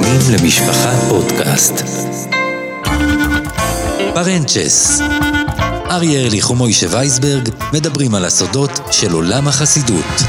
[0.00, 1.74] מאזינים למשפחה פודקאסט.
[4.14, 5.00] פרנצ'ס.
[5.90, 10.22] אריה ארליך ומוישה וייסברג מדברים על הסודות של עולם החסידות.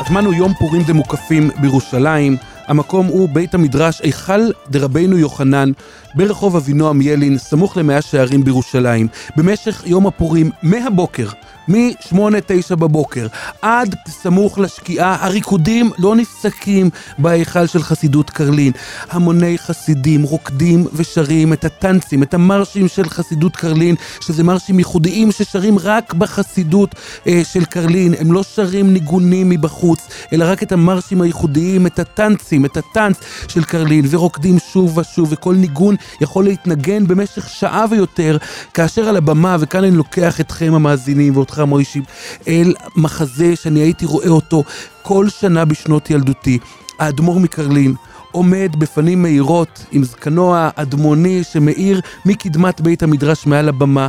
[0.00, 2.36] הזמן הוא יום פורים דמוקפים בירושלים.
[2.66, 4.40] המקום הוא בית המדרש היכל
[4.70, 5.70] דרבנו יוחנן
[6.14, 9.08] ברחוב אבינועם ילין, סמוך למאה שערים בירושלים.
[9.36, 11.28] במשך יום הפורים, מהבוקר,
[11.68, 13.26] מ-8-9 בבוקר,
[13.62, 18.72] עד סמוך לשקיעה, הריקודים לא נפסקים בהיכל של חסידות קרלין.
[19.10, 25.78] המוני חסידים רוקדים ושרים את הטנצים, את המרשים של חסידות קרלין, שזה מרשים ייחודיים ששרים
[25.78, 26.94] רק בחסידות
[27.26, 28.14] אה, של קרלין.
[28.18, 33.16] הם לא שרים ניגונים מבחוץ, אלא רק את המרשים הייחודיים, את הטנצים, את הטנץ
[33.48, 38.36] של קרלין, ורוקדים שוב ושוב, וכל ניגון יכול להתנגן במשך שעה ויותר,
[38.74, 42.00] כאשר על הבמה, וכאן אני לוקח אתכם המאזינים ואותך מוישי,
[42.48, 44.64] אל מחזה שאני הייתי רואה אותו
[45.02, 46.58] כל שנה בשנות ילדותי.
[46.98, 47.94] האדמו"ר מקרלין.
[48.34, 54.08] עומד בפנים מאירות עם זקנו האדמוני שמאיר מקדמת בית המדרש מעל הבמה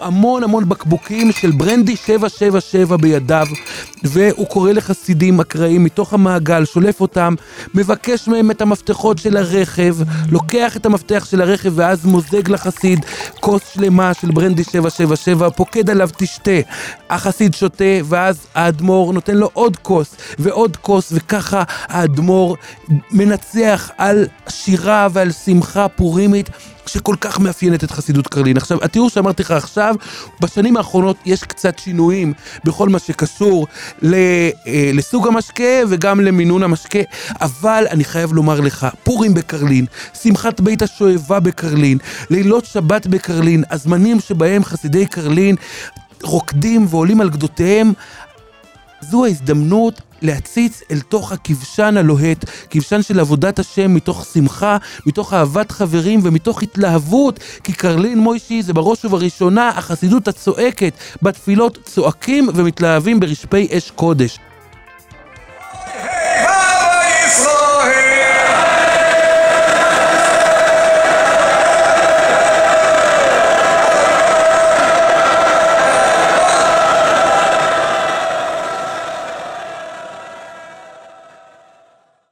[0.00, 3.46] המון המון בקבוקים של ברנדי 777 בידיו,
[4.02, 7.34] והוא קורא לחסידים אקראיים מתוך המעגל, שולף אותם,
[7.74, 9.96] מבקש מהם את המפתחות של הרכב,
[10.30, 13.04] לוקח את המפתח של הרכב ואז מוזג לחסיד
[13.40, 16.50] כוס שלמה של ברנדי 777, פוקד עליו תשתה.
[17.10, 22.56] החסיד שותה, ואז האדמו"ר נותן לו עוד כוס ועוד כוס, וככה האדמו"ר
[23.10, 26.50] מנצח על שירה ועל שמחה פורימית.
[26.88, 28.56] שכל כך מאפיינת את חסידות קרלין.
[28.56, 29.94] עכשיו, התיאור שאמרתי לך עכשיו,
[30.40, 32.32] בשנים האחרונות יש קצת שינויים
[32.64, 33.66] בכל מה שקשור
[34.02, 36.98] ל, אה, לסוג המשקה וגם למינון המשקה,
[37.40, 39.86] אבל אני חייב לומר לך, פורים בקרלין,
[40.22, 41.98] שמחת בית השואבה בקרלין,
[42.30, 45.56] לילות שבת בקרלין, הזמנים שבהם חסידי קרלין
[46.22, 47.92] רוקדים ועולים על גדותיהם,
[49.10, 54.76] זו ההזדמנות להציץ אל תוך הכבשן הלוהט, כבשן של עבודת השם מתוך שמחה,
[55.06, 62.48] מתוך אהבת חברים ומתוך התלהבות, כי קרלין מוישי זה בראש ובראשונה החסידות הצועקת, בתפילות צועקים
[62.54, 64.38] ומתלהבים ברשפי אש קודש.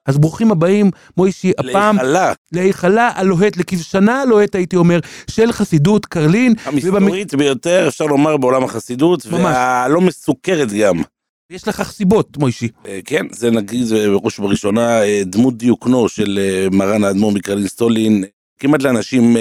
[0.06, 1.96] אז ברוכים הבאים, מוישי, הפעם...
[1.96, 2.32] להיכלה.
[2.52, 5.00] להיכלה הלוהט, לכבשנה הלוהט, הייתי אומר,
[5.30, 6.54] של חסידות קרלין.
[6.64, 7.38] המסתורית ובמ...
[7.38, 9.40] ביותר, אפשר לומר, בעולם החסידות, ממש.
[9.40, 11.02] והלא מסוכרת גם.
[11.50, 12.68] יש לכך סיבות, מוישי.
[12.86, 18.24] אה, כן, זה נגיד, בראש ובראשונה אה, דמות דיוקנו של אה, מרן האדמו"ר מקרלין סטולין.
[18.58, 19.36] כמעט לאנשים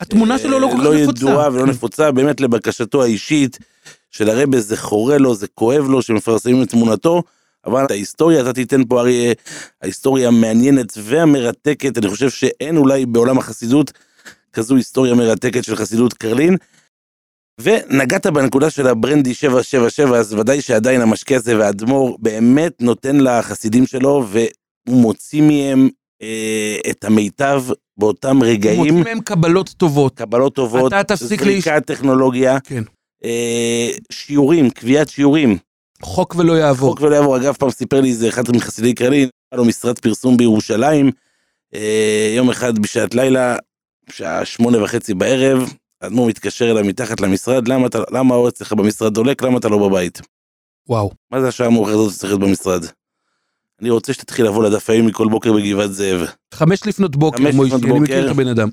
[0.00, 1.26] התמונה שלו לא כל כך לא נפוצה.
[1.26, 1.70] ידועה ולא כן.
[1.70, 3.58] נפוצה, באמת לבקשתו האישית
[4.10, 7.22] של הרבה, זה חורה לו, זה כואב לו, שמפרסמים את תמונתו.
[7.66, 9.32] אבל את ההיסטוריה, אתה תיתן פה אריה,
[9.82, 13.92] ההיסטוריה המעניינת והמרתקת, אני חושב שאין אולי בעולם החסידות
[14.52, 16.56] כזו היסטוריה מרתקת של חסידות קרלין.
[17.60, 24.26] ונגעת בנקודה של הברנדי 777, אז ודאי שעדיין המשקה הזה והאדמו"ר באמת נותן לחסידים שלו,
[24.28, 24.46] והוא
[25.02, 25.88] מוציא מהם
[26.22, 27.62] אה, את המיטב
[27.98, 28.76] באותם רגעים.
[28.78, 30.16] מוצאים מהם קבלות טובות.
[30.16, 32.82] קבלות טובות, אתה תפסיק להיש- זריקת טכנולוגיה, כן.
[33.24, 35.56] אה, שיעורים, קביעת שיעורים.
[36.02, 36.90] חוק ולא יעבור.
[36.90, 40.36] חוק ולא יעבור, אגב, פעם סיפר לי איזה אחד מחסידי קרלין, היה לו משרד פרסום
[40.36, 41.10] בירושלים,
[41.74, 43.56] אה, יום אחד בשעת לילה,
[44.10, 49.14] שעה שמונה וחצי בערב, האדמו"ר מתקשר אליי מתחת למשרד, למה, אתה, למה האור אצלך במשרד
[49.14, 50.20] דולק, למה אתה לא בבית?
[50.88, 51.10] וואו.
[51.30, 52.84] מה זה השעה המאוחרת הזאת שצריך להיות במשרד?
[53.80, 56.26] אני רוצה שתתחיל לבוא לדף היומי כל בוקר בגבעת זאב.
[56.54, 58.26] חמש לפנות בוקר, מוישי, אני מכיר.
[58.26, 58.68] את הבן אדם.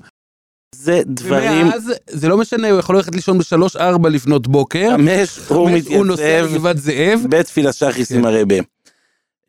[0.74, 4.90] זה דברים, ומאז, זה לא משנה, הוא יכול ללכת לישון בשלוש ארבע לפנות בוקר.
[4.96, 7.20] חמש, הוא חמש, הוא נוסע מתייצב לגבעת זאב.
[7.28, 8.18] בתפילה שחיס כן.
[8.18, 8.54] עם הרבה.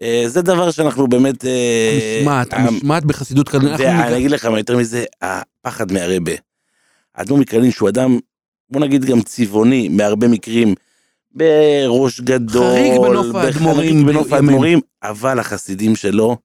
[0.02, 1.46] אה, זה דבר שאנחנו באמת...
[1.46, 6.31] אה, המשמעת, המ- המשמעת בחסידות ואני ניגע- אגיד לך מה יותר מזה, הפחד מהרבה.
[7.16, 8.19] האדמו"ר מקרלין שהוא אדם,
[8.69, 10.74] בוא נגיד גם צבעוני, בהרבה מקרים,
[11.35, 14.35] בראש גדול, חריג בנוף בחריג האדמו"רים בנוף בימינו.
[14.47, 16.38] האדמו"רים, אבל החסידים שלו,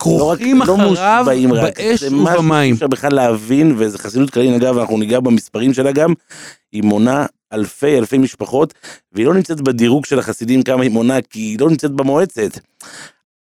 [0.00, 2.74] כרוכים לא לא אחריו מושבעים רק, באש זה משהו ובמים.
[2.74, 6.12] שאי אפשר בכלל להבין, וזה חסידות קרלין, אגב, אנחנו ניגע במספרים שלה גם,
[6.72, 8.74] היא מונה אלפי אלפי משפחות,
[9.12, 12.58] והיא לא נמצאת בדירוג של החסידים כמה היא מונה, כי היא לא נמצאת במועצת.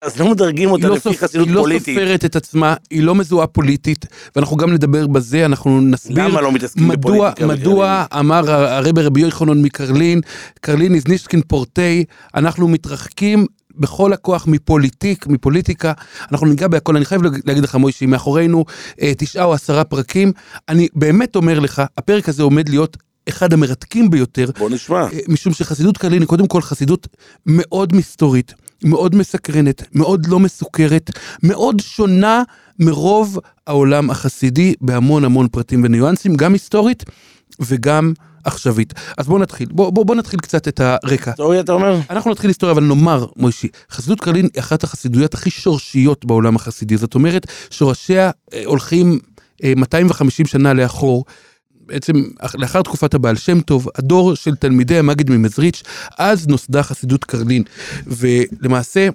[0.03, 1.17] אז לא מדרגים היא אותה לא, לפי סופ...
[1.17, 1.95] חסידות היא לא פוליטית.
[1.99, 4.07] סופרת את עצמה, היא לא מזוהה פוליטית,
[4.37, 7.47] ואנחנו גם נדבר בזה, אנחנו נסביר למה לא מתעסקים מדוע, בפוליטיקה?
[7.47, 10.21] מדוע אמר הרבי רבי יוחנן מקרלין,
[10.61, 12.05] קרלין איז נישטקין פורטי,
[12.35, 13.47] אנחנו מתרחקים
[13.77, 15.93] בכל הכוח מפוליטיק, מפוליטיקה,
[16.33, 18.65] אנחנו ניגע בהכל, אני חייב להגיד לך מוישי, מאחורינו
[19.03, 20.33] אה, תשעה או עשרה פרקים,
[20.69, 22.97] אני באמת אומר לך, הפרק הזה עומד להיות
[23.29, 25.03] אחד המרתקים ביותר, בוא נשמע.
[25.03, 27.09] אה, משום שחסידות קרלין היא קודם כל חסידות
[27.47, 28.55] מאוד מסתורית.
[28.85, 31.11] מאוד מסקרנת, מאוד לא מסוכרת,
[31.43, 32.43] מאוד שונה
[32.79, 37.05] מרוב העולם החסידי בהמון המון פרטים וניואנסים, גם היסטורית
[37.61, 38.13] וגם
[38.45, 38.95] עכשווית.
[39.19, 41.31] אז בואו נתחיל, בואו בוא, בוא נתחיל קצת את הרקע.
[41.31, 42.01] היסטוריה אתה אומר?
[42.11, 46.97] אנחנו נתחיל היסטוריה, אבל נאמר, מוישי, חסידות קרלין היא אחת החסידויות הכי שורשיות בעולם החסידי.
[46.97, 49.19] זאת אומרת, שורשיה אה, הולכים
[49.65, 51.25] אה, 250 שנה לאחור.
[51.87, 52.13] בעצם
[52.55, 55.83] לאחר תקופת הבעל שם טוב, הדור של תלמידי המגיד ממזריץ',
[56.19, 57.63] אז נוסדה חסידות קרלין.
[58.07, 59.09] ולמעשה,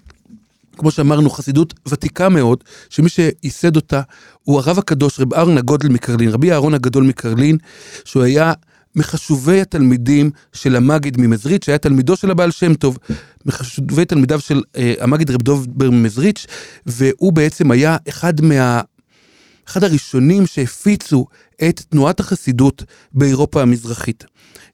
[0.78, 4.02] כמו שאמרנו, חסידות ותיקה מאוד, שמי שייסד אותה
[4.44, 7.58] הוא הרב הקדוש, רב אהרון הגודל מקרלין, רבי אהרון הגדול מקרלין,
[8.06, 8.54] שהוא היה
[8.96, 12.98] מחשובי התלמידים של המגיד ממזריץ', שהיה תלמידו של הבעל שם טוב,
[13.46, 16.46] מחשובי תלמידיו של אה, המגיד רב דוב ממזריץ',
[16.86, 18.82] והוא בעצם היה אחד מה...
[19.68, 21.26] אחד הראשונים שהפיצו
[21.70, 24.26] את תנועת החסידות באירופה המזרחית.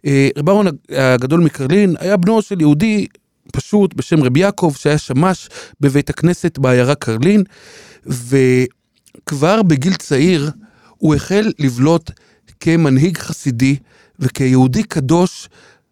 [0.05, 3.07] אה, רב אהרון הגדול מקרלין היה בנו של יהודי
[3.51, 5.49] פשוט בשם רבי יעקב, שהיה שמש
[5.81, 7.43] בבית הכנסת בעיירה קרלין,
[8.05, 10.51] וכבר בגיל צעיר
[10.97, 12.11] הוא החל לבלוט
[12.59, 13.75] כמנהיג חסידי
[14.19, 15.49] וכיהודי קדוש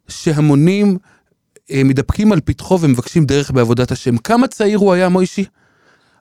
[0.08, 0.98] שהמונים
[1.72, 4.18] אה, מתדפקים על פתחו ומבקשים דרך בעבודת השם.
[4.18, 5.46] כמה צעיר הוא היה, מוישי?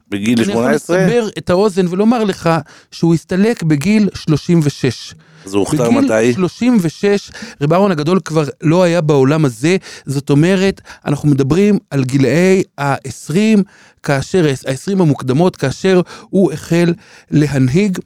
[0.09, 0.57] בגיל 18?
[0.57, 2.51] אני יכול לסבר את האוזן ולומר לך
[2.91, 5.15] שהוא הסתלק בגיל 36.
[5.45, 6.33] אז הוא הוכתר בגיל מתי?
[6.33, 9.77] 36, רב אהרון הגדול כבר לא היה בעולם הזה,
[10.07, 13.63] זאת אומרת, אנחנו מדברים על גילאי ה-20,
[14.03, 16.01] כאשר, ה-20 המוקדמות, כאשר
[16.31, 16.95] הוא החל
[17.31, 17.99] להנהיג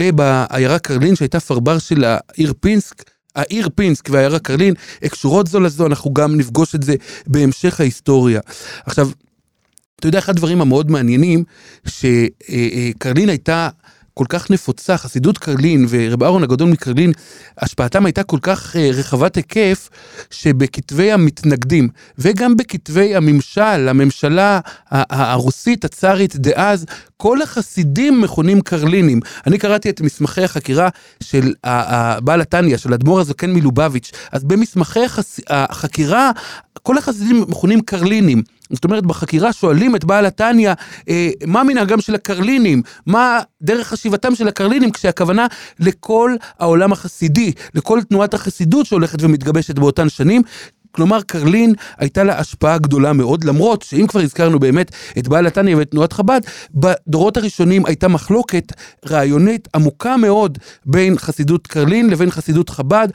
[0.00, 3.10] אה, בעיירה קרלין, שהייתה פרבר של העיר פינסק.
[3.36, 4.74] העיר פינסק והעיירה קרלין
[5.08, 6.94] קשורות זו לזו, אנחנו גם נפגוש את זה
[7.26, 8.40] בהמשך ההיסטוריה.
[8.86, 9.10] עכשיו,
[9.96, 11.44] אתה יודע, אחד הדברים המאוד מעניינים,
[11.86, 13.68] שקרלין הייתה
[14.20, 17.12] כל כך נפוצה, חסידות קרלין ורב אהרון הגדול מקרלין,
[17.58, 19.88] השפעתם הייתה כל כך אה, רחבת היקף,
[20.30, 21.88] שבכתבי המתנגדים,
[22.18, 26.86] וגם בכתבי הממשל, הממשלה הרוסית, הצארית דאז,
[27.16, 29.20] כל החסידים מכונים קרלינים.
[29.46, 30.88] אני קראתי את מסמכי החקירה
[31.22, 35.00] של הבעל התניא, של אדמו"ר הזקן מלובביץ', אז במסמכי
[35.50, 36.30] החקירה,
[36.82, 38.42] כל החסידים מכונים קרלינים.
[38.70, 40.72] זאת אומרת, בחקירה שואלים את בעל התניא,
[41.08, 42.82] אה, מה מנהגם של הקרלינים?
[43.06, 44.90] מה דרך חשיבתם של הקרלינים?
[44.90, 45.46] כשהכוונה
[45.80, 50.42] לכל העולם החסידי, לכל תנועת החסידות שהולכת ומתגבשת באותן שנים.
[50.92, 55.76] כלומר, קרלין הייתה לה השפעה גדולה מאוד, למרות שאם כבר הזכרנו באמת את בעל התניא
[55.76, 56.40] ואת תנועת חב"ד,
[56.74, 58.72] בדורות הראשונים הייתה מחלוקת
[59.10, 63.08] רעיונית עמוקה מאוד בין חסידות קרלין לבין חסידות חב"ד.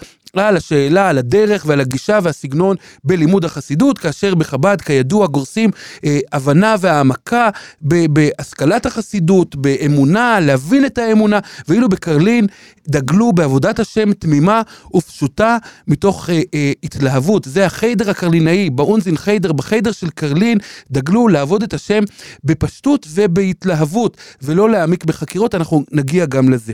[0.44, 5.70] על השאלה, על הדרך ועל הגישה והסגנון בלימוד החסידות, כאשר בחב"ד, כידוע, גורסים
[6.06, 7.50] אה, הבנה והעמקה
[7.82, 12.48] בהשכלת החסידות, באמונה, להבין את האמונה, ואילו בקרלין
[12.88, 14.62] דגלו בעבודת השם תמימה
[14.96, 17.44] ופשוטה מתוך אה, אה, התלהבות.
[17.44, 20.58] זה החיידר הקרלינאי, באונזין חיידר, בחיידר של קרלין,
[20.92, 22.04] דגלו לעבוד את השם
[22.44, 26.74] בפשטות ובהתלהבות, ולא להעמיק בחקירות, אנחנו נגיע גם לזה.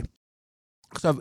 [0.94, 1.14] עכשיו,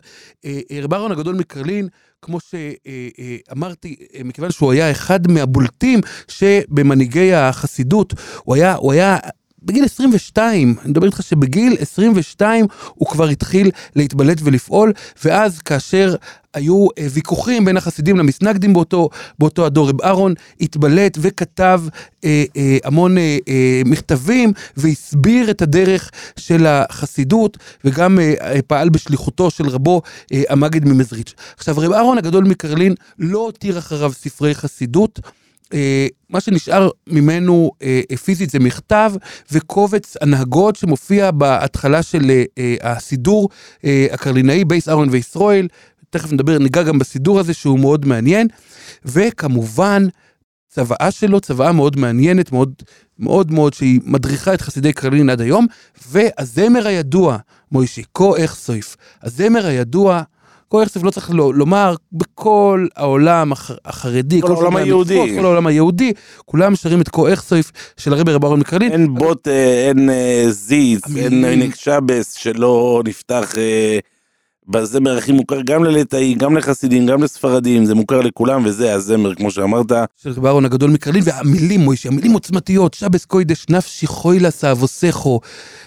[0.46, 1.88] אה, אה, רב אהרון הגדול מקרלין,
[2.22, 8.14] כמו שאמרתי, אה, מכיוון שהוא היה אחד מהבולטים שבמנהיגי החסידות,
[8.44, 9.18] הוא היה, הוא היה
[9.64, 14.94] בגיל 22, אני מדבר איתך שבגיל 22 הוא כבר התחיל להתבלט ולפעול,
[15.26, 16.16] ואז כאשר
[16.54, 19.10] היו אה, ויכוחים בין החסידים למסנגדים באותו,
[19.40, 21.82] באותו הדור, רב אהרון התבלט וכתב
[22.26, 28.90] אה, אה, המון אה, אה, מכתבים והסביר את הדרך של החסידות, וגם אה, אה, פעל
[28.90, 30.02] בשליחותו של רבו
[30.34, 31.34] אה, המגד ממזריץ'.
[31.58, 35.20] עכשיו, רב אהרון הגדול מקרלין לא הותיר אחריו ספרי חסידות.
[35.74, 39.14] אה, מה שנשאר ממנו אה, פיזית זה מכתב
[39.52, 43.50] וקובץ הנהגות שמופיע בהתחלה של אה, הסידור
[44.12, 45.68] הקרלינאי, בייס אהרון וישראל,
[46.12, 48.48] תכף נדבר, ניגע גם בסידור הזה שהוא מאוד מעניין,
[49.06, 50.08] וכמובן
[50.70, 52.74] צוואה שלו, צוואה מאוד מעניינת, מאוד
[53.20, 55.68] מאוד מאוד, שהיא מדריכה את חסידי קרלין עד היום,
[56.08, 57.38] והזמר הידוע,
[57.72, 60.22] מוישי, כה איך סויף, הזמר הידוע,
[60.68, 63.52] כל יחסף לא צריך לומר, בכל העולם
[63.86, 66.14] החרדי, כל העולם היהודי, כל העולם היהודי,
[66.46, 68.92] כולם שרים את כה אכסויף של הרבי רב אהרון מקרלין.
[68.92, 69.48] אין בוט,
[69.88, 74.00] אין אה, זיץ, אין עינק שבס שלא נפתח אה,
[74.70, 79.52] בזמר הכי מוכר גם לליטאי, גם לחסידים, גם לספרדים, זה מוכר לכולם וזה הזמר כמו
[79.52, 79.92] שאמרת.
[80.24, 85.40] של רב אהרון הגדול מקרלין, והמילים מוישי, המילים עוצמתיות, שבס קוידש נפשי חוילס אבוסכו,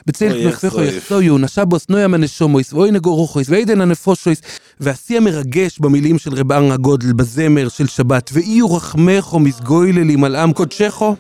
[0.07, 4.43] בצל כנפךו יחסויו, נשבוס נוים הנשומויס, ואוי נגורוכויס, ואידן הנפושויס,
[4.81, 11.17] והשיא המרגש במילים של רב אהרון הגודל בזמר של שבת, ואיו רחמךו מסגויללי מלאם קודשךו,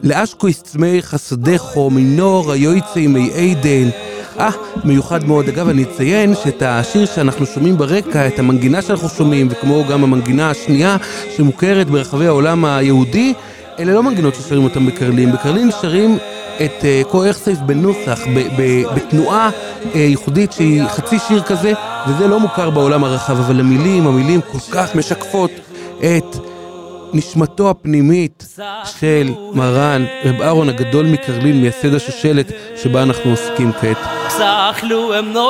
[0.00, 4.15] לאשקויס צמאי חסדךו מנור היועצי מי עדן.
[4.38, 4.50] אה,
[4.84, 5.48] מיוחד מאוד.
[5.48, 10.50] אגב, אני אציין שאת השיר שאנחנו שומעים ברקע, את המנגינה שאנחנו שומעים, וכמו גם המנגינה
[10.50, 10.96] השנייה
[11.36, 13.34] שמוכרת ברחבי העולם היהודי,
[13.78, 16.18] אלה לא מנגינות ששרים אותם בקרלין, בקרלין שרים
[16.64, 18.20] את קו-אכסייף בנוסח,
[18.94, 19.50] בתנועה
[19.94, 21.72] ייחודית שהיא חצי שיר כזה,
[22.08, 25.50] וזה לא מוכר בעולם הרחב, אבל המילים, המילים כל כך משקפות
[25.98, 26.36] את
[27.16, 28.58] נשמתו הפנימית
[29.00, 33.96] של מרן, רב אהרון הגדול מקרלין, מייסד השושלת שבה אנחנו עוסקים כעת.
[34.38, 35.46] Sachlu em no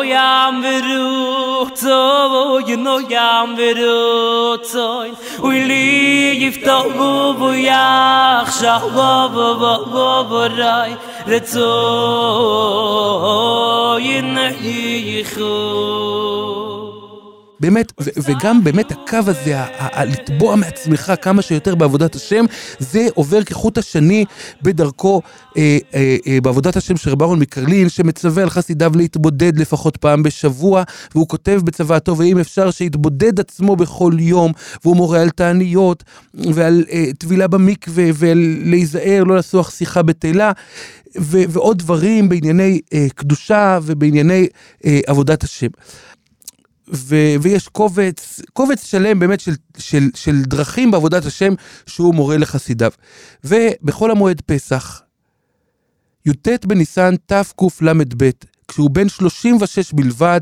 [17.60, 19.60] באמת, ו- וגם באמת הקו הזה,
[20.06, 22.44] לטבוע מעצמך כמה שיותר בעבודת השם,
[22.78, 24.24] זה עובר כחוט השני
[24.62, 25.22] בדרכו
[25.56, 30.22] אה, אה, אה, בעבודת השם של רב אהרון מקרלין, שמצווה על חסידיו להתבודד לפחות פעם
[30.22, 30.82] בשבוע,
[31.14, 34.52] והוא כותב בצוואתו, ואם אפשר שיתבודד עצמו בכל יום,
[34.84, 40.52] והוא מורה על תעניות, ועל אה, טבילה במקווה, ולהיזהר, לא לסוח שיחה בתלה.
[41.20, 44.46] ו- ועוד דברים בענייני אה, קדושה ובענייני
[44.84, 45.66] אה, עבודת השם.
[46.94, 51.54] ו- ויש קובץ, קובץ שלם באמת של, של, של דרכים בעבודת השם
[51.86, 52.90] שהוא מורה לחסידיו.
[53.44, 55.02] ובחול המועד פסח,
[56.26, 58.30] י"ט בניסן תקל"ב,
[58.68, 60.40] כשהוא בן 36 בלבד,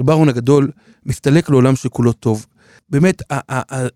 [0.00, 0.70] רב אהרון הגדול
[1.06, 2.46] מסתלק לעולם שכולו טוב.
[2.90, 3.22] באמת,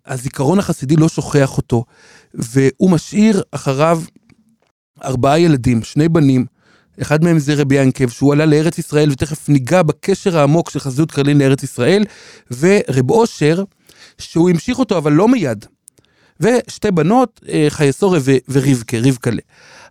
[0.05, 1.85] הזיכרון החסידי לא שוכח אותו,
[2.33, 4.01] והוא משאיר אחריו
[5.03, 6.45] ארבעה ילדים, שני בנים,
[7.01, 11.11] אחד מהם זה רבי ינקב, שהוא עלה לארץ ישראל, ותכף ניגע בקשר העמוק של חסידות
[11.11, 12.03] קרלין לארץ ישראל,
[12.59, 13.63] ורב אושר,
[14.17, 15.65] שהוא המשיך אותו, אבל לא מיד.
[16.39, 19.41] ושתי בנות, אה, חייסורה ורבקה, רבקלה.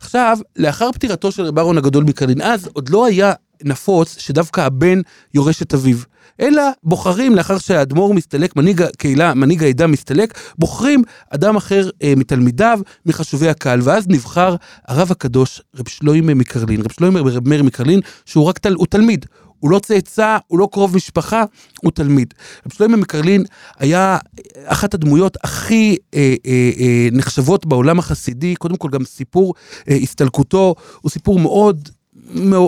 [0.01, 3.33] עכשיו, לאחר פטירתו של רב אהרון הגדול מקרלין, אז עוד לא היה
[3.65, 5.01] נפוץ שדווקא הבן
[5.35, 5.99] יורש את אביו.
[6.41, 12.81] אלא בוחרים, לאחר שהאדמו"ר מסתלק, מנהיג הקהילה, מנהיג העדה מסתלק, בוחרים אדם אחר אה, מתלמידיו,
[13.07, 14.57] מחשובי הקהל, ואז נבחר
[14.89, 19.27] הרב הקדוש, רב שלוימה מקרלין, רב שלוימה ורב מאיר מקרלין, שהוא רק תל, הוא תלמיד.
[19.61, 21.45] הוא לא צאצא, הוא לא קרוב משפחה,
[21.83, 22.35] הוא תלמיד.
[22.67, 23.45] רב שלמה מקרלין
[23.79, 24.19] היה
[24.65, 29.55] אחת הדמויות הכי אה, אה, אה, נחשבות בעולם החסידי, קודם כל גם סיפור
[29.89, 31.89] אה, הסתלקותו, הוא סיפור מאוד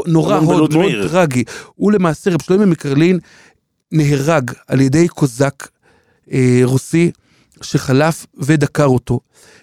[0.07, 1.45] נורא מאוד מאוד טרגי.
[1.75, 3.19] הוא למעשה, רב שלמה מקרלין,
[3.93, 5.69] נהרג על ידי קוזק
[6.33, 7.11] אה, רוסי
[7.63, 9.21] שחלף ודקר אותו,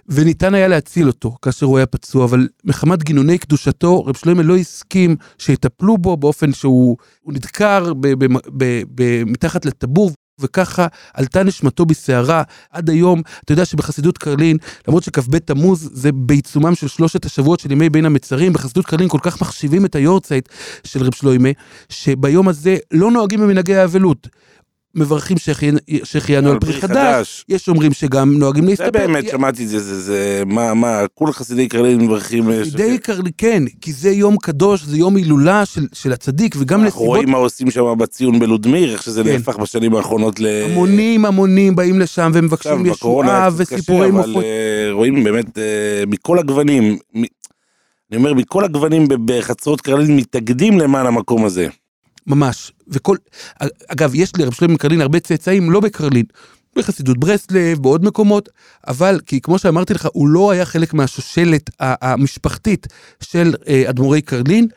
[0.09, 4.57] וניתן היה להציל אותו כאשר הוא היה פצוע, אבל מחמת גינוני קדושתו, רב שלמה לא
[4.57, 7.93] הסכים שיטפלו בו באופן שהוא נדקר
[9.25, 10.11] מתחת לטבור.
[10.41, 13.21] וככה עלתה נשמתו בסערה עד היום.
[13.43, 18.05] אתה יודע שבחסידות קרלין, למרות שכ"ב תמוז זה בעיצומם של שלושת השבועות של ימי בין
[18.05, 20.49] המצרים, בחסידות קרלין כל כך מחשיבים את היורצייט
[20.83, 21.49] של רב שלוימה,
[21.89, 24.27] שביום הזה לא נוהגים במנהגי האבלות.
[24.97, 25.37] מברכים
[26.03, 28.85] שהחיינו על פרי חדש, יש אומרים שגם נוהגים להסתפק.
[28.85, 32.51] זה באמת, שמעתי את זה, זה, זה, מה, מה, כול חסידי קרלין מברכים.
[32.51, 36.79] אה, חסידי קרלין, כן, כי זה יום קדוש, זה יום הילולה של, של הצדיק, וגם
[36.79, 36.93] נסיבות...
[36.93, 39.29] אנחנו רואים מה עושים שם בציון בלודמיר, איך שזה כן.
[39.29, 40.47] נהפך בשנים האחרונות ל...
[40.71, 44.29] המונים המונים באים לשם ומבקשים ישועה וסיפורי מופות.
[44.29, 45.61] אבל uh, רואים באמת uh,
[46.07, 46.97] מכל הגוונים.
[48.11, 51.67] אני אומר, מכל הגוונים בחצרות קרלין מתאגדים למען המקום הזה.
[52.27, 52.71] ממש.
[52.87, 53.17] וכל,
[53.87, 56.25] אגב, יש לרב שלמה מקרלין הרבה צאצאים לא בקרלין,
[56.75, 58.49] בחסידות ברסלב, בעוד מקומות,
[58.87, 62.87] אבל כי כמו שאמרתי לך, הוא לא היה חלק מהשושלת המשפחתית
[63.21, 64.67] של אה, אדמו"רי קרלין,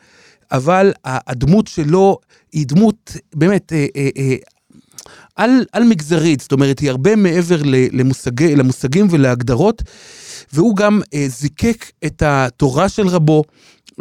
[0.51, 2.17] אבל הדמות שלו
[2.51, 4.35] היא דמות באמת אה, אה,
[5.35, 9.83] על, על מגזרית, זאת אומרת, היא הרבה מעבר למושגי, למושגים ולהגדרות,
[10.53, 13.43] והוא גם זיקק את התורה של רבו.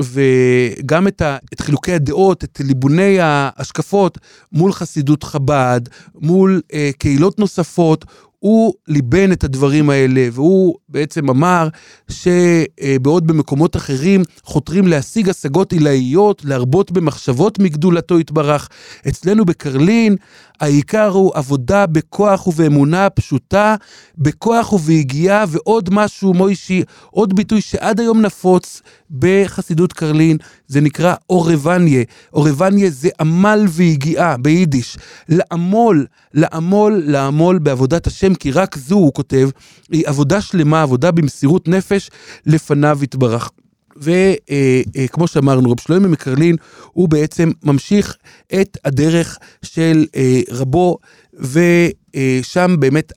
[0.03, 4.19] וגם את, ה, את חילוקי הדעות, את ליבוני ההשקפות
[4.53, 5.81] מול חסידות חב"ד,
[6.15, 8.05] מול אה, קהילות נוספות,
[8.41, 11.69] הוא ליבן את הדברים האלה, והוא בעצם אמר
[12.09, 18.69] שבעוד במקומות אחרים חותרים להשיג השגות עילאיות, להרבות במחשבות מגדולתו יתברך,
[19.09, 20.17] אצלנו בקרלין
[20.61, 23.75] העיקר הוא עבודה בכוח ובאמונה פשוטה,
[24.19, 32.05] בכוח וביגיעה, ועוד משהו, מוישי, עוד ביטוי שעד היום נפוץ בחסידות קרלין, זה נקרא אורבניה.
[32.33, 34.99] אורבניה זה עמל ויגיעה ביידיש.
[35.29, 39.51] לעמול, לעמול, לעמול בעבודת השם, כי רק זו, הוא כותב,
[39.91, 42.11] היא עבודה שלמה, עבודה במסירות נפש,
[42.47, 43.51] לפניו יתברך.
[43.97, 46.57] וכמו שאמרנו, רב שלמה מקרלין
[46.93, 48.17] הוא בעצם ממשיך
[48.61, 50.99] את הדרך של אה, רבו,
[51.35, 53.13] ושם באמת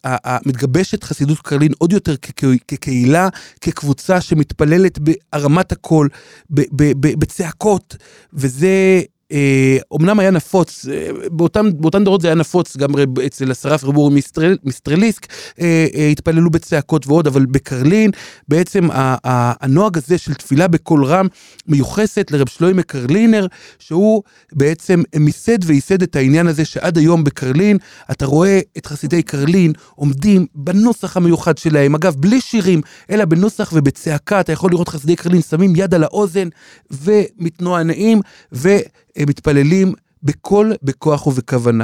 [0.46, 2.16] מתגבשת חסידות קרלין עוד יותר
[2.68, 3.30] כקהילה,
[3.62, 6.10] כקבוצה שמתפללת בהרמת הקול,
[6.50, 7.96] בצעקות,
[8.34, 9.02] וזה
[9.92, 13.98] אומנם היה נפוץ, אה, באותם, באותם דורות זה היה נפוץ, גם רב, אצל השרף רב
[13.98, 15.28] אורי מיסטרל, מיסטרליסק
[15.60, 18.12] אה, אה, התפללו בצעקות ועוד, אבל בקרלין
[18.48, 21.28] בעצם ה, ה, הנוהג הזה של תפילה בקול רם
[21.68, 23.48] מיוחסת לרב שלוימה קרלינר,
[23.80, 27.78] שהוא בעצם מיסד וייסד את העניין הזה שעד היום בקרלין,
[28.12, 34.40] אתה רואה את חסידי קרלין עומדים בנוסח המיוחד שלהם, אגב, בלי שירים, אלא בנוסח ובצעקה,
[34.40, 36.48] אתה יכול לראות חסידי קרלין שמים יד על האוזן
[36.92, 38.22] ומתנוענעים,
[39.20, 39.94] ומתפללים
[40.24, 41.84] בקול, בכוח ובכוונה.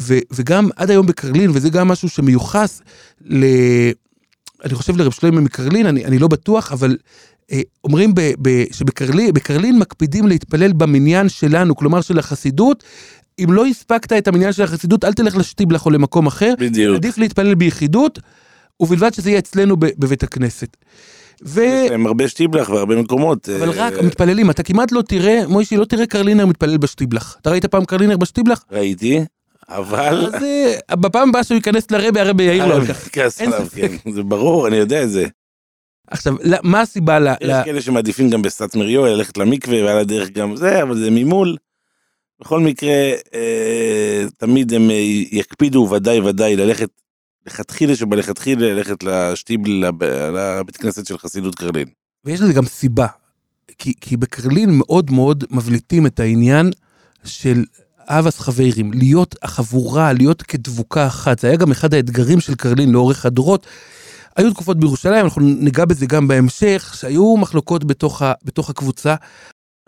[0.00, 2.82] ו, וגם עד היום בקרלין, וזה גם משהו שמיוחס
[3.20, 3.44] ל...
[4.64, 6.96] אני חושב לרב שלמה מקרלין, אני, אני לא בטוח, אבל
[7.52, 12.84] אה, אומרים ב, ב, שבקרלין מקפידים להתפלל במניין שלנו, כלומר של החסידות.
[13.38, 16.54] אם לא הספקת את המניין של החסידות, אל תלך לשטיבלח או למקום אחר.
[16.58, 16.96] בדיוק.
[16.96, 18.18] עדיף להתפלל ביחידות,
[18.80, 20.76] ובלבד שזה יהיה אצלנו ב, בבית הכנסת.
[21.44, 21.60] ו...
[21.60, 23.48] יש להם הרבה שטיבלח והרבה מקומות.
[23.48, 27.36] אבל אה, רק מתפללים, אתה כמעט לא תראה, מוישי, לא תראה קרלינר מתפלל בשטיבלח.
[27.40, 28.64] אתה ראית פעם קרלינר בשטיבלח?
[28.72, 29.24] ראיתי,
[29.68, 30.26] אבל...
[30.26, 33.18] אז אה, בפעם הבאה שהוא ייכנס לרבה, הרבה יעיר לו על כך.
[33.40, 33.90] אין ספק.
[34.04, 35.26] כן, זה ברור, אני יודע את זה.
[36.10, 37.28] עכשיו, מה הסיבה ל...
[37.40, 41.56] יש כאלה שמעדיפים גם בסטמר יואל ללכת למקווה ועל הדרך גם זה, אבל זה ממול.
[42.40, 44.90] בכל מקרה, אה, תמיד הם
[45.30, 46.88] יקפידו ודאי ודאי ללכת,
[47.48, 51.88] לכתחילה שבלכתחילה ללכת לשטיבל, לב- לבית כנסת של חסידות קרלין.
[52.24, 53.06] ויש לזה גם סיבה.
[53.78, 56.70] כי, כי בקרלין מאוד מאוד מבליטים את העניין
[57.24, 57.64] של
[58.00, 61.38] אבס חברים, להיות החבורה, להיות כדבוקה אחת.
[61.38, 63.66] זה היה גם אחד האתגרים של קרלין לאורך הדורות.
[64.36, 69.14] היו תקופות בירושלים, אנחנו ניגע בזה גם בהמשך, שהיו מחלוקות בתוך, ה, בתוך הקבוצה.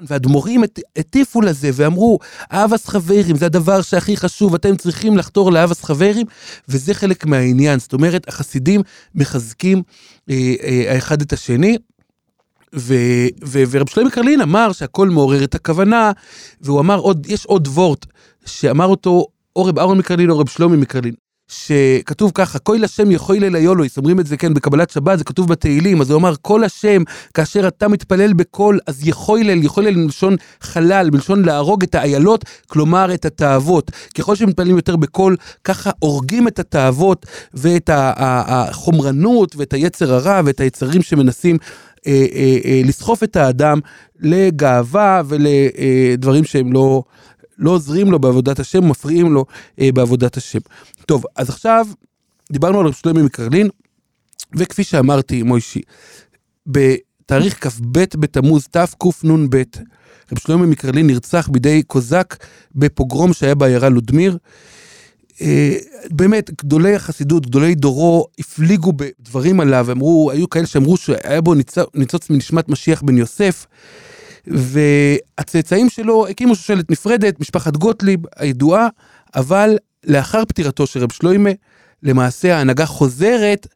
[0.06, 2.18] והאדמו"רים הט- הטיפו לזה ואמרו,
[2.52, 6.26] אהבס חברים זה הדבר שהכי חשוב, אתם צריכים לחתור לאהבס חברים,
[6.68, 7.78] וזה חלק מהעניין.
[7.78, 8.80] זאת אומרת, החסידים
[9.14, 9.82] מחזקים
[10.30, 11.76] אה, אה, האחד את השני.
[12.74, 12.94] ו,
[13.44, 16.12] ו, ורב שלמה קרלין אמר שהכל מעורר את הכוונה,
[16.60, 18.06] והוא אמר עוד, יש עוד וורט
[18.44, 19.26] שאמר אותו
[19.56, 21.14] או רב אהרון מקרלין או רב שלומי מקרלין,
[21.50, 25.48] שכתוב ככה, כל השם יכול אל היולויס, אומרים את זה כן בקבלת שבת, זה כתוב
[25.48, 27.02] בתהילים, אז הוא אמר, כל השם,
[27.34, 32.44] כאשר אתה מתפלל בקול, אז יכול אל, יכול אל מלשון חלל, מלשון להרוג את האיילות,
[32.66, 33.90] כלומר את התאוות.
[34.18, 41.02] ככל שמתפללים יותר בקול, ככה הורגים את התאוות ואת החומרנות ואת היצר הרע ואת היצרים
[41.02, 41.56] שמנסים
[42.06, 43.78] אה, אה, אה, לסחוף את האדם
[44.20, 47.02] לגאווה ולדברים שהם לא,
[47.60, 49.44] לא עוזרים לו בעבודת השם, מפריעים לו
[49.80, 50.58] אה, בעבודת השם.
[51.06, 51.86] טוב, אז עכשיו
[52.52, 53.68] דיברנו על רב שלמה מקרלין,
[54.56, 55.80] וכפי שאמרתי, מוישי,
[56.66, 59.62] בתאריך כ"ב בתמוז תקנ"ב,
[60.32, 62.36] רב שלמה מקרלין נרצח בידי קוזק
[62.74, 64.38] בפוגרום שהיה בעיירה לודמיר.
[65.40, 65.76] אה,
[66.10, 71.54] באמת, גדולי החסידות, גדולי דורו, הפליגו בדברים עליו, אמרו, היו כאלה שאמרו שהיה בו
[71.94, 73.66] ניצוץ מנשמת משיח בן יוסף,
[74.46, 78.88] והצאצאים שלו הקימו שושלת נפרדת, משפחת גוטליב הידועה,
[79.34, 79.76] אבל
[80.06, 81.50] לאחר פטירתו של רב שלוימה,
[82.02, 83.66] למעשה ההנהגה חוזרת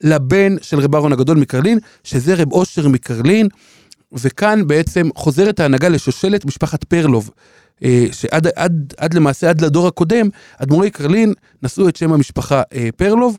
[0.00, 3.48] לבן של רב אהרון הגדול מקרלין, שזה רב אושר מקרלין,
[4.12, 7.30] וכאן בעצם חוזרת ההנהגה לשושלת משפחת פרלוב.
[7.84, 11.32] אה, שעד עד, עד למעשה, עד לדור הקודם, אדמו"רי קרלין
[11.62, 13.38] נשאו את שם המשפחה אה, פרלוב.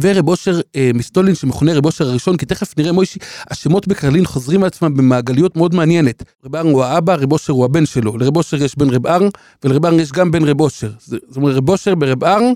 [0.00, 3.18] ורב אושר אה, מסטולין שמכונה רב אושר הראשון, כי תכף נראה מוישי,
[3.50, 6.22] השמות בקרלין חוזרים על עצמם במעגליות מאוד מעניינת.
[6.44, 8.18] רב ארן הוא האבא, רב אושר הוא הבן שלו.
[8.18, 9.28] לרב אושר יש בן רב ארן,
[9.64, 10.90] ולרב ארן יש גם בן רב אושר.
[10.98, 12.52] זאת אומרת, רב אושר ברב ארן,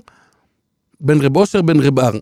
[1.01, 2.19] בן רב אושר, בן רב ארן.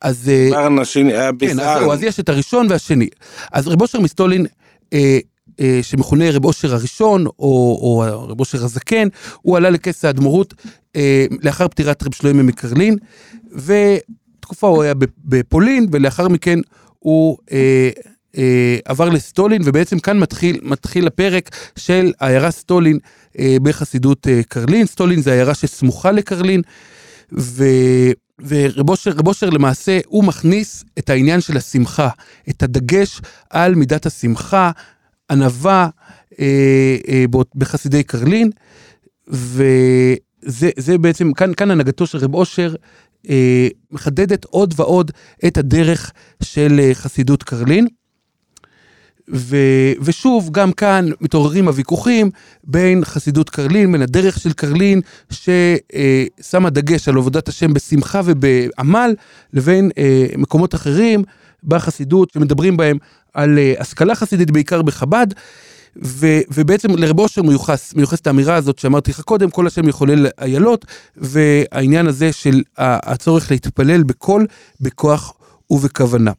[0.00, 0.28] אז...
[0.28, 1.78] אה, ארן השני היה כן, אז, ביסארן.
[1.80, 3.08] זהו, אז יש את הראשון והשני.
[3.52, 4.46] אז רב אושר מסטולין,
[4.92, 5.18] אה,
[5.60, 9.08] אה, שמכונה רב אושר הראשון, או, או רב אושר הזקן,
[9.42, 10.54] הוא עלה לכס האדמו"רות
[10.96, 12.96] אה, לאחר פטירת רב שלמה מקרלין,
[14.50, 16.58] ותקופה הוא היה בפ- בפולין, ולאחר מכן
[16.98, 17.90] הוא אה,
[18.38, 22.98] אה, עבר לסטולין, ובעצם כאן מתחיל, מתחיל הפרק של העיירה סטולין
[23.38, 24.86] אה, בחסידות אה, קרלין.
[24.86, 26.62] סטולין זה עיירה שסמוכה לקרלין,
[27.38, 27.64] ו...
[28.46, 32.08] ורב אושר, אושר למעשה, הוא מכניס את העניין של השמחה,
[32.50, 34.70] את הדגש על מידת השמחה,
[35.30, 35.88] ענווה
[36.40, 38.50] אה, אה, בחסידי קרלין,
[39.28, 42.74] וזה זה בעצם, כאן, כאן הנהגתו של רב אושר
[43.90, 45.10] מחדדת עוד ועוד
[45.46, 47.86] את הדרך של אה, חסידות קרלין.
[49.34, 49.56] ו,
[50.00, 52.30] ושוב, גם כאן מתעוררים הוויכוחים
[52.64, 59.14] בין חסידות קרלין, בין הדרך של קרלין, ששמה דגש על עבודת השם בשמחה ובעמל,
[59.52, 61.24] לבין אה, מקומות אחרים
[61.64, 62.98] בחסידות, שמדברים בהם
[63.34, 65.26] על אה, השכלה חסידית, בעיקר בחב"ד.
[66.04, 70.84] ו, ובעצם לרב אושר מיוחס, מיוחסת האמירה הזאת שאמרתי לך קודם, כל השם יחולל איילות,
[71.16, 74.46] והעניין הזה של הצורך להתפלל בקול,
[74.80, 75.34] בכוח
[75.70, 76.32] ובכוונה.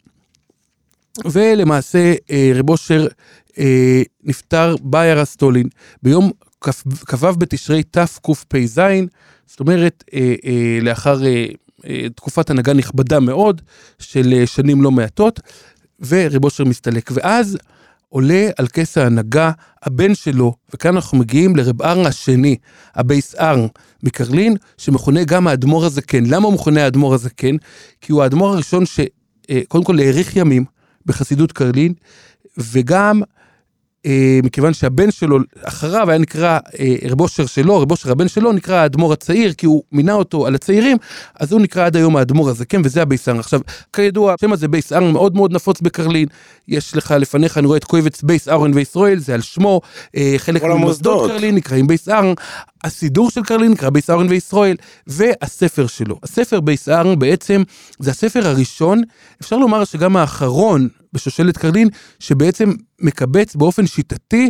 [1.25, 3.07] ולמעשה אה, רב אושר
[3.59, 5.67] אה, נפטר בעיירה סטולין
[6.03, 8.81] ביום כ"ו בתשרי תקפ"ז,
[9.47, 10.35] זאת אומרת, אה,
[10.81, 11.19] לאחר
[12.15, 13.61] תקופת הנהגה נכבדה מאוד
[13.99, 15.39] של שנים לא מעטות,
[16.07, 17.11] ורב אושר מסתלק.
[17.13, 17.57] ואז
[18.13, 19.51] עולה על כס ההנהגה
[19.83, 22.55] הבן שלו, וכאן אנחנו מגיעים לרב ארן השני,
[22.95, 23.67] הבייס ארן
[24.03, 26.25] מקרלין, שמכונה גם האדמו"ר הזקן.
[26.25, 27.55] למה הוא מכונה האדמו"ר הזקן?
[28.01, 30.65] כי הוא האדמו"ר הראשון שקודם כל האריך ימים
[31.05, 31.93] בחסידות קרלין,
[32.57, 33.21] וגם
[34.05, 38.51] אה, מכיוון שהבן שלו אחריו היה נקרא אה, רב אושר שלו, רב אושר הבן שלו
[38.51, 40.97] נקרא האדמו"ר הצעיר, כי הוא מינה אותו על הצעירים,
[41.39, 43.39] אז הוא נקרא עד היום האדמו"ר הזקן, וזה הבייס ארן.
[43.39, 43.59] עכשיו,
[43.93, 46.27] כידוע, השם הזה בייס ארן מאוד מאוד נפוץ בקרלין.
[46.67, 49.81] יש לך לפניך, אני רואה את קובץ בייס ארן וישראל, זה על שמו,
[50.17, 52.33] אה, חלק ממוסדות קרלין נקראים בייס ארן,
[52.83, 54.75] הסידור של קרלין נקרא בייס ארן וישראל,
[55.07, 56.19] והספר שלו.
[56.23, 57.63] הספר בייס ארן בעצם
[57.99, 59.01] זה הספר הראשון,
[59.41, 61.87] אפשר לומר שגם האחרון בשושלת קרלין,
[62.19, 62.71] שבעצם
[63.01, 64.49] מקבץ באופן שיטתי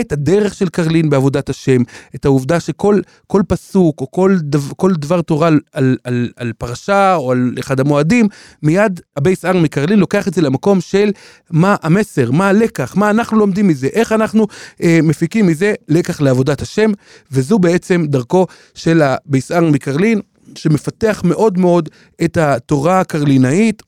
[0.00, 1.82] את הדרך של קרלין בעבודת השם,
[2.14, 6.52] את העובדה שכל כל פסוק או כל, דו, כל דבר תורה על, על, על, על
[6.58, 8.28] פרשה או על אחד המועדים,
[8.62, 11.10] מיד הבייס ארן מקרלין לוקח את זה למקום של
[11.50, 14.46] מה המסר, מה הלקח, מה אנחנו לומדים מזה, איך אנחנו
[14.82, 16.90] אה, מפיקים מזה לקח לעבודת השם,
[17.32, 20.20] וזו בעצם דרכו של הבייס ארן מקרלין.
[20.54, 21.88] שמפתח מאוד מאוד
[22.24, 23.82] את התורה הקרלינאית,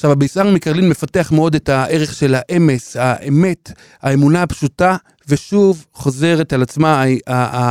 [0.00, 4.96] עכשיו, הביסר מקרלין מפתח מאוד את הערך של האמס, האמת, האמונה הפשוטה,
[5.28, 7.04] ושוב חוזרת על עצמה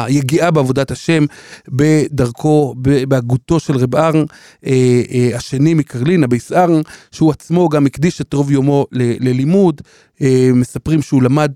[0.05, 1.25] היגיעה בעבודת השם
[1.67, 2.75] בדרכו,
[3.07, 4.23] בהגותו של רב ארן,
[4.65, 9.81] אה, אה, השני מקרלין, הביסר, שהוא עצמו גם הקדיש את רוב יומו ללימוד,
[10.21, 11.51] אה, מספרים שהוא למד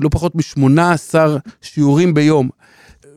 [0.00, 1.14] לא פחות מ-18
[1.62, 2.48] שיעורים ביום.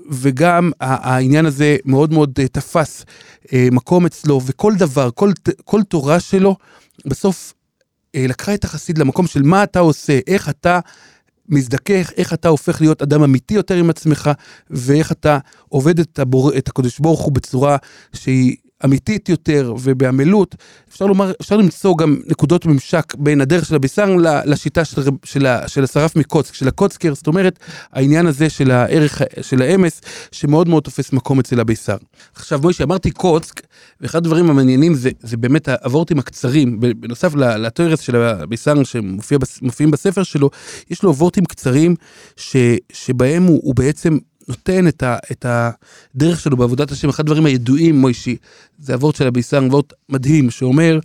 [0.09, 3.05] וגם העניין הזה מאוד מאוד אה, תפס
[3.53, 5.31] אה, מקום אצלו, וכל דבר, כל,
[5.65, 6.55] כל תורה שלו,
[7.05, 7.53] בסוף
[8.15, 10.79] אה, לקחה את החסיד למקום של מה אתה עושה, איך אתה
[11.49, 14.29] מזדכך, איך אתה הופך להיות אדם אמיתי יותר עם עצמך,
[14.69, 15.37] ואיך אתה
[15.69, 17.77] עובד את, הבור, את הקדוש ברוך הוא בצורה
[18.13, 20.55] שהיא אמיתית יותר ובעמלות,
[20.89, 24.15] אפשר לומר, אפשר למצוא גם נקודות ממשק בין הדרך של הביסר
[24.45, 27.59] לשיטה של, של, של השרף מקוצק, של הקוצקר, זאת אומרת,
[27.91, 31.97] העניין הזה של הערך של האמס, שמאוד מאוד תופס מקום אצל הביסר.
[32.35, 33.61] עכשיו, מוישה, אמרתי קוצק,
[34.01, 40.49] ואחד הדברים המעניינים זה, זה באמת הוורטים הקצרים, בנוסף לתוירס של הביסר שמופיעים בספר שלו,
[40.89, 41.95] יש לו וורטים קצרים
[42.35, 42.55] ש,
[42.91, 44.17] שבהם הוא, הוא בעצם
[44.49, 48.35] נותן את, ה, את הדרך שלו בעבודת השם, אחד הדברים הידועים, מוישי,
[48.79, 50.99] זה הוורט של הביסן, וורט מדהים, שאומר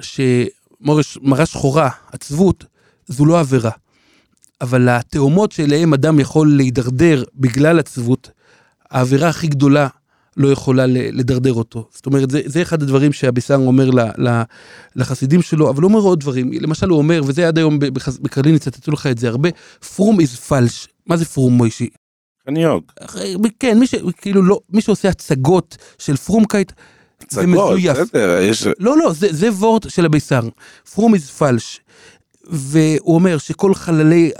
[0.00, 2.64] שמראה שחורה, עצבות,
[3.06, 3.70] זו לא עבירה.
[4.60, 8.30] אבל התאומות שאליהם אדם יכול להידרדר בגלל עצבות,
[8.90, 9.88] העבירה הכי גדולה
[10.36, 11.88] לא יכולה לדרדר אותו.
[11.94, 14.42] זאת אומרת, זה, זה אחד הדברים שהביסן אומר ל, ל,
[14.96, 16.52] לחסידים שלו, אבל הוא אומר עוד דברים.
[16.52, 17.78] למשל, הוא אומר, וזה עד היום
[18.22, 19.48] בקרלין יצטטו לך את זה הרבה,
[19.96, 20.88] פרום איז פאלש.
[21.06, 21.88] מה זה פרום מוישי?
[22.46, 22.92] חניוק.
[23.60, 26.72] כן, מי, ש, כאילו לא, מי שעושה הצגות של פרומקייט,
[27.30, 27.98] זה מזויף.
[27.98, 28.66] בסדר, יש...
[28.78, 30.40] לא, לא, זה, זה וורט של הביסר.
[30.94, 31.80] פרום איז פאלש.
[32.50, 34.30] והוא אומר שכל חללי,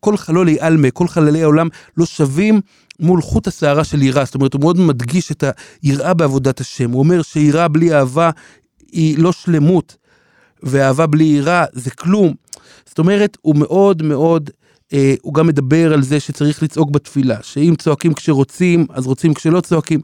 [0.00, 2.60] כל חלולי עלמה, כל חללי העולם לא שווים
[3.00, 4.24] מול חוט השערה של יראה.
[4.24, 5.44] זאת אומרת, הוא מאוד מדגיש את
[5.82, 6.90] היראה בעבודת השם.
[6.90, 8.30] הוא אומר שיראה בלי אהבה
[8.92, 9.96] היא לא שלמות,
[10.62, 12.34] ואהבה בלי יראה זה כלום.
[12.86, 14.50] זאת אומרת, הוא מאוד מאוד...
[14.92, 19.60] אה, הוא גם מדבר על זה שצריך לצעוק בתפילה, שאם צועקים כשרוצים, אז רוצים כשלא
[19.60, 20.00] צועקים.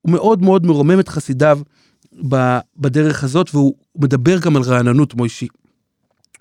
[0.00, 1.58] הוא מאוד מאוד מרומם את חסידיו
[2.76, 5.48] בדרך הזאת, והוא מדבר גם על רעננות, מוישי.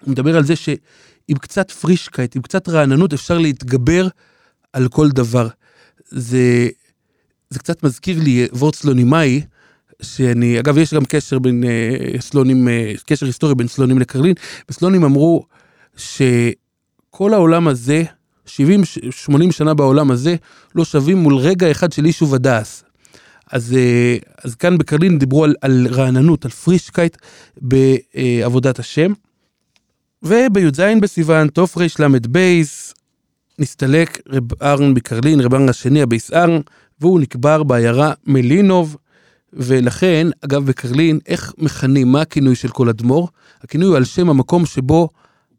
[0.02, 4.08] הוא מדבר על זה שעם קצת פרישקייט, עם קצת רעננות, אפשר להתגבר
[4.74, 5.48] על כל דבר.
[6.10, 6.70] זה,
[7.50, 9.42] זה קצת מזכיר לי וורט סלונימאי,
[10.02, 14.34] שאני, אגב, יש גם קשר בין אה, סלונים, אה, קשר היסטורי בין סלונים לקרלין,
[14.70, 15.46] וסלונים אמרו
[15.98, 16.22] ש...
[17.18, 18.04] כל העולם הזה,
[18.48, 18.50] 70-80
[19.52, 20.36] שנה בעולם הזה,
[20.76, 22.84] לא שווים מול רגע אחד של יישוב הדעת.
[23.52, 27.18] אז, אה, אז כאן בקרלין דיברו על, על רעננות, על פרישקייט
[27.62, 29.14] בעבודת השם.
[30.24, 31.48] ובי"ז בסיוון,
[32.30, 32.94] בייס,
[33.60, 36.60] נסתלק רב ארן בקרלין, רב ארן השני, הבייס ארן,
[37.02, 38.98] והוא נקבר בעיירה מלינוב.
[39.54, 43.28] ולכן, אגב, בקרלין, איך מכנים, מה הכינוי של כל אדמו"ר?
[43.62, 45.10] הכינוי הוא על שם המקום שבו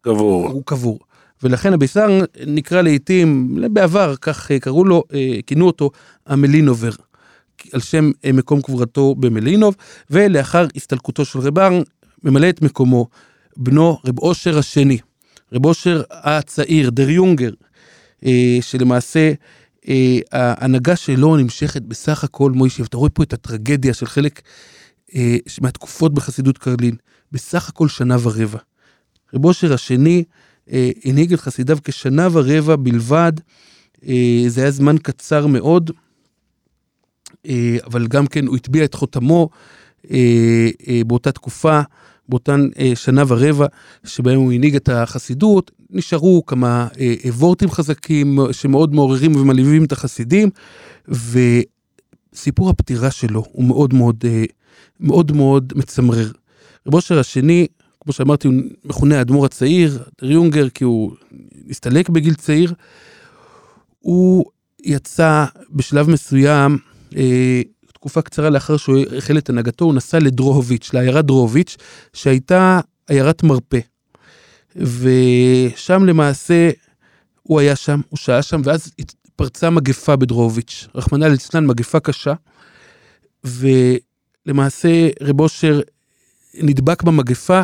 [0.00, 0.48] קבור.
[0.48, 0.98] הוא קבור.
[1.42, 5.90] ולכן הביסר נקרא לעיתים, בעבר, כך אה, קראו לו, אה, כינו אותו
[6.26, 6.90] המלינובר,
[7.72, 9.76] על שם אה, מקום קבורתו במלינוב,
[10.10, 11.82] ולאחר הסתלקותו של רבר,
[12.24, 13.08] ממלא את מקומו
[13.56, 14.98] בנו רב אושר השני,
[15.52, 17.50] רב אושר הצעיר, דר יונגר,
[18.60, 19.32] שלמעשה
[20.32, 24.42] ההנהגה שלו נמשכת בסך הכל, מוישי, אתה רואה פה את הטרגדיה של חלק
[25.60, 26.96] מהתקופות בחסידות קרלין,
[27.32, 28.58] בסך הכל שנה ורבע.
[29.34, 30.24] רב אושר השני,
[31.04, 33.32] הנהיג את חסידיו כשנה ורבע בלבד.
[34.08, 35.90] אה, זה היה זמן קצר מאוד,
[37.46, 39.48] אה, אבל גם כן הוא הטביע את חותמו
[40.10, 41.80] אה, אה, באותה תקופה,
[42.28, 43.66] באותן אה, שנה ורבע
[44.04, 49.92] שבהם הוא הנהיג את החסידות, נשארו כמה אה, אה, וורטים חזקים שמאוד מעוררים ומלהיבים את
[49.92, 50.50] החסידים,
[52.34, 54.44] וסיפור הפטירה שלו הוא מאוד מאוד, אה,
[55.00, 56.30] מאוד מאוד מצמרר.
[56.86, 57.66] רב אושר השני,
[58.08, 61.12] כמו שאמרתי, הוא מכונה האדמו"ר הצעיר, יונגר, כי הוא
[61.70, 62.74] הסתלק בגיל צעיר.
[63.98, 64.44] הוא
[64.84, 66.78] יצא בשלב מסוים,
[67.16, 71.76] אה, תקופה קצרה לאחר שהוא החל את הנהגתו, הוא נסע לדרוהוביץ', לעיירת דרוהוביץ',
[72.12, 73.78] שהייתה עיירת מרפא.
[74.76, 76.70] ושם למעשה,
[77.42, 78.92] הוא היה שם, הוא שהה שם, ואז
[79.36, 82.34] פרצה מגפה בדרוהוביץ', רחמנא ליצלן, מגפה קשה.
[83.44, 85.80] ולמעשה רב אושר
[86.54, 87.62] נדבק במגפה,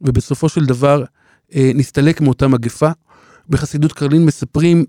[0.00, 1.04] ובסופו של דבר
[1.54, 2.90] אה, נסתלק מאותה מגפה.
[3.48, 4.84] בחסידות קרלין מספרים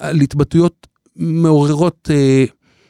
[0.00, 2.44] על התבטאויות מעוררות אה,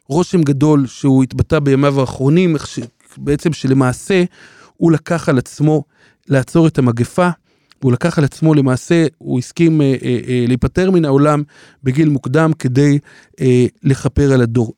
[0.09, 2.79] רושם גדול שהוא התבטא בימיו האחרונים, ש...
[3.19, 4.25] בעצם שלמעשה
[4.77, 5.85] הוא לקח על עצמו
[6.29, 7.29] לעצור את המגפה,
[7.81, 11.43] והוא לקח על עצמו למעשה, הוא הסכים אה, אה, אה, להיפטר מן העולם
[11.83, 12.99] בגיל מוקדם כדי
[13.41, 14.73] אה, לכפר על הדור.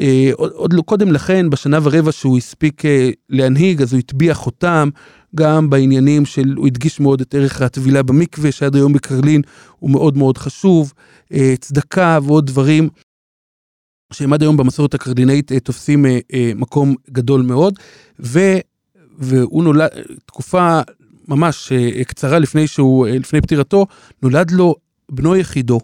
[0.00, 4.34] אה, עוד, עוד לא קודם לכן, בשנה ורבע שהוא הספיק אה, להנהיג, אז הוא הטביע
[4.34, 4.88] חותם
[5.34, 9.42] גם בעניינים של, הוא הדגיש מאוד את ערך הטבילה במקווה, שעד היום בקרלין
[9.78, 10.92] הוא מאוד מאוד חשוב,
[11.32, 12.88] אה, צדקה ועוד דברים
[14.12, 17.78] שהם עד היום במסורת הקרדינאית אה, תופסים אה, אה, מקום גדול מאוד,
[18.20, 18.38] ו,
[19.18, 19.88] והוא נולד,
[20.26, 20.80] תקופה
[21.28, 21.72] ממש
[22.06, 23.86] קצרה לפני שהוא, לפני פטירתו,
[24.22, 24.74] נולד לו
[25.12, 25.80] בנו יחידו,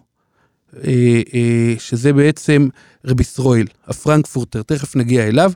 [1.77, 2.67] שזה בעצם
[3.07, 5.51] רבי ישראל, הפרנקפורטר, תכף נגיע אליו.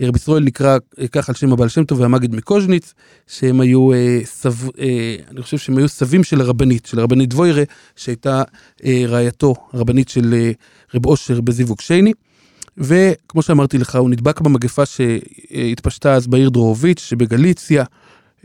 [0.00, 2.94] אה, רבי ישראל נקרא אה, כך על שם הבעל שם טוב והמגיד מקוז'ניץ,
[3.26, 7.62] שהם היו, אה, סב, אה, אני חושב שהם היו סבים של הרבנית, של הרבנית ווירה,
[7.96, 8.42] שהייתה
[8.84, 10.50] אה, רעייתו, הרבנית של אה,
[10.94, 12.12] רב אושר בזיווג שייני.
[12.78, 17.84] וכמו שאמרתי לך, הוא נדבק במגפה שהתפשטה אז בעיר דרוהוביץ' שבגליציה,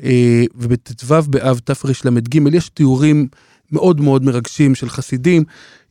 [0.04, 3.28] אה, ובט"ו באב תרל"ג יש תיאורים
[3.72, 5.44] מאוד מאוד מרגשים של חסידים.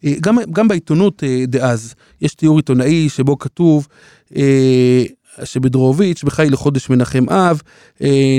[0.06, 3.88] אה, גם, גם בעיתונות אה, דאז, יש תיאור עיתונאי שבו כתוב
[4.36, 5.04] אה,
[5.44, 7.62] שבדרוהוביץ' בחי לחודש מנחם אב,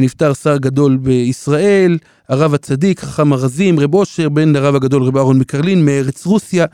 [0.01, 1.97] נפטר שר גדול בישראל,
[2.29, 6.65] הרב הצדיק, חכם ארזים, רב אושר, בן הרב הגדול רב אהרון מקרלין, מארץ רוסיה,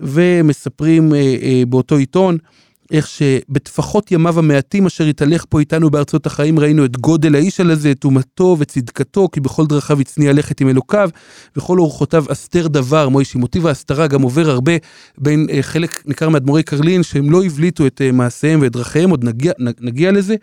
[0.00, 1.12] ומספרים
[1.68, 2.38] באותו עיתון.
[2.92, 7.70] איך שבטפחות ימיו המעטים אשר התהלך פה איתנו בארצות החיים ראינו את גודל האיש על
[7.70, 11.10] הזה, את אומתו וצדקתו, כי בכל דרכיו הצניע לכת עם אלוקיו,
[11.56, 13.38] וכל אורחותיו אסתר דבר, מוישי.
[13.38, 14.72] מוטיב ההסתרה גם עובר הרבה
[15.18, 19.24] בין אה, חלק ניכר מאדמו"רי קרלין, שהם לא הבליטו את אה, מעשיהם ואת דרכיהם, עוד
[19.24, 20.34] נגיע, נגיע לזה.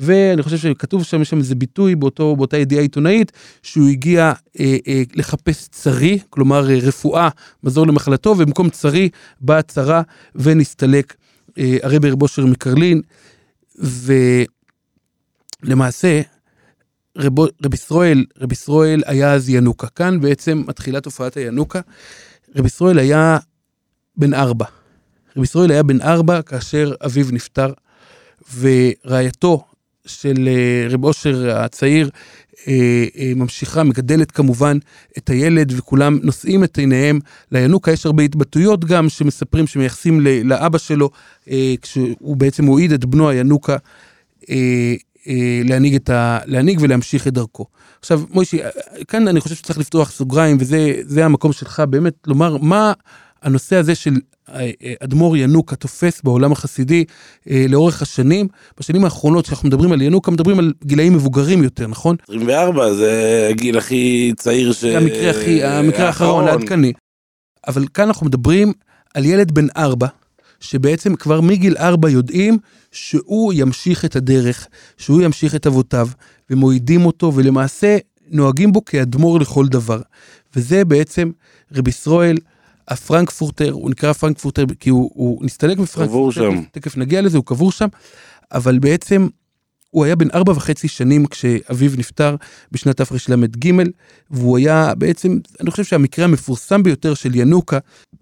[0.00, 4.76] ואני חושב שכתוב שם, יש שם איזה ביטוי באותו, באותה ידיעה עיתונאית, שהוא הגיע אה,
[4.88, 7.28] אה, לחפש צרי, כלומר אה, רפואה,
[7.64, 9.08] מזור למחלתו, ובמקום צרי
[9.40, 10.02] באה צרה
[10.34, 11.14] ונסתלק.
[11.58, 13.02] אה, הרבי רב אושר מקרלין,
[15.62, 16.20] ולמעשה,
[17.18, 19.86] רב, רב ישראל, רב ישראל היה אז ינוקה.
[19.86, 21.80] כאן בעצם מתחילה תופעת הינוקה.
[22.56, 23.38] רב ישראל היה
[24.16, 24.66] בן ארבע.
[25.36, 27.72] רב ישראל היה בן ארבע כאשר אביו נפטר,
[28.58, 29.64] ורעייתו
[30.06, 32.10] של אה, רב אושר הצעיר
[33.36, 34.78] ממשיכה, מגדלת כמובן
[35.18, 37.18] את הילד, וכולם נושאים את עיניהם
[37.52, 37.92] לינוקה.
[37.92, 41.10] יש הרבה התבטאויות גם שמספרים, שמייחסים לאבא שלו,
[41.50, 43.76] אה, כשהוא בעצם הועיד את בנו הינוקה.
[45.64, 46.38] להנהיג, את ה...
[46.44, 47.66] להנהיג ולהמשיך את דרכו.
[48.00, 48.58] עכשיו, מוישי,
[49.08, 52.92] כאן אני חושב שצריך לפתוח סוגריים, וזה המקום שלך באמת לומר מה
[53.42, 54.35] הנושא הזה של אה, אה,
[55.04, 57.04] אדמו"ר ינוקה תופס בעולם החסידי
[57.50, 58.48] אה, לאורך השנים.
[58.80, 62.16] בשנים האחרונות שאנחנו מדברים על ינוקה, מדברים על גילאים מבוגרים יותר, נכון?
[62.28, 64.80] 24 זה הגיל הכי צעיר ש...
[64.80, 66.92] זה המקרה הכי, המקרה האחרון, העדכני.
[67.68, 68.72] אבל כאן אנחנו מדברים
[69.14, 70.06] על ילד בן ארבע,
[70.60, 72.58] שבעצם כבר מגיל ארבע יודעים
[72.92, 76.08] שהוא ימשיך את הדרך, שהוא ימשיך את אבותיו,
[76.50, 77.96] ומועידים אותו, ולמעשה
[78.30, 80.00] נוהגים בו כאדמו"ר לכל דבר.
[80.56, 81.30] וזה בעצם
[81.72, 82.36] רבי ישראל,
[82.88, 87.72] הפרנקפורטר, הוא נקרא פרנקפורטר כי הוא, הוא נסתלק מפרנקפורטר, תכף, תכף נגיע לזה, הוא קבור
[87.72, 87.88] שם,
[88.52, 89.28] אבל בעצם
[89.90, 92.36] הוא היה בן ארבע וחצי שנים כשאביו נפטר
[92.72, 93.72] בשנת תרל"ג,
[94.30, 97.78] והוא היה בעצם, אני חושב שהמקרה המפורסם ביותר של ינוקה,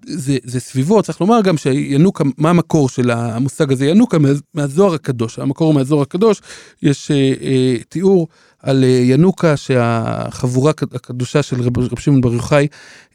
[0.07, 3.87] זה, זה סביבו, צריך לומר גם שינוקה, מה המקור של המושג הזה?
[3.87, 6.41] ינוקה מה, מהזוהר הקדוש, המקור מהזוהר הקדוש,
[6.83, 8.29] יש אה, אה, תיאור
[8.65, 12.69] על אה, ינוקה שהחבורה הקדושה של רב, שמעון בר יוחאי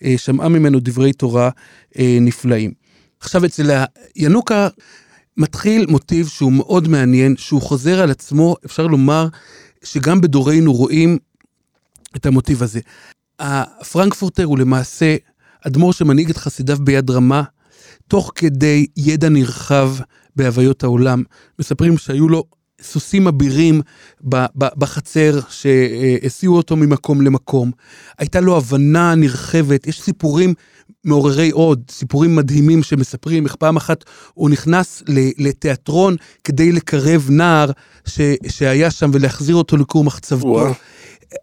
[0.04, 1.50] אה, שמעה ממנו דברי תורה
[2.00, 2.72] אה, נפלאים.
[3.20, 3.84] עכשיו אצל
[4.16, 4.68] ינוקה
[5.38, 9.28] מתחיל מוטיב שהוא מאוד מעניין, שהוא חוזר על עצמו, אפשר לומר
[9.84, 11.18] שגם בדורנו רואים
[12.16, 12.80] את המוטיב הזה.
[13.40, 15.16] הפרנקפורטר הוא למעשה
[15.68, 17.44] אדמו"ר שמנהיג את חסידיו ביד רמה,
[18.08, 19.92] תוך כדי ידע נרחב
[20.36, 21.24] בהוויות העולם.
[21.60, 22.44] מספרים שהיו לו
[22.84, 23.82] סוסים אבירים
[24.54, 27.72] בחצר שהסיעו אותו ממקום למקום.
[28.18, 30.54] הייתה לו הבנה נרחבת, יש סיפורים
[31.04, 35.04] מעוררי עוד, סיפורים מדהימים שמספרים איך פעם אחת הוא נכנס
[35.38, 37.72] לתיאטרון כדי לקרב נער
[38.06, 40.68] ש, שהיה שם ולהחזיר אותו לכור מחצבתו.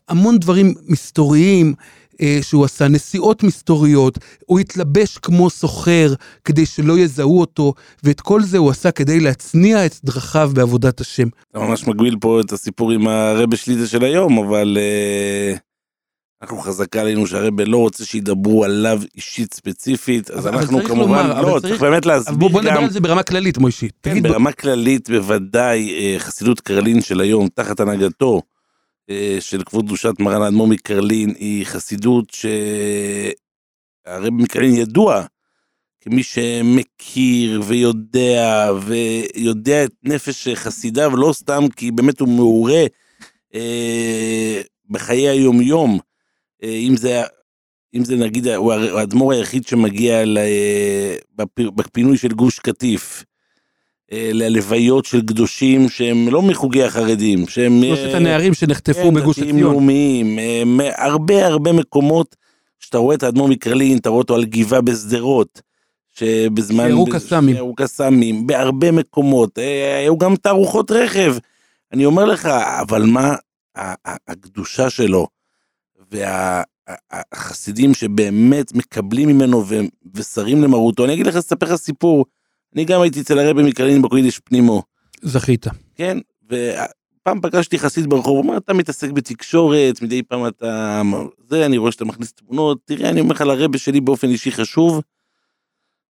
[0.08, 1.74] המון דברים מסתוריים.
[2.20, 7.74] אה, שהוא עשה נסיעות מסתוריות, הוא התלבש כמו סוחר כדי שלא יזהו אותו,
[8.04, 11.28] ואת כל זה הוא עשה כדי להצניע את דרכיו בעבודת השם.
[11.50, 15.58] אתה ממש מגביל פה את הסיפור עם הרבה שליטה של היום, אבל uh,
[16.42, 21.60] אנחנו חזקה עלינו שהרבה לא רוצה שידברו עליו אישית ספציפית, אז אנחנו כמובן, לומר, לא,
[21.60, 22.64] צריך, צריך באמת להסביר בוא, בוא גם...
[22.64, 23.88] בוא נדבר על זה ברמה כללית, מוישי.
[24.02, 24.56] כן, ברמה בוא...
[24.56, 28.42] כללית בוודאי uh, חסידות קרלין של היום, תחת הנהגתו.
[29.10, 35.24] אה, של כבוד קדושת מרן האדמו"ר מקרלין היא חסידות שהרב מקרלין ידוע
[36.00, 42.84] כמי שמכיר ויודע ויודע את נפש חסידיו לא סתם כי באמת הוא מעורה
[43.54, 45.98] אה, בחיי היום יום
[46.62, 47.22] אה, אם זה
[47.94, 50.38] אם זה נגיד הוא האדמו"ר היחיד שמגיע ל,
[51.56, 53.24] בפינוי של גוש קטיף.
[54.12, 57.80] אה, ללוויות של קדושים שהם לא מחוגי החרדים, שהם...
[57.84, 59.58] שלושת אה, הנערים שנחטפו כן, בגוש עציון.
[59.58, 60.62] לאומיים, אה,
[61.06, 62.36] הרבה הרבה מקומות
[62.80, 65.62] שאתה רואה את האדמו"ר מקרלין, אתה רואה אותו על גבעה בשדרות,
[66.10, 66.86] שבזמן...
[66.86, 67.54] שירו קסאמים.
[67.54, 69.58] שירו קסאמים, בהרבה מקומות,
[70.02, 71.36] היו גם תערוכות רכב.
[71.92, 72.46] אני אומר לך,
[72.80, 73.34] אבל מה
[74.28, 75.26] הקדושה שלו,
[76.10, 79.64] והחסידים שבאמת מקבלים ממנו
[80.14, 82.24] ושרים למרותו, אני אגיד לך, אספר לך סיפור.
[82.76, 84.82] אני גם הייתי אצל הרבי מקרלין בקוידיש פנימו.
[85.22, 85.66] זכית.
[85.94, 91.02] כן, ופעם פגשתי חסיד ברחוב, הוא אומר, אתה מתעסק בתקשורת, מדי פעם אתה...
[91.48, 95.00] זה, אני רואה שאתה מכניס תמונות, תראה, אני אומר לך לרבי שלי באופן אישי חשוב,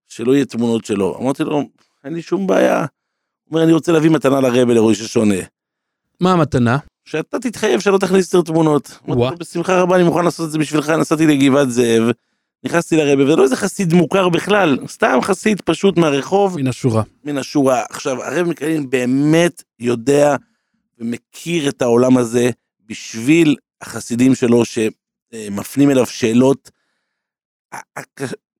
[0.08, 1.18] שלא יהיה תמונות שלו.
[1.20, 1.62] אמרתי לו,
[2.04, 2.78] אין לי שום בעיה.
[2.78, 2.86] הוא
[3.50, 5.34] אומר, אני רוצה להביא מתנה לרבי לראש השונה.
[6.20, 6.78] מה המתנה?
[7.04, 8.98] שאתה תתחייב שלא תכניס יותר תמונות.
[9.10, 12.02] אמרתי, בשמחה רבה, אני מוכן לעשות את זה בשבילך, נסעתי לגבעת זאב.
[12.66, 16.56] נכנסתי לרבה, ולא איזה חסיד מוכר בכלל, סתם חסיד פשוט מהרחוב.
[16.58, 17.02] מן השורה.
[17.24, 17.82] מן השורה.
[17.90, 20.36] עכשיו, הרב מקרלין באמת יודע
[20.98, 22.50] ומכיר את העולם הזה
[22.86, 26.70] בשביל החסידים שלו שמפנים אליו שאלות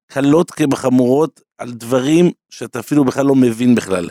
[0.06, 4.08] קלות כבחמורות על דברים שאתה אפילו בכלל לא מבין בכלל.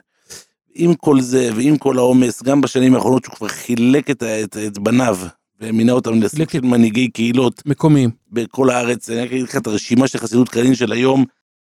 [0.74, 4.78] עם כל זה ועם כל העומס, גם בשנים האחרונות שהוא כבר חילק את, את, את
[4.78, 5.18] בניו
[5.62, 7.62] ומינה אותם לסוג של מנהיגי קהילות.
[7.66, 8.10] מקומיים.
[8.32, 9.10] בכל הארץ.
[9.10, 11.26] אני אגיד לך את הרשימה של חסידות קרלין של היום.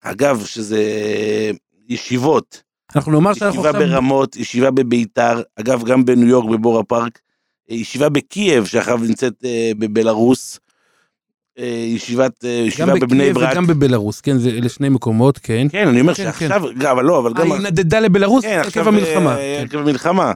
[0.04, 0.82] אגב, שזה
[1.90, 2.64] ישיבות.
[2.96, 3.76] אנחנו נאמר שאנחנו עכשיו...
[3.76, 7.20] ישיבה ברמות, ישיבה בביתר, אגב, גם בניו יורק, בבורה פארק.
[7.70, 10.60] ישיבה בקייב, שאחריו נמצאת אה, בבלארוס.
[11.60, 13.52] אה, ישיבת, אה, ישיבה בבני ברק.
[13.52, 15.68] וגם בבלארוס, כן, זה אלה שני מקומות, כן.
[15.70, 16.86] כן, אני אומר כן, שעכשיו, כן.
[16.88, 17.52] אבל לא, אבל גם...
[17.52, 19.36] היא נדדה לבלארוס כן, עקב המלחמה.
[19.64, 20.32] עקב המלחמה.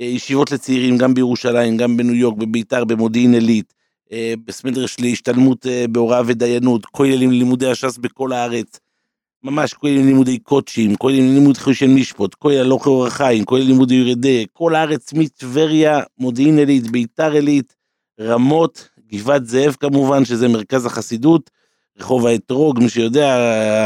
[0.00, 3.74] אה, ישיבות לצעירים גם בירושלים, גם בניו יורק, בביתר, במודיעין עילית,
[4.12, 8.80] אה, בסמדרש להשתלמות אה, בהוראה ודיינות, כוללים ללימודי הש"ס בכל הארץ,
[9.42, 14.46] ממש כוללים לימודי קודשים, כוללים לימוד חושן משפוט, כולל הלוך אורח חיים, כולל לימודי ירדי,
[14.52, 17.74] כל הארץ מטבריה, מודיעין עילית, ביתר עילית,
[18.20, 21.50] רמות, גבעת זאב כמובן, שזה מרכז החסידות,
[22.00, 23.36] רחוב האתרוג, מי שיודע...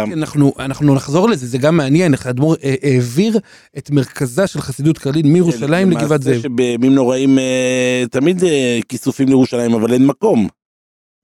[0.06, 3.38] כן, אנחנו, אנחנו נחזור לזה, זה גם מעניין, איך האדמו"ר אה, העביר
[3.78, 6.42] את מרכזה של חסידות קרלין מירושלים כן, לגבעת זאב.
[6.42, 10.48] שבימים נוראים אה, תמיד אה, כיסופים לירושלים, אבל אין מקום.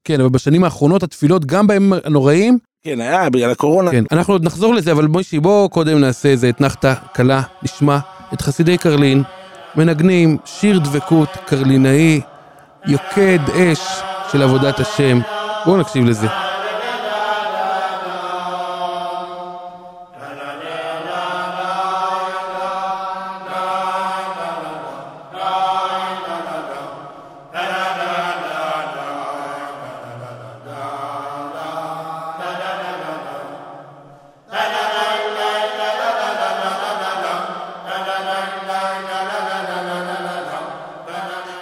[0.04, 2.58] כן, אבל בשנים האחרונות התפילות גם בימים הנוראים...
[2.84, 3.90] כן, היה בגלל הקורונה.
[3.90, 7.98] כן, אנחנו עוד נחזור לזה, אבל מוישי, בוא קודם נעשה איזה אתנחתא קלה, נשמע
[8.32, 9.22] את חסידי קרלין,
[9.76, 12.20] מנגנים שיר דבקות קרלינאי,
[12.86, 13.80] יוקד אש
[14.32, 15.20] של עבודת השם.
[15.64, 16.47] בואו נקשיב לזה.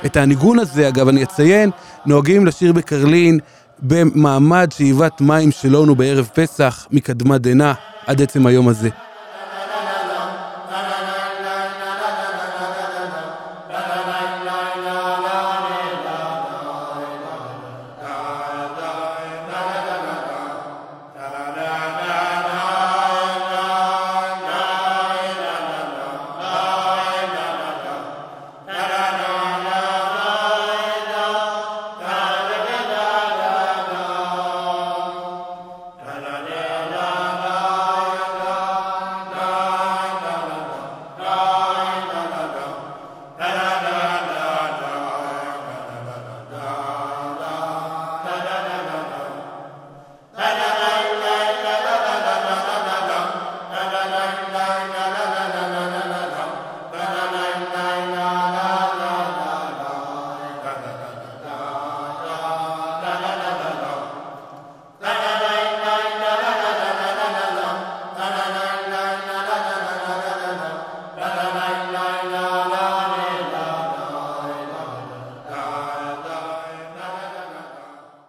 [0.07, 1.70] את הניגון הזה, אגב, אני אציין,
[2.07, 3.38] נוהגים לשיר בקרלין
[3.82, 7.72] במעמד שאיבת מים שלנו בערב פסח מקדמת דנא
[8.07, 8.88] עד עצם היום הזה.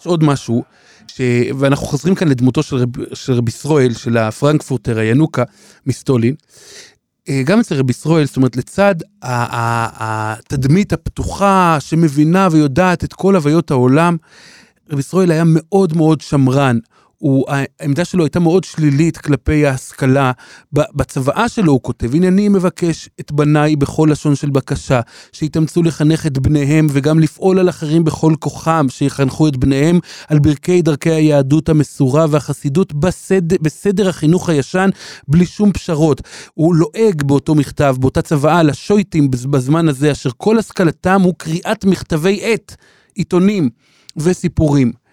[0.08, 0.64] עוד משהו,
[1.08, 1.22] ש...
[1.60, 2.90] ואנחנו חוזרים כאן לדמותו של, רב...
[3.14, 5.44] של רבי ישראל, של הפרנקפורטר, הינוקה
[5.86, 6.36] מסטולין.
[7.30, 13.72] אה, גם אצל רבי ישראל, זאת אומרת, לצד התדמית הפתוחה שמבינה ויודעת את כל הוויות
[13.72, 14.18] העולם,
[14.90, 16.80] רבי ישראל היה מאוד מאוד שמרן.
[17.18, 17.46] הוא,
[17.80, 20.32] העמדה שלו הייתה מאוד שלילית כלפי ההשכלה.
[20.72, 25.02] בצוואה שלו הוא כותב, הנה אני מבקש את בניי בכל לשון של בקשה,
[25.32, 30.82] שיתאמצו לחנך את בניהם וגם לפעול על אחרים בכל כוחם, שיחנכו את בניהם על ברכי
[30.82, 34.90] דרכי היהדות המסורה והחסידות בסד, בסדר החינוך הישן,
[35.28, 36.22] בלי שום פשרות.
[36.54, 42.40] הוא לועג באותו מכתב, באותה צוואה לשויטים בזמן הזה, אשר כל השכלתם הוא קריאת מכתבי
[42.44, 42.76] עת,
[43.16, 43.70] עיתונים
[44.18, 45.07] וסיפורים.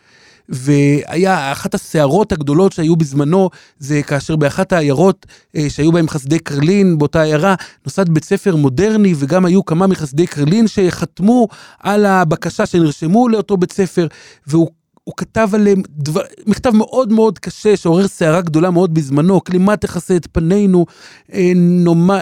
[0.49, 5.27] והיה אחת הסערות הגדולות שהיו בזמנו, זה כאשר באחת העיירות
[5.57, 7.55] אה, שהיו בהם חסדי קרלין, באותה עיירה,
[7.87, 11.49] נוסד בית ספר מודרני, וגם היו כמה מחסדי קרלין שחתמו
[11.81, 14.07] על הבקשה שנרשמו לאותו בית ספר,
[14.47, 14.71] והוא
[15.05, 20.17] הוא כתב עליהם דבר, מכתב מאוד מאוד קשה שעורר סערה גדולה מאוד בזמנו, כלימה תכסה
[20.17, 20.87] את פנינו,
[21.33, 22.21] אה, נאמר,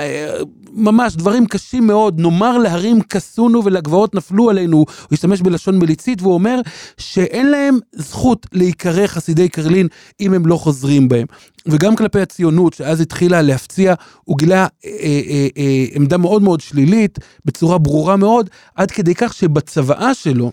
[0.75, 6.35] ממש דברים קשים מאוד, נאמר להרים כסונו ולגבעות נפלו עלינו, הוא השתמש בלשון מליצית והוא
[6.35, 6.61] אומר
[6.99, 9.89] שאין להם זכות להיקרא חסידי קרלין
[10.20, 11.27] אם הם לא חוזרים בהם.
[11.66, 13.95] וגם כלפי הציונות שאז התחילה להפציע,
[14.25, 19.35] הוא גילה אה, אה, אה, עמדה מאוד מאוד שלילית, בצורה ברורה מאוד, עד כדי כך
[19.35, 20.53] שבצוואה שלו,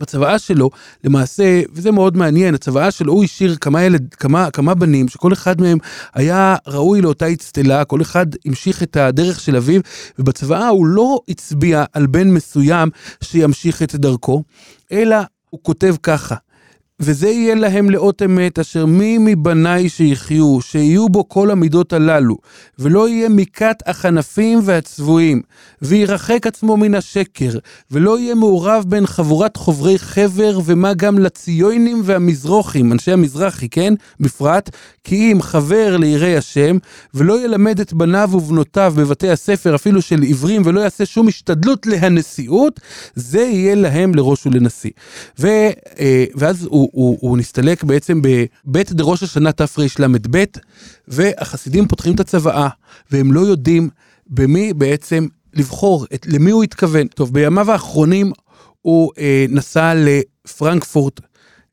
[0.00, 0.70] בצוואה שלו,
[1.04, 5.60] למעשה, וזה מאוד מעניין, הצוואה שלו, הוא השאיר כמה ילד, כמה, כמה בנים, שכל אחד
[5.60, 5.78] מהם
[6.14, 9.80] היה ראוי לאותה אצטלה, כל אחד המשיך את הדרך של אביו,
[10.18, 12.88] ובצוואה הוא לא הצביע על בן מסוים
[13.24, 14.42] שימשיך את דרכו,
[14.92, 15.16] אלא
[15.50, 16.34] הוא כותב ככה,
[17.00, 22.36] וזה יהיה להם לאות אמת, אשר מי מבניי שיחיו, שיהיו בו כל המידות הללו,
[22.78, 25.42] ולא יהיה מכת החנפים והצבועים,
[25.82, 27.58] וירחק עצמו מן השקר,
[27.90, 33.94] ולא יהיה מעורב בין חבורת חוברי חבר, ומה גם לציונים והמזרוחים, אנשי המזרחי, כן?
[34.20, 34.70] בפרט,
[35.04, 36.78] כי אם חבר ליראי השם,
[37.14, 42.80] ולא ילמד את בניו ובנותיו בבתי הספר, אפילו של עיוורים, ולא יעשה שום השתדלות להנשיאות,
[43.14, 44.90] זה יהיה להם לראש ולנשיא.
[45.38, 45.46] ו,
[46.00, 46.89] אה, ואז הוא...
[46.92, 50.44] הוא, הוא נסתלק בעצם בבית דראש השנה תרל"ב,
[51.08, 52.68] והחסידים פותחים את הצוואה,
[53.10, 53.88] והם לא יודעים
[54.26, 57.06] במי בעצם לבחור, את, למי הוא התכוון.
[57.06, 58.32] טוב, בימיו האחרונים
[58.82, 61.20] הוא אה, נסע לפרנקפורט,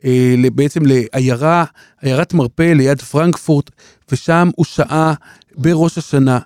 [0.05, 1.65] אה, בעצם לעיירה,
[2.01, 3.69] עיירת מרפא ליד פרנקפורט,
[4.11, 5.13] ושם הוא שהה
[5.57, 6.39] בראש השנה.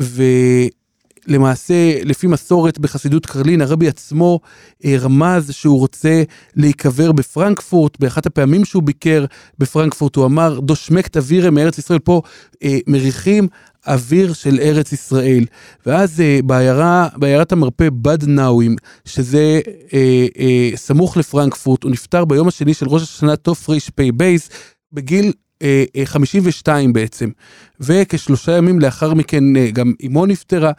[0.00, 0.22] ו...
[1.26, 1.74] למעשה,
[2.04, 4.40] לפי מסורת בחסידות קרלין, הרבי עצמו
[4.84, 6.22] אה, רמז שהוא רוצה
[6.56, 8.00] להיקבר בפרנקפורט.
[8.00, 9.24] באחת הפעמים שהוא ביקר
[9.58, 11.98] בפרנקפורט, הוא אמר, דושמקט אווירה מארץ ישראל.
[11.98, 12.22] פה
[12.62, 13.48] אה, מריחים
[13.86, 15.44] אוויר של ארץ ישראל.
[15.86, 19.60] ואז אה, בעיירה, בעיירת המרפא בד נאווים, שזה
[19.94, 24.36] אה, אה, סמוך לפרנקפורט, הוא נפטר ביום השני של ראש השנה תרפ"ב,
[24.92, 25.32] בגיל
[26.04, 27.30] 52 אה, בעצם,
[27.80, 30.72] וכשלושה ימים לאחר מכן אה, גם אמו נפטרה,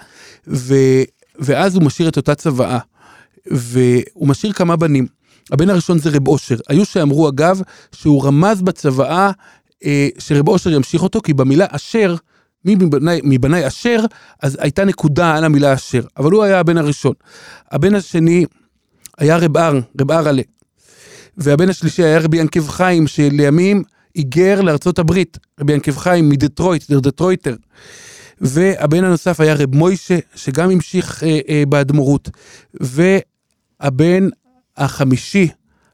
[0.48, 0.76] ו,
[1.40, 2.80] ואז הוא משאיר את אותה צוואה,
[3.46, 5.08] והוא משאיר כמה בנים.
[5.52, 6.56] הבן הראשון זה רב אושר.
[6.70, 7.62] היו שאמרו אגב
[7.92, 9.32] שהוא רמז בצוואה
[9.86, 12.16] אה, שרב אושר ימשיך אותו, כי במילה אשר,
[12.66, 14.06] מי מבני, מבני אשר,
[14.42, 17.14] אז הייתה נקודה על המילה אשר, אבל הוא היה הבן הראשון.
[17.72, 18.46] הבן השני
[19.18, 20.42] היה רב אר, רב ארלה.
[21.38, 23.84] והבן השלישי היה רבי ינקב חיים, שלימים
[24.18, 27.56] היגר לארצות הברית, רבי ינקב חיים מדטרויט, דר דטרויטר.
[28.42, 32.30] והבן הנוסף היה רב מוישה, שגם המשיך אה, אה, באדמו"רות.
[32.74, 34.30] והבן
[34.78, 35.48] החמישי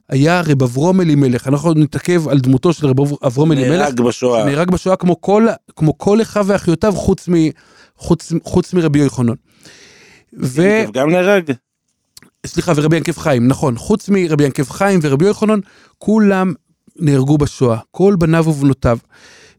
[0.09, 1.47] היה רב אברום אלימלך.
[1.47, 3.81] אנחנו נתעכב על דמותו של רב אברום אלימלך.
[3.81, 4.45] נהרג בשואה.
[4.45, 7.33] נהרג בשואה כמו כל, כמו כל אחיו ואחיותיו, חוץ, מ,
[7.97, 9.33] חוץ, חוץ מרבי יוחנן.
[10.39, 10.61] ו...
[10.93, 11.51] גם נהרג?
[12.45, 13.77] סליחה, ורבי ינקב חיים, נכון.
[13.77, 15.59] חוץ מרבי ינקב חיים ורבי יוחנן,
[15.97, 16.53] כולם
[16.99, 18.97] נהרגו בשואה, כל בניו ובנותיו.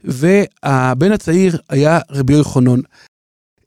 [0.04, 2.80] והבן הצעיר היה רבי יוחנן.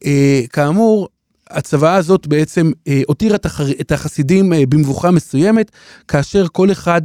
[0.05, 1.07] אה, כאמור,
[1.49, 3.45] הצוואה הזאת בעצם אה, הותירה את.
[3.81, 5.71] את החסידים אה, במבוכה מסוימת,
[6.07, 7.01] כאשר כל אחד,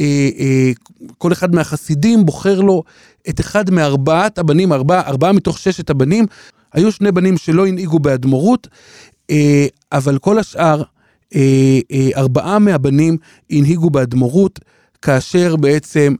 [0.00, 0.70] אה, אה,
[1.18, 2.82] כל אחד מהחסידים בוחר לו
[3.28, 6.26] את אחד מארבעת הבנים, ארבעה ארבע מתוך ששת הבנים.
[6.72, 8.68] היו שני בנים שלא הנהיגו באדמו"רות,
[9.30, 10.82] אה, אבל כל השאר,
[11.34, 13.16] אה, אה, ארבעה מהבנים
[13.50, 14.60] הנהיגו באדמו"רות.
[15.02, 16.14] כאשר בעצם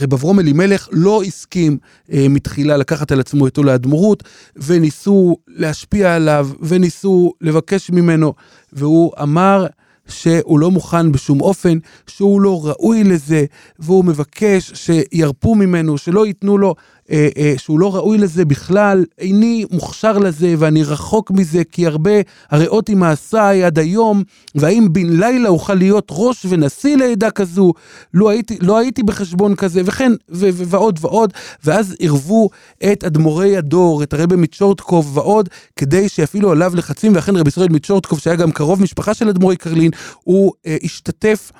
[0.00, 1.78] רב אברום אלימלך לא הסכים
[2.12, 4.22] אה, מתחילה לקחת על עצמו את עול האדמו"רות,
[4.56, 8.34] וניסו להשפיע עליו, וניסו לבקש ממנו,
[8.72, 9.66] והוא אמר
[10.08, 13.44] שהוא לא מוכן בשום אופן, שהוא לא ראוי לזה,
[13.78, 16.74] והוא מבקש שירפו ממנו, שלא ייתנו לו
[17.10, 22.10] אה, אה, שהוא לא ראוי לזה בכלל, איני מוכשר לזה ואני רחוק מזה, כי הרבה
[22.50, 24.22] הריאות עם מעשיי עד היום,
[24.54, 27.72] והאם בן לילה אוכל להיות ראש ונשיא לעדה כזו,
[28.14, 31.32] לא הייתי, לא הייתי בחשבון כזה, וכן, ו- ו- ועוד ועוד,
[31.64, 32.48] ואז עירבו
[32.92, 38.18] את אדמו"רי הדור, את הרבי מצ'ורטקוב ועוד, כדי שיפעילו עליו לחצים, ואכן רבי ישראל מצ'ורטקוב,
[38.18, 39.90] שהיה גם קרוב משפחה של אדמו"רי קרלין,
[40.24, 41.52] הוא אה, השתתף.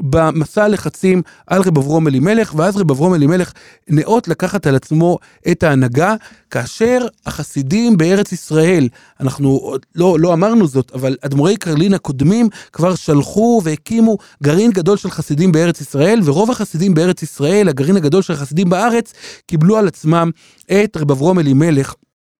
[0.00, 3.52] במסע הלחצים על רב אברום אלימלך, ואז רב אברום אלימלך
[3.88, 5.18] נאות לקחת על עצמו
[5.50, 6.14] את ההנהגה,
[6.50, 8.88] כאשר החסידים בארץ ישראל,
[9.20, 14.96] אנחנו עוד לא, לא אמרנו זאת, אבל אדמו"רי קרלין הקודמים כבר שלחו והקימו גרעין גדול
[14.96, 19.12] של חסידים בארץ ישראל, ורוב החסידים בארץ ישראל, הגרעין הגדול של החסידים בארץ,
[19.46, 20.30] קיבלו על עצמם
[20.72, 21.94] את רב אברום אלימלך.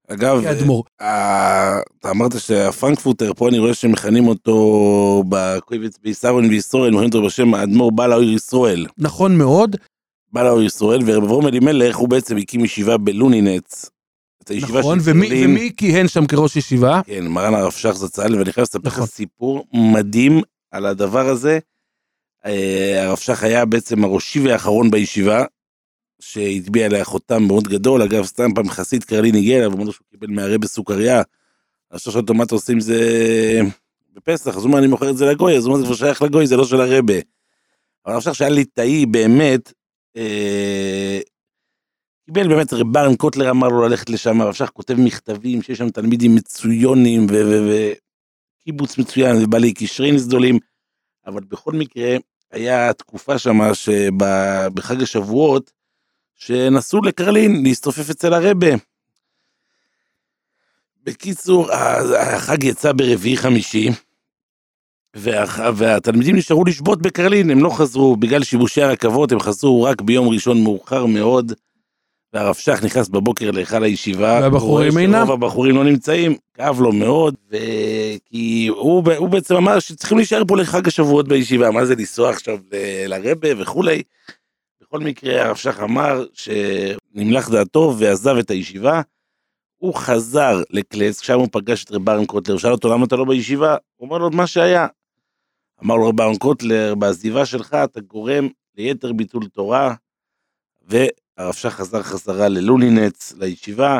[0.08, 0.84] אגב, כאדמו"ר.
[1.00, 7.54] אה, אתה אמרת שהפרנקפורטר, פה אני רואה שמכנים אותו בקויבץ בישרון וישראל, מכנים אותו בשם
[7.54, 8.86] האדמו"ר בעל האור ישראל.
[8.98, 9.76] נכון מאוד,
[10.32, 13.90] בעל האור ישראל, ורב אברום אלימלך הוא בעצם הקים ישיבה בלונינץ.
[14.44, 15.44] את הישיבה נכון, של ומי.
[15.44, 17.00] ומי כיהן שם כראש ישיבה?
[17.06, 19.06] כן, מרן הרב שך זצ"ל, ואני חייב לספר לך נכון.
[19.06, 20.40] סיפור מדהים
[20.70, 21.58] על הדבר הזה.
[22.46, 25.44] אה, הרב שך היה בעצם הראשי והאחרון בישיבה,
[26.20, 28.02] שהטביע עליה חותם מאוד גדול.
[28.02, 31.22] אגב, סתם פעם חסיד קרלין הגיע אליו, אמר לו שהוא קיבל מהרבה בסוכריה.
[31.90, 32.34] אז שואל אותו
[32.72, 33.60] עם זה
[34.12, 36.22] בפסח, אז הוא אומר אני מוכר את זה לגוי, אז הוא אומר זה כבר שייך
[36.22, 37.14] לגוי, זה לא של הרבה.
[38.06, 39.72] אבל הרב שך שהיה ליטאי באמת,
[40.16, 41.20] אה,
[42.26, 45.90] קיבל באמת, רב ברן קוטלר אמר לו ללכת לשם, הרב שך כותב מכתבים שיש שם
[45.90, 47.26] תלמידים מצויונים
[48.62, 50.58] וקיבוץ מצוין ובעלי קשרי גדולים,
[51.26, 52.16] אבל בכל מקרה
[52.52, 55.77] היה תקופה שמה שבחג השבועות
[56.38, 58.66] שנסעו לקרלין להסתופף אצל הרבה.
[61.04, 61.72] בקיצור,
[62.18, 63.88] החג יצא ברביעי חמישי,
[65.16, 70.28] והח- והתלמידים נשארו לשבות בקרלין, הם לא חזרו, בגלל שיבושי הרכבות הם חזרו רק ביום
[70.28, 71.52] ראשון מאוחר מאוד,
[72.32, 75.26] והרב שך נכנס בבוקר להיכל הישיבה, והבחורים הוא אינם.
[75.26, 80.42] שרוב הבחורים לא נמצאים, כאב לו מאוד, וכי הוא, ב- הוא בעצם אמר שצריכים להישאר
[80.48, 84.02] פה לחג השבועות בישיבה, מה זה לנסוע עכשיו ל- לרבה וכולי.
[84.88, 89.00] בכל מקרה, הרב שך אמר שנמלך דעתו ועזב את הישיבה.
[89.76, 93.24] הוא חזר לקלס, שם הוא פגש את רב ברן קוטלר, שאל אותו למה אתה לא
[93.24, 93.76] בישיבה?
[93.96, 94.86] הוא אומר לו מה שהיה.
[95.84, 99.94] אמר לו רב ברן קוטלר, בעזיבה שלך אתה גורם ליתר ביטול תורה,
[100.82, 103.98] והרב שך חזר חזרה ללולינץ, לישיבה.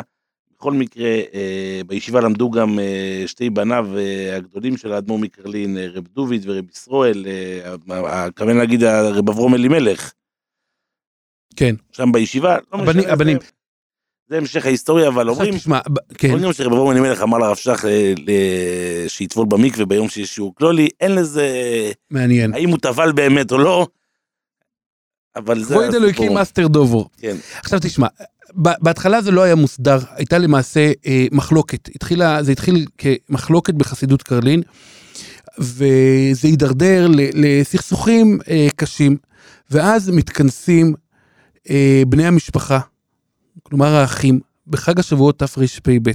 [0.55, 5.87] בכל מקרה, אה, בישיבה למדו גם אה, שתי בניו אה, הגדולים של האדמו"ר מקרלין, אה,
[5.93, 7.75] רב דוד ורב ישראל, אה,
[8.07, 10.13] הכוון להגיד הרב אברום אלימלך,
[11.55, 11.75] כן.
[11.91, 13.37] שם בישיבה, לא הבנים- משנה, הבנים.
[13.41, 13.45] זה-
[14.29, 15.79] זה המשך ההיסטוריה, אבל אומרים, תשמע,
[16.17, 18.13] כן, אומרים גם שרב אברום אלימלך אמר לרב שך אה,
[19.07, 21.47] שיטבול במקווה ביום שיש שיעור כללי, אין לזה,
[22.11, 22.53] מעניין.
[22.53, 23.87] האם הוא טבל באמת או לא,
[25.35, 27.09] אבל זה כבוד אלוקים הסתר דבר.
[27.17, 27.35] כן.
[27.59, 28.07] עכשיו תשמע,
[28.55, 31.89] בהתחלה זה לא היה מוסדר, הייתה למעשה אה, מחלוקת.
[31.95, 34.61] התחילה, זה התחיל כמחלוקת בחסידות קרלין,
[35.57, 39.17] וזה הידרדר לסכסוכים אה, קשים,
[39.71, 40.93] ואז מתכנסים
[41.69, 42.79] אה, בני המשפחה,
[43.63, 46.11] כלומר האחים, בחג השבועות תרפ"ב,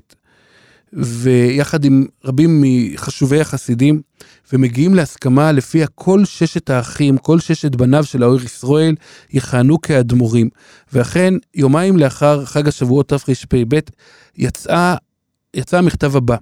[0.92, 4.02] ויחד עם רבים מחשובי החסידים,
[4.52, 8.94] ומגיעים להסכמה לפיה כל ששת האחים, כל ששת בניו של האור ישראל,
[9.32, 10.48] יכהנו כאדמו"רים.
[10.92, 13.78] ואכן, יומיים לאחר חג השבועות תרפ"ב,
[14.36, 14.94] יצא,
[15.54, 16.36] יצא המכתב הבא,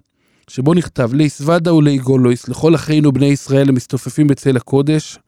[0.49, 5.19] שבו נכתב, ליסוודה וליגולויס, לכל אחינו בני ישראל המסתופפים בצל הקודש,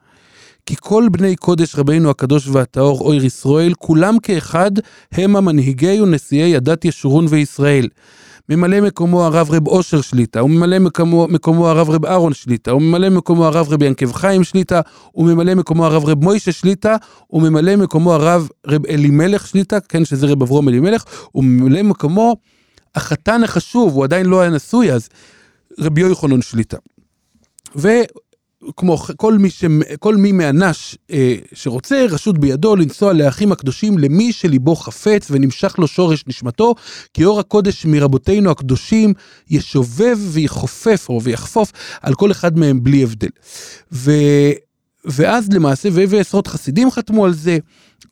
[0.66, 4.70] כי כל בני קודש רבינו הקדוש והטהור אויר ישראל, כולם כאחד
[5.12, 7.88] הם המנהיגי ונשיאי הדת ישורון וישראל.
[8.48, 13.46] ממלא מקומו הרב רב אושר שליטה, וממלא מקומו, מקומו הרב רב אהרון שליטה, וממלא מקומו
[13.46, 14.80] הרב רב ינקב חיים שליטה,
[15.14, 16.96] וממלא מקומו הרב רב מוישה שליטה,
[17.30, 21.04] וממלא מקומו הרב רב אלימלך שליטה, כן, שזה רב אברום אלימלך,
[21.34, 22.36] וממלא מקומו
[22.94, 25.08] החתן החשוב, הוא עדיין לא היה נשוי אז,
[25.80, 26.76] רבי יוחנן שליטה.
[28.68, 29.64] וכמו כל מי, ש...
[30.00, 35.88] כל מי מאנש אה, שרוצה, רשות בידו לנסוע לאחים הקדושים למי שליבו חפץ ונמשך לו
[35.88, 36.74] שורש נשמתו,
[37.14, 39.12] כי אור הקודש מרבותינו הקדושים
[39.50, 43.28] ישובב ויחופף או ויחפוף על כל אחד מהם בלי הבדל.
[43.92, 44.12] ו...
[45.04, 47.58] ואז למעשה, ועשרות חסידים חתמו על זה,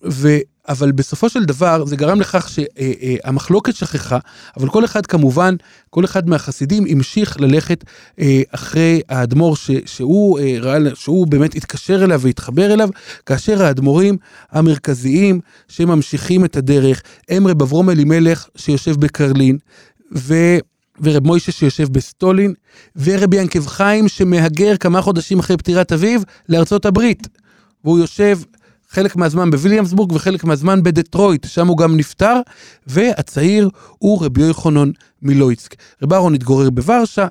[0.05, 0.29] ו...
[0.69, 4.19] אבל בסופו של דבר זה גרם לכך שהמחלוקת שכחה,
[4.57, 5.55] אבל כל אחד כמובן,
[5.91, 7.85] כל אחד מהחסידים המשיך ללכת
[8.19, 12.89] אה, אחרי האדמו"ר ש- שהוא, אה, שהוא באמת התקשר אליו והתחבר אליו,
[13.27, 14.17] כאשר האדמו"רים
[14.51, 19.59] המרכזיים שממשיכים את הדרך הם רב אברום אלימלך שיושב בקרלין,
[20.17, 20.35] ו...
[21.01, 22.55] ורב מוישה שיושב בסטולין,
[22.97, 27.29] ורבי ינקב חיים שמהגר כמה חודשים אחרי פטירת אביו לארצות הברית.
[27.85, 28.39] והוא יושב
[28.93, 32.41] חלק מהזמן בוויליאמסבורג וחלק מהזמן בדטרויט, שם הוא גם נפטר,
[32.87, 34.91] והצעיר הוא רבי יוחנן
[35.23, 35.75] מלויצק.
[36.03, 37.27] רב אהרון התגורר בוורשה,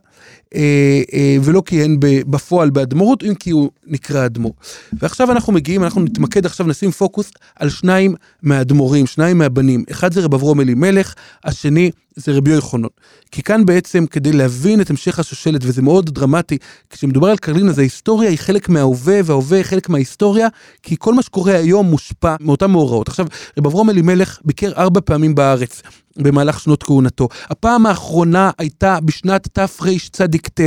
[0.55, 4.53] אה, אה, ולא כיהן בפועל באדמו"רות, אם כי הוא נקרא אדמו"ר.
[4.93, 9.83] ועכשיו אנחנו מגיעים, אנחנו נתמקד עכשיו, נשים פוקוס על שניים מהאדמו"רים, שניים מהבנים.
[9.91, 11.13] אחד זה רב אברום אלימלך,
[11.43, 12.87] השני זה רבי יוחנן.
[13.31, 16.57] כי כאן בעצם, כדי להבין את המשך השושלת, וזה מאוד דרמטי,
[16.89, 20.47] כשמדובר על קרלין, אז ההיסטוריה היא חלק מההווה, וההווה חלק מההיסטוריה,
[20.83, 23.07] כי כל מה שקורה היום מושפע מאותם מאורעות.
[23.07, 23.25] עכשיו,
[23.57, 25.81] רב אברום אלימלך ביקר ארבע פעמים בארץ.
[26.17, 27.27] במהלך שנות כהונתו.
[27.49, 30.61] הפעם האחרונה הייתה בשנת תרצ"ט,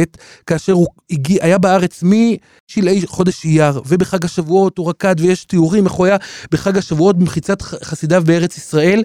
[0.46, 5.92] כאשר הוא הגיע, היה בארץ משלהי חודש אייר, ובחג השבועות הוא רקד, ויש תיאורים איך
[5.92, 6.16] הוא היה
[6.50, 9.02] בחג השבועות במחיצת חסידיו בארץ ישראל,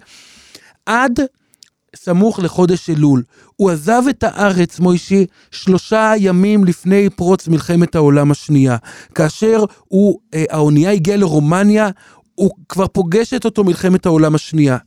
[0.85, 1.19] עד
[1.95, 3.23] סמוך לחודש אלול.
[3.55, 8.77] הוא עזב את הארץ, מוישי, שלושה ימים לפני פרוץ מלחמת העולם השנייה.
[9.15, 11.89] כאשר הוא, אה, האונייה הגיעה לרומניה,
[12.35, 14.77] הוא כבר פוגשת אותו מלחמת העולם השנייה,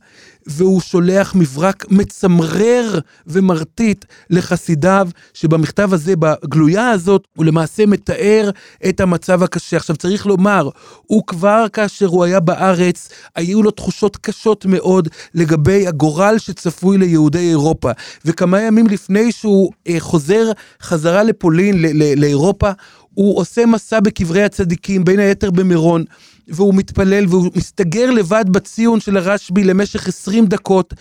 [0.47, 8.49] והוא שולח מברק מצמרר ומרטיט לחסידיו, שבמכתב הזה, בגלויה הזאת, הוא למעשה מתאר
[8.89, 9.77] את המצב הקשה.
[9.77, 10.69] עכשיו צריך לומר,
[11.07, 17.49] הוא כבר כאשר הוא היה בארץ, היו לו תחושות קשות מאוד לגבי הגורל שצפוי ליהודי
[17.49, 17.91] אירופה.
[18.25, 21.85] וכמה ימים לפני שהוא אה, חוזר חזרה לפולין,
[22.17, 22.71] לאירופה,
[23.13, 26.03] הוא עושה מסע בקברי הצדיקים, בין היתר במירון.
[26.47, 30.93] והוא מתפלל והוא מסתגר לבד בציון של הרשב"י למשך 20 דקות,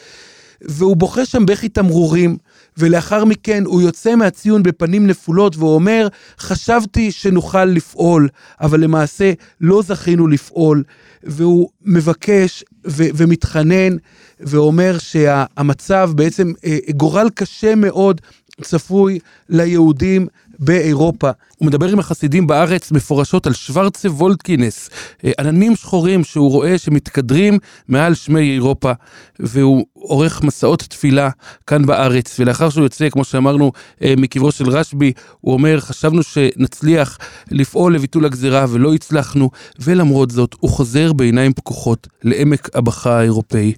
[0.65, 2.37] והוא בוכה שם בכי תמרורים,
[2.79, 8.29] ולאחר מכן הוא יוצא מהציון בפנים נפולות והוא אומר, חשבתי שנוכל לפעול,
[8.61, 10.83] אבל למעשה לא זכינו לפעול,
[11.25, 13.97] והוא מבקש ו- ומתחנן,
[14.41, 18.21] ואומר שהמצב בעצם אה, גורל קשה מאוד
[18.61, 19.19] צפוי
[19.49, 20.27] ליהודים
[20.65, 21.31] באירופה.
[21.57, 24.91] הוא מדבר עם החסידים בארץ מפורשות על שוורצה וולטקינס,
[25.25, 27.59] אה, עננים שחורים שהוא רואה שמתקדרים
[27.89, 28.93] מעל שמי אירופה,
[29.41, 31.31] והוא עורך מסעות תפילה
[31.67, 37.19] כאן בארץ, ולאחר שהוא יוצא, כמו שאמרנו, אה, מקברו של רשב"י, הוא אומר, חשבנו שנצליח
[37.51, 43.73] לפעול לביטול הגזירה ולא הצלחנו, ולמרות זאת, הוא חוזר בעיניים פקוחות לעמק הבכה האירופאי.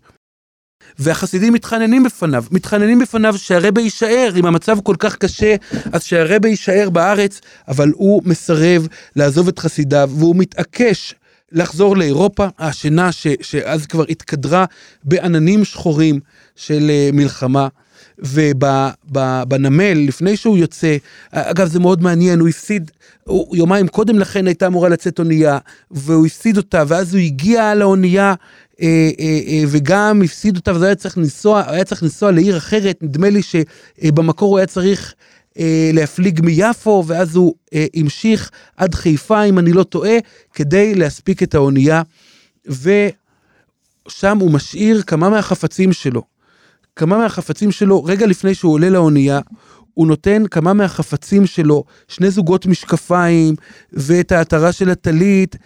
[0.98, 5.54] והחסידים מתחננים בפניו, מתחננים בפניו שהרבה יישאר, אם המצב כל כך קשה,
[5.92, 11.14] אז שהרבה יישאר בארץ, אבל הוא מסרב לעזוב את חסידיו, והוא מתעקש
[11.52, 14.64] לחזור לאירופה, השינה ש, שאז כבר התקדרה
[15.04, 16.20] בעננים שחורים
[16.56, 17.68] של אה, מלחמה.
[18.18, 20.96] ובנמל, לפני שהוא יוצא,
[21.32, 22.90] אגב זה מאוד מעניין, הוא הפסיד,
[23.24, 25.58] הוא, יומיים קודם לכן הייתה אמורה לצאת אונייה,
[25.90, 28.34] והוא הפסיד אותה, ואז הוא הגיע לאונייה
[29.68, 34.50] וגם הפסיד אותה, וזה היה צריך לנסוע, היה צריך לנסוע לעיר אחרת, נדמה לי שבמקור
[34.50, 35.14] הוא היה צריך
[35.92, 37.54] להפליג מיפו, ואז הוא
[37.94, 40.16] המשיך עד חיפה, אם אני לא טועה,
[40.54, 42.02] כדי להספיק את האונייה,
[42.66, 46.22] ושם הוא משאיר כמה מהחפצים שלו.
[46.96, 49.40] כמה מהחפצים שלו, רגע לפני שהוא עולה לאונייה,
[49.94, 53.54] הוא נותן כמה מהחפצים שלו, שני זוגות משקפיים,
[53.92, 55.60] ואת העטרה של הטלית, אה,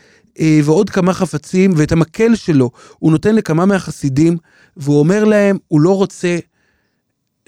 [0.65, 4.37] ועוד כמה חפצים, ואת המקל שלו הוא נותן לכמה מהחסידים,
[4.77, 6.39] והוא אומר להם, הוא לא רוצה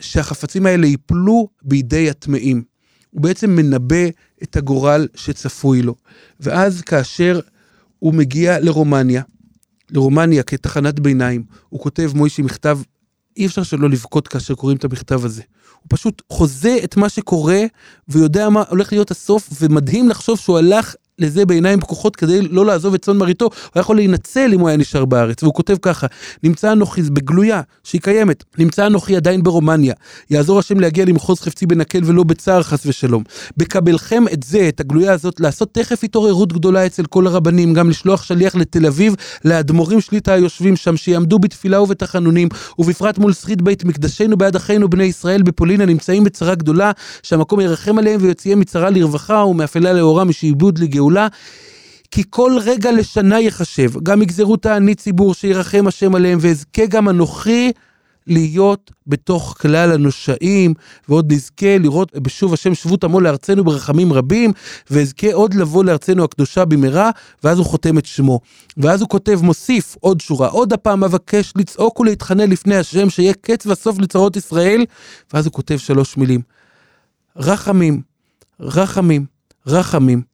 [0.01, 2.63] שהחפצים האלה ייפלו בידי הטמאים.
[3.11, 4.07] הוא בעצם מנבא
[4.43, 5.95] את הגורל שצפוי לו.
[6.41, 7.41] ואז כאשר
[7.99, 9.23] הוא מגיע לרומניה,
[9.91, 12.79] לרומניה כתחנת ביניים, הוא כותב מוישי מכתב,
[13.37, 15.43] אי אפשר שלא לבכות כאשר קוראים את המכתב הזה.
[15.81, 17.61] הוא פשוט חוזה את מה שקורה
[18.09, 22.95] ויודע מה הולך להיות הסוף, ומדהים לחשוב שהוא הלך לזה בעיניים פקוחות כדי לא לעזוב
[22.95, 25.43] את צאן מרעיתו, הוא היה יכול להינצל אם הוא היה נשאר בארץ.
[25.43, 26.07] והוא כותב ככה,
[26.43, 29.95] נמצא אנוכי, בגלויה, שהיא קיימת, נמצא אנוכי עדיין ברומניה,
[30.31, 33.23] יעזור השם להגיע למחוז חפצי בנקל ולא בצער חס ושלום.
[33.57, 38.23] בקבלכם את זה, את הגלויה הזאת, לעשות תכף התעוררות גדולה אצל כל הרבנים, גם לשלוח
[38.23, 39.15] שליח לתל אביב,
[39.45, 42.49] לאדמו"רים שליטה היושבים שם, שיעמדו בתפילה ובתחנונים,
[42.79, 46.93] ובפרט מול שריד בית מקדשנו בעד אחינו בני ישראל בפולין הנמצאים בצרה גדולה,
[47.23, 51.10] שהמקום ירחם עליהם ויוציאם מצרה לרווחה ומאפלה לאורה משעבוד לגאולה.
[51.11, 51.29] גאולה,
[52.11, 57.73] כי כל רגע לשנה יחשב, גם יגזרו תענית ציבור שירחם השם עליהם, ואזכה גם אנוכי
[58.27, 60.75] להיות בתוך כלל הנושעים,
[61.09, 64.53] ועוד נזכה לראות בשוב השם שבות עמו לארצנו ברחמים רבים,
[64.91, 67.11] ואזכה עוד לבוא לארצנו הקדושה במהרה,
[67.45, 68.41] ואז הוא חותם את שמו.
[68.77, 73.67] ואז הוא כותב, מוסיף עוד שורה, עוד הפעם אבקש לצעוק ולהתחנן לפני השם, שיהיה קץ
[73.67, 74.85] וסוף לצרות ישראל,
[75.35, 76.41] ואז הוא כותב שלוש מילים,
[77.37, 78.01] רחמים,
[78.61, 79.27] רחמים,
[79.67, 80.30] רחמים,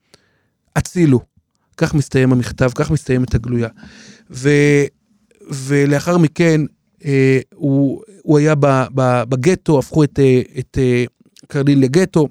[0.77, 1.21] הצילו.
[1.77, 3.69] כך מסתיים המכתב, כך מסתיימת הגלויה.
[4.31, 4.51] ו,
[5.51, 6.61] ולאחר מכן
[7.05, 11.05] אה, הוא, הוא היה ב, ב, בגטו, הפכו את, אה, את אה,
[11.49, 12.29] קרלין לגטו,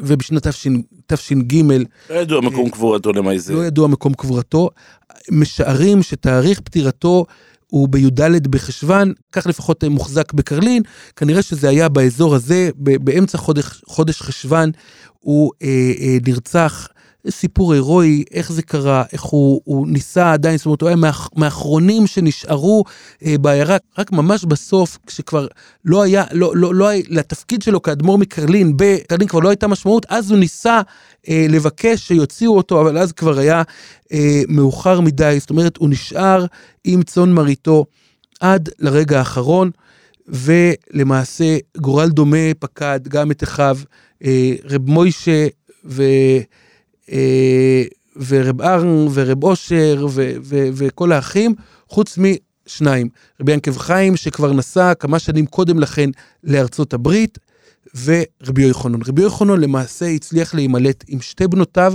[0.00, 0.70] ובשנת תש"ט
[1.06, 1.62] תש"ג,
[2.10, 3.52] לא ידוע מקום קבורתו למעשה.
[3.52, 4.70] לא ידוע מקום קבורתו.
[5.30, 7.26] משערים שתאריך פטירתו
[7.66, 10.82] הוא בי"ד בחשוון, כך לפחות מוחזק בקרלין,
[11.16, 14.70] כנראה שזה היה באזור הזה, באמצע חודש, חודש חשוון,
[15.20, 16.88] הוא אה, אה, נרצח.
[17.30, 21.30] סיפור הירואי, איך זה קרה, איך הוא, הוא ניסה עדיין, זאת אומרת, הוא היה מאח,
[21.36, 22.84] מהאחרונים שנשארו
[23.24, 25.46] אה, בעיירה, רק ממש בסוף, כשכבר
[25.84, 30.06] לא היה, לא, לא, לא היה, לתפקיד שלו כאדמו"ר מקרלין, בקרלין כבר לא הייתה משמעות,
[30.08, 30.80] אז הוא ניסה
[31.28, 33.62] אה, לבקש שיוציאו אותו, אבל אז כבר היה
[34.12, 36.46] אה, מאוחר מדי, זאת אומרת, הוא נשאר
[36.84, 37.84] עם צאן מרעיתו
[38.40, 39.70] עד לרגע האחרון,
[40.28, 43.78] ולמעשה גורל דומה פקד גם את אחיו,
[44.24, 45.46] אה, רב מוישה
[45.84, 46.02] ו...
[47.12, 47.82] אה,
[48.28, 51.54] ורב ארן ורב אושר ו- ו- וכל האחים,
[51.88, 53.08] חוץ משניים.
[53.40, 56.10] רבי ינקב חיים שכבר נסע כמה שנים קודם לכן
[56.44, 57.38] לארצות הברית,
[58.04, 58.98] ורבי יוחנן.
[59.06, 61.94] רבי יוחנן למעשה הצליח להימלט עם שתי בנותיו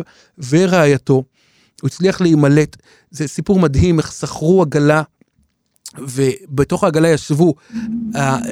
[0.50, 1.24] ורעייתו.
[1.82, 2.78] הוא הצליח להימלט,
[3.12, 5.04] זה סיפור מדהים איך שכרו עגלה
[6.02, 7.54] ובתוך העגלה ישבו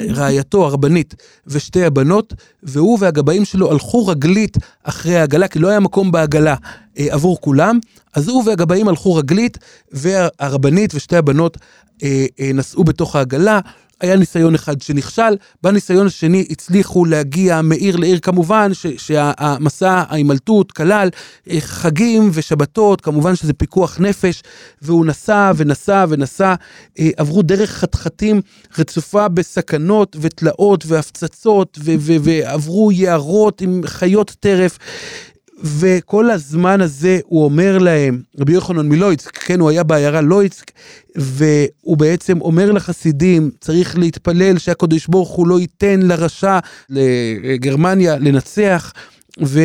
[0.09, 1.15] רעייתו הרבנית
[1.47, 2.33] ושתי הבנות,
[2.63, 6.55] והוא והגבאים שלו הלכו רגלית אחרי העגלה, כי לא היה מקום בעגלה
[6.99, 7.79] אה, עבור כולם,
[8.13, 9.57] אז הוא והגבאים הלכו רגלית,
[9.91, 11.57] והרבנית ושתי הבנות
[12.03, 13.59] אה, אה, נסעו בתוך העגלה.
[14.01, 21.09] היה ניסיון אחד שנכשל, בניסיון השני הצליחו להגיע מעיר לעיר, כמובן ש, שהמסע ההימלטות כלל
[21.49, 24.43] אה, חגים ושבתות, כמובן שזה פיקוח נפש,
[24.81, 26.55] והוא נסע ונסע ונסע,
[26.99, 28.41] אה, עברו דרך חתחתים
[28.77, 34.77] רצופה בסכנות ותלאות והפצצות, ו- ו- ועברו יערות עם חיות טרף.
[35.63, 40.71] וכל הזמן הזה הוא אומר להם, רבי יוחנן מלויצק, כן, הוא היה בעיירה לויצק,
[41.15, 48.93] והוא בעצם אומר לחסידים, צריך להתפלל שהקדוש ברוך הוא לא ייתן לרשע, לגרמניה, לנצח,
[49.43, 49.59] ו...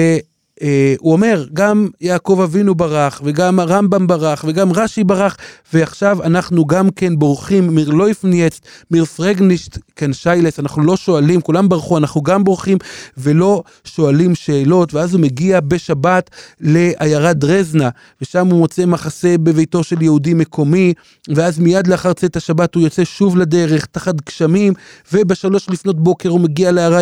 [0.63, 5.37] אה, הוא אומר, גם יעקב אבינו ברח, וגם הרמב"ם ברח, וגם רש"י ברח,
[5.73, 8.61] ועכשיו אנחנו גם כן בורחים מרלויפנייץ,
[8.91, 12.79] מרפרגנישט קנשיילס, אנחנו לא שואלים, כולם ברחו, אנחנו גם בורחים,
[13.19, 17.89] ולא שואלים שאלות, ואז הוא מגיע בשבת לעיירת דרזנה,
[18.23, 20.95] ושם הוא מוצא מחסה בביתו של יהודי מקומי,
[21.35, 24.73] ואז מיד לאחר צאת השבת הוא יוצא שוב לדרך, תחת גשמים,
[25.13, 27.01] ובשלוש לפנות בוקר הוא מגיע לעיירה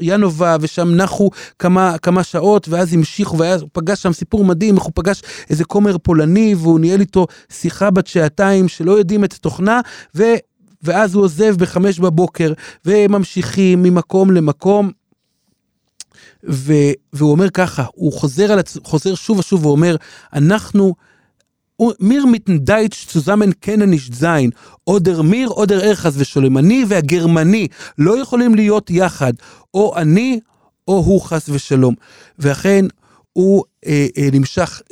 [0.00, 4.84] ינובה, ושם נחו כמה, כמה שעות, ואז המשיכו, ואז הוא פגש שם סיפור מדהים, איך
[4.84, 9.80] הוא פגש איזה כומר פולני, והוא ניהל איתו שיחה בת שעתיים שלא יודעים את תוכנה,
[10.14, 10.22] ו...
[10.82, 12.52] ואז הוא עוזב בחמש בבוקר,
[12.86, 14.90] וממשיכים ממקום למקום.
[16.48, 16.72] ו,
[17.12, 19.96] והוא אומר ככה, הוא חוזר, על, חוזר שוב ושוב ואומר,
[20.32, 20.94] אנחנו,
[22.00, 24.50] מיר מיטן דייטש צוזמן קנניש זין,
[24.86, 27.68] אודר מיר, אודר ערכס ושולם, אני והגרמני
[27.98, 29.32] לא יכולים להיות יחד,
[29.74, 30.40] או אני
[30.88, 31.94] או הוא חס ושלום.
[32.38, 32.84] ואכן,
[33.32, 34.82] הוא אה, אה, נמשך,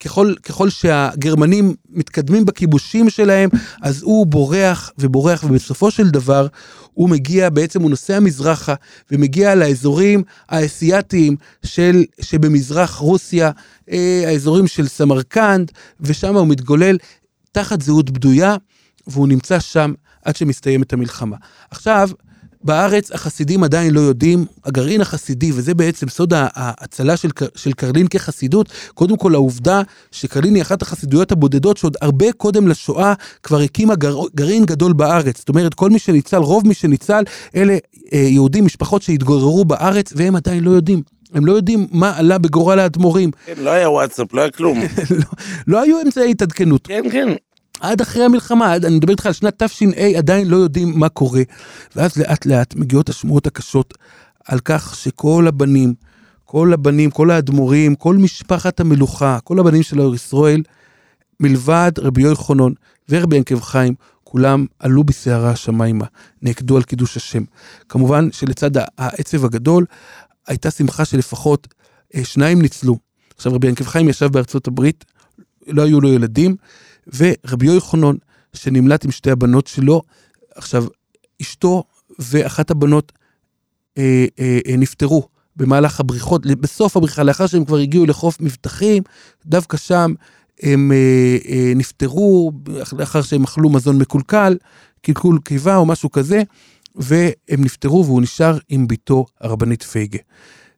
[0.00, 3.50] ככל, ככל שהגרמנים מתקדמים בכיבושים שלהם,
[3.82, 6.46] אז הוא בורח ובורח, ובסופו של דבר
[6.94, 8.74] הוא מגיע, בעצם הוא נוסע מזרחה,
[9.10, 13.50] ומגיע לאזורים האסייתיים של, שבמזרח רוסיה,
[13.90, 16.98] אה, האזורים של סמרקנד, ושם הוא מתגולל
[17.52, 18.56] תחת זהות בדויה,
[19.06, 19.92] והוא נמצא שם
[20.24, 21.36] עד שמסתיימת המלחמה.
[21.70, 22.10] עכשיו,
[22.64, 28.68] בארץ החסידים עדיין לא יודעים, הגרעין החסידי, וזה בעצם סוד ההצלה של, של קרלין כחסידות,
[28.94, 34.16] קודם כל העובדה שקרלין היא אחת החסידויות הבודדות שעוד הרבה קודם לשואה כבר הקימה גר,
[34.34, 35.38] גרעין גדול בארץ.
[35.38, 37.22] זאת אומרת, כל מי שניצל, רוב מי שניצל,
[37.56, 37.76] אלה
[38.12, 41.02] אה, יהודים, משפחות שהתגוררו בארץ, והם עדיין לא יודעים.
[41.34, 43.30] הם לא יודעים מה עלה בגורל האדמו"רים.
[43.46, 44.80] כן, לא היה וואטסאפ, לא היה כלום.
[45.10, 45.24] לא,
[45.66, 46.86] לא היו אמצעי התעדכנות.
[46.86, 47.28] כן, כן.
[47.80, 51.42] עד אחרי המלחמה, עד, אני מדבר איתך על שנת תש"א, עדיין לא יודעים מה קורה.
[51.96, 53.94] ואז לאט לאט מגיעות השמועות הקשות
[54.44, 55.94] על כך שכל הבנים,
[56.44, 60.62] כל הבנים, כל האדמו"רים, כל משפחת המלוכה, כל הבנים של האור ישראל,
[61.40, 62.72] מלבד רבי יוחנן
[63.08, 63.94] ורבי ינקב חיים,
[64.24, 66.04] כולם עלו בסערה השמיימה,
[66.42, 67.42] נעקדו על קידוש השם.
[67.88, 69.86] כמובן שלצד העצב הגדול,
[70.46, 71.68] הייתה שמחה שלפחות
[72.14, 72.98] אה, שניים ניצלו.
[73.36, 75.04] עכשיו רבי ינקב חיים ישב בארצות הברית,
[75.66, 76.56] לא היו לו ילדים,
[77.16, 78.14] ורבי יוחנן,
[78.52, 80.02] שנמלט עם שתי הבנות שלו,
[80.54, 80.86] עכשיו,
[81.42, 81.84] אשתו
[82.18, 83.12] ואחת הבנות
[83.98, 89.02] אה, אה, אה, נפטרו במהלך הבריחות, בסוף הבריחה, לאחר שהם כבר הגיעו לחוף מבטחים,
[89.46, 90.14] דווקא שם
[90.62, 92.52] הם אה, אה, נפטרו,
[92.98, 94.56] לאחר שהם אכלו מזון מקולקל,
[95.02, 96.42] קלקול קיבה או משהו כזה,
[96.94, 100.18] והם נפטרו והוא נשאר עם בתו הרבנית פייגה.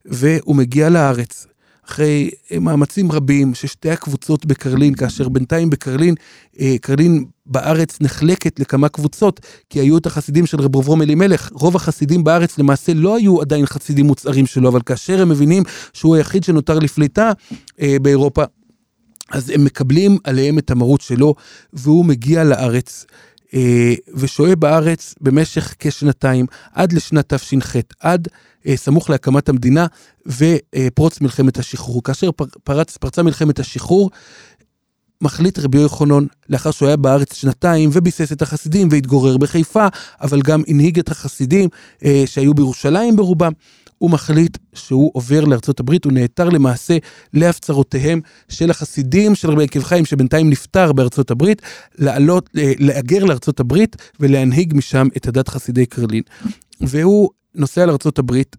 [0.05, 1.47] והוא מגיע לארץ.
[1.89, 6.15] אחרי אה, מאמצים רבים ששתי הקבוצות בקרלין, כאשר בינתיים בקרלין,
[6.61, 11.51] אה, קרלין בארץ נחלקת לכמה קבוצות, כי היו את החסידים של רב אברום אלימלך.
[11.53, 15.63] רוב החסידים בארץ למעשה לא היו עדיין חסידים מוצהרים שלו, אבל כאשר הם מבינים
[15.93, 17.33] שהוא היחיד שנותר לפליטה
[17.81, 18.45] אה, באירופה,
[19.31, 21.35] אז הם מקבלים עליהם את המרות שלו,
[21.73, 23.07] והוא מגיע לארץ.
[23.55, 28.29] אה, ושוהה בארץ במשך כשנתיים, עד לשנת תש"ח, עד
[28.67, 29.87] אה, סמוך להקמת המדינה
[30.27, 32.03] ופרוץ מלחמת השחרור.
[32.03, 32.31] כאשר
[32.65, 34.11] פרץ, פרצה מלחמת השחרור,
[35.21, 39.87] מחליט רבי יוחנן, לאחר שהוא היה בארץ שנתיים וביסס את החסידים והתגורר בחיפה,
[40.21, 41.69] אבל גם הנהיג את החסידים
[42.05, 43.53] אה, שהיו בירושלים ברובם,
[43.99, 46.97] הוא מחליט שהוא עובר לארצות הברית, הוא נעתר למעשה
[47.35, 51.63] להפצרותיהם של החסידים של רבי עקיבא חיים, שבינתיים נפטר בארצות הברית,
[51.99, 56.23] לעלות, אה, להגר לארצות הברית ולהנהיג משם את הדת חסידי קרלין.
[56.81, 58.57] והוא נוסע לארצות הברית,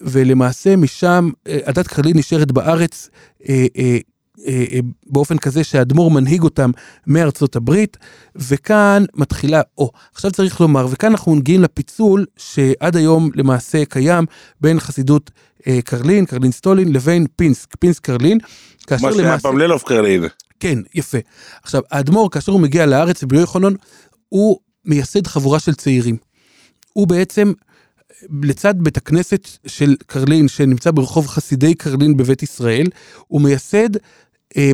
[0.00, 3.10] ולמעשה משם אה, הדת קרלין נשארת בארץ
[3.48, 3.66] אה,
[5.06, 6.70] באופן כזה שהאדמו"ר מנהיג אותם
[7.06, 7.96] מארצות הברית,
[8.36, 14.24] וכאן מתחילה, או, עכשיו צריך לומר, וכאן אנחנו מגיעים לפיצול שעד היום למעשה קיים
[14.60, 15.30] בין חסידות
[15.66, 18.38] אה, קרלין, קרלין סטולין, לבין פינסק, פינסק קרלין,
[18.86, 19.22] כאשר למעשה...
[19.22, 20.24] מה שהיה פעם ללוב קרלין.
[20.60, 21.18] כן, יפה.
[21.62, 23.72] עכשיו, האדמו"ר, כאשר הוא מגיע לארץ, בביו יוחנן,
[24.28, 26.16] הוא מייסד חבורה של צעירים.
[26.92, 27.52] הוא בעצם
[28.42, 32.86] לצד בית הכנסת של קרלין, שנמצא ברחוב חסידי קרלין בבית ישראל,
[33.26, 34.00] הוא מייסד אה,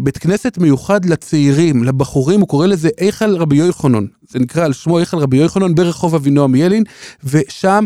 [0.03, 4.05] בית כנסת מיוחד לצעירים, לבחורים, הוא קורא לזה היכל רבי יוחנן.
[4.29, 6.85] זה נקרא על שמו היכל רבי יוחנן ברחוב אבינועם ילין,
[7.25, 7.85] ושם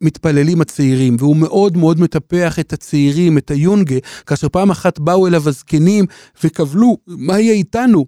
[0.00, 3.96] מתפללים הצעירים, והוא מאוד מאוד מטפח את הצעירים, את היונגה,
[4.26, 6.04] כאשר פעם אחת באו אליו הזקנים
[6.44, 8.06] וקבלו, מה יהיה איתנו?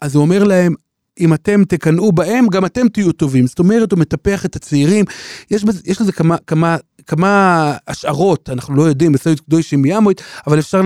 [0.00, 0.74] אז הוא אומר להם,
[1.20, 3.46] אם אתם תקנאו בהם, גם אתם תהיו טובים.
[3.46, 5.04] זאת אומרת, הוא מטפח את הצעירים.
[5.50, 6.76] יש, יש לזה כמה, כמה,
[7.06, 10.80] כמה השערות, אנחנו לא יודעים, בסדר קדוי שמיאמוית, אבל אפשר,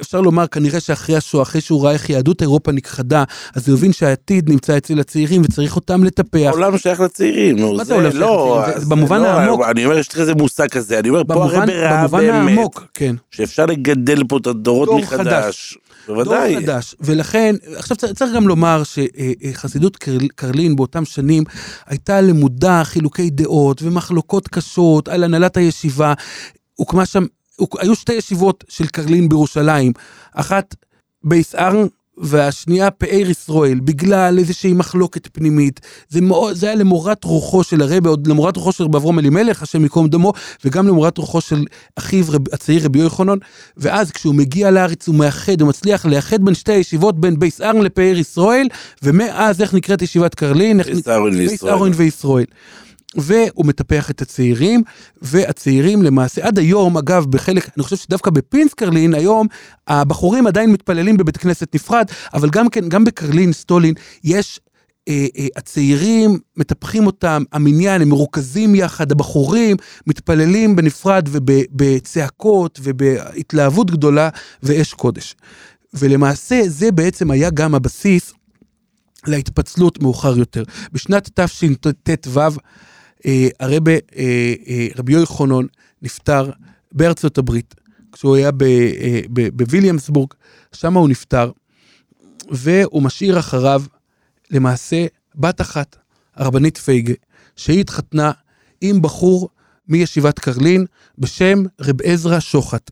[0.00, 3.92] אפשר לומר כנראה שאחרי השואה, אחרי שהוא ראה איך יהדות אירופה נכחדה, אז הוא הבין
[3.92, 6.46] שהעתיד נמצא אצל הצעירים וצריך אותם לטפח.
[6.46, 7.84] העולם שייך לצעירים, נו.
[7.84, 8.88] זה עולם שייך לא, לצעירים?
[8.88, 9.62] במובן לא, העמוק.
[9.70, 11.98] אני אומר, יש לך איזה מושג כזה, אני אומר, פה הרי ברעה באמת.
[11.98, 13.16] במובן העמוק, כן.
[13.30, 15.26] שאפשר לגדל פה את הדורות מחדש.
[15.26, 15.78] חדש.
[16.06, 16.54] בוודאי.
[16.54, 19.96] דור חדש, ולכן, עכשיו צריך גם לומר שחסידות
[20.34, 21.44] קרלין באותם שנים
[21.86, 26.14] הייתה למודה חילוקי דעות ומחלוקות קשות על הנהלת הישיבה.
[26.74, 27.24] הוקמה שם,
[27.78, 29.92] היו שתי ישיבות של קרלין בירושלים,
[30.34, 30.74] אחת
[31.24, 31.86] ביסער
[32.22, 35.80] והשנייה פאר ישראל, בגלל איזושהי מחלוקת פנימית.
[36.08, 39.62] זה, מאוד, זה היה למורת רוחו של הרבה, עוד למורת רוחו של רב אברום אלימלך,
[39.62, 40.32] השם ייקום דמו,
[40.64, 41.64] וגם למורת רוחו של
[41.96, 43.38] אחיו רב, הצעיר רבי יוחנן.
[43.76, 47.82] ואז כשהוא מגיע לארץ הוא מאחד, הוא מצליח לאחד בין שתי הישיבות, בין בייס ארן
[47.82, 48.66] לפאר ישראל,
[49.02, 50.80] ומאז איך נקראת ישיבת קרלין?
[51.48, 52.44] בייס ארן וישראל.
[53.16, 54.82] והוא מטפח את הצעירים,
[55.22, 59.46] והצעירים למעשה, עד היום, אגב, בחלק, אני חושב שדווקא בפינסק קרלין, היום,
[59.88, 63.94] הבחורים עדיין מתפללים בבית כנסת נפרד, אבל גם כן, גם בקרלין, סטולין,
[64.24, 64.60] יש...
[65.08, 74.28] אה, אה, הצעירים מטפחים אותם, המניין, הם מרוכזים יחד, הבחורים מתפללים בנפרד ובצעקות ובהתלהבות גדולה
[74.62, 75.36] ואש קודש.
[75.94, 78.32] ולמעשה זה בעצם היה גם הבסיס
[79.26, 80.64] להתפצלות מאוחר יותר.
[80.92, 82.50] בשנת תשט"ו
[83.26, 85.66] אה, הרבה, אה, אה, רבי יואל חונון
[86.02, 86.50] נפטר
[86.92, 87.74] בארצות הברית,
[88.12, 88.50] כשהוא היה
[89.52, 90.34] בוויליאמסבורג,
[90.72, 91.50] שם הוא נפטר,
[92.50, 93.82] והוא משאיר אחריו
[94.50, 95.96] למעשה בת אחת,
[96.34, 97.14] הרבנית פייגה,
[97.56, 98.32] שהיא התחתנה
[98.80, 99.48] עם בחור
[99.88, 100.86] מישיבת קרלין
[101.18, 102.90] בשם רב עזרא שוחט.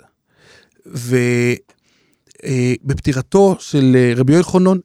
[2.44, 4.80] ובפטירתו של רבי יואל חונון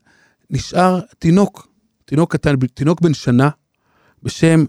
[0.49, 1.67] נשאר תינוק,
[2.05, 3.49] תינוק קטן, תינוק בן שנה,
[4.23, 4.65] בשם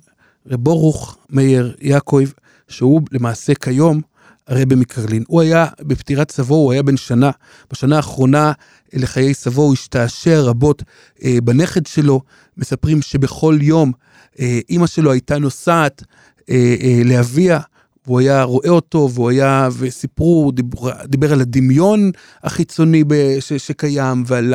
[0.51, 2.25] ברוך מאיר יעקב,
[2.69, 4.01] שהוא למעשה כיום
[4.49, 5.25] הרבי מקרלין.
[5.29, 7.31] הוא היה בפטירת סבו, הוא היה בן שנה.
[7.73, 8.53] בשנה האחרונה
[8.93, 10.83] לחיי סבו הוא השתעשע רבות
[11.25, 12.21] אה, בנכד שלו.
[12.57, 13.93] מספרים שבכל יום
[14.41, 16.03] אה, אימא שלו הייתה נוסעת
[16.51, 17.61] אה, אה, לאביה.
[18.07, 22.11] והוא היה רואה אותו, והוא היה, וסיפרו, דיבר, דיבר על הדמיון
[22.43, 23.05] החיצוני
[23.41, 24.55] ש, שקיים, ועל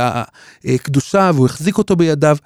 [0.65, 2.37] הקדושה, והוא החזיק אותו בידיו.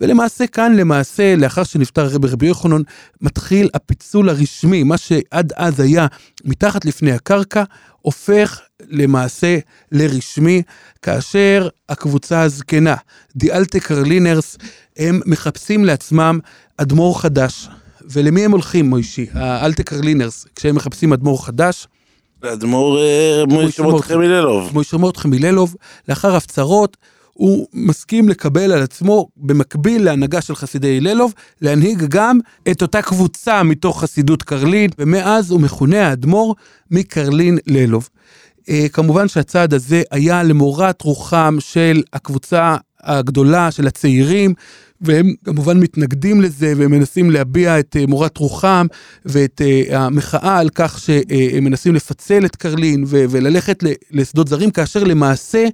[0.00, 2.82] ולמעשה כאן, למעשה, לאחר שנפטר רבי רבי יוחנן,
[3.20, 6.06] מתחיל הפיצול הרשמי, מה שעד אז היה
[6.44, 7.64] מתחת לפני הקרקע,
[8.00, 9.58] הופך למעשה
[9.92, 10.62] לרשמי,
[11.02, 12.94] כאשר הקבוצה הזקנה,
[13.36, 14.58] דיאלטה קרלינרס,
[14.96, 16.38] הם מחפשים לעצמם
[16.76, 17.68] אדמו"ר חדש.
[18.10, 21.88] ולמי הם הולכים, מוישי, האלטה קרלינרס, כשהם מחפשים אדמו"ר חדש?
[22.52, 24.70] אדמו"ר אה, מוישה מרדכי מיללוב.
[24.72, 25.76] מוישה מרדכי מיללוב,
[26.08, 26.96] לאחר הפצרות,
[27.34, 32.38] הוא מסכים לקבל על עצמו, במקביל להנהגה של חסידי הללוב, להנהיג גם
[32.70, 36.54] את אותה קבוצה מתוך חסידות קרלין, ומאז הוא מכונה האדמו"ר
[36.90, 38.08] מקרלין ללוב.
[38.70, 44.54] וכמובן שהצעד הזה היה למורת רוחם של הקבוצה הגדולה של הצעירים,
[45.00, 48.86] והם כמובן מתנגדים לזה והם מנסים להביע את אה, מורת רוחם
[49.24, 55.66] ואת אה, המחאה על כך שהם מנסים לפצל את קרלין וללכת לשדות זרים, כאשר למעשה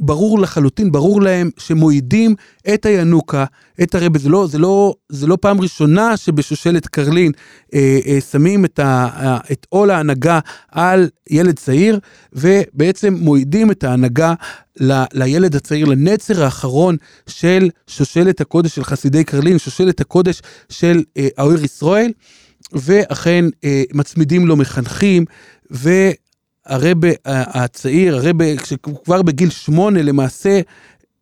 [0.00, 2.34] ברור לחלוטין, ברור להם שמועידים
[2.74, 3.44] את הינוקה,
[3.82, 7.32] את הרבה, זה לא, זה לא, זה לא פעם ראשונה שבשושלת קרלין
[7.74, 10.38] אה, אה, שמים את, ה, את עול ההנהגה
[10.70, 11.98] על ילד צעיר,
[12.32, 14.34] ובעצם מועידים את ההנהגה
[14.80, 16.96] ל, לילד הצעיר, לנצר האחרון
[17.26, 22.12] של שושלת הקודש של חסידי קרלין, שושלת הקודש של אה, האויר ישראל,
[22.72, 25.24] ואכן אה, מצמידים לו מחנכים,
[25.72, 25.90] ו...
[26.70, 28.44] הרבה הצעיר, הרבה,
[29.04, 30.60] כבר בגיל שמונה למעשה,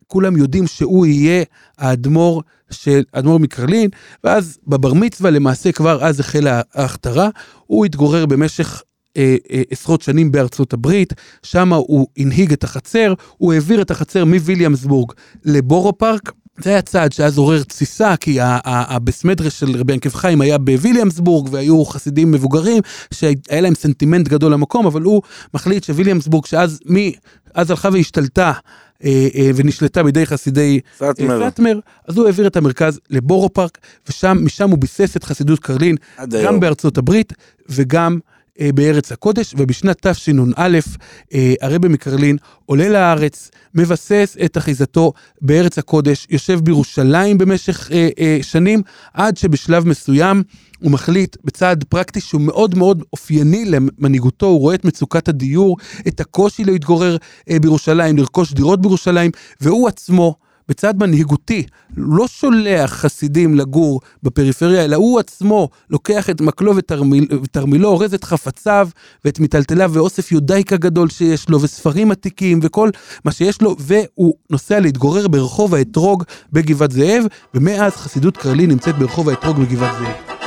[0.07, 1.45] כולם יודעים שהוא יהיה
[1.79, 3.91] האדמו"ר של אדמו"ר מקרלין,
[4.25, 7.29] ואז בבר מצווה למעשה כבר אז החלה ההכתרה,
[7.67, 8.83] הוא התגורר במשך
[9.17, 14.25] אה, אה, עשרות שנים בארצות הברית, שם הוא הנהיג את החצר, הוא העביר את החצר
[14.25, 15.13] מוויליאמסבורג
[15.45, 16.33] לבורו פארק,
[16.63, 21.85] זה היה צעד שאז עורר תסיסה, כי הבסמדרש של רבי ינקב חיים היה בוויליאמסבורג, והיו
[21.85, 22.83] חסידים מבוגרים
[23.15, 25.23] שהיה להם סנטימנט גדול למקום, אבל הוא
[25.55, 27.15] מחליט שוויליאמסבורג, שאז מי,
[27.55, 28.53] אז הלכה והשתלטה
[29.05, 33.79] אה, אה, ונשלטה בידי חסידי סאטמר, אה, אז הוא העביר את המרכז לבורו פארק,
[34.21, 36.61] ומשם הוא ביסס את חסידות קרלין, גם היום.
[36.61, 37.33] בארצות הברית
[37.69, 38.38] וגם אה,
[38.75, 40.79] בארץ הקודש, ובשנת תשנ"א
[41.35, 42.37] אה, הרבי מקרלין
[42.67, 48.83] עולה לארץ, מבסס את אחיזתו בארץ הקודש, יושב בירושלים במשך אה, שנים,
[49.15, 50.43] עד שבשלב מסוים
[50.83, 55.77] הוא מחליט בצעד פרקטי שהוא מאוד מאוד אופייני למנהיגותו, הוא רואה את מצוקת הדיור,
[56.09, 57.17] את הקושי להתגורר
[57.51, 59.31] בירושלים, לרכוש דירות בירושלים,
[59.61, 60.35] והוא עצמו,
[60.69, 61.67] בצד מנהיגותי,
[61.97, 68.25] לא שולח חסידים לגור בפריפריה, אלא הוא עצמו לוקח את מקלו ותרמיל, ותרמילו, אורז את
[68.25, 68.89] חפציו
[69.25, 72.91] ואת מיטלטליו ואוסף יודאיקה גדול שיש לו, וספרים עתיקים וכל
[73.25, 79.29] מה שיש לו, והוא נוסע להתגורר ברחוב האתרוג בגבעת זאב, ומאז חסידות קרלי נמצאת ברחוב
[79.29, 80.38] האתרוג בגבעת זאב.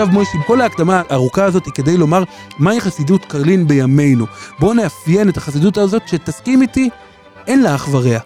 [0.00, 2.22] עכשיו מויש, עם כל ההקדמה הארוכה הזאת היא כדי לומר
[2.58, 4.26] מהי חסידות קרלין בימינו.
[4.58, 6.88] בואו נאפיין את החסידות הזאת שתסכים איתי,
[7.46, 8.18] אין לה אח ורע.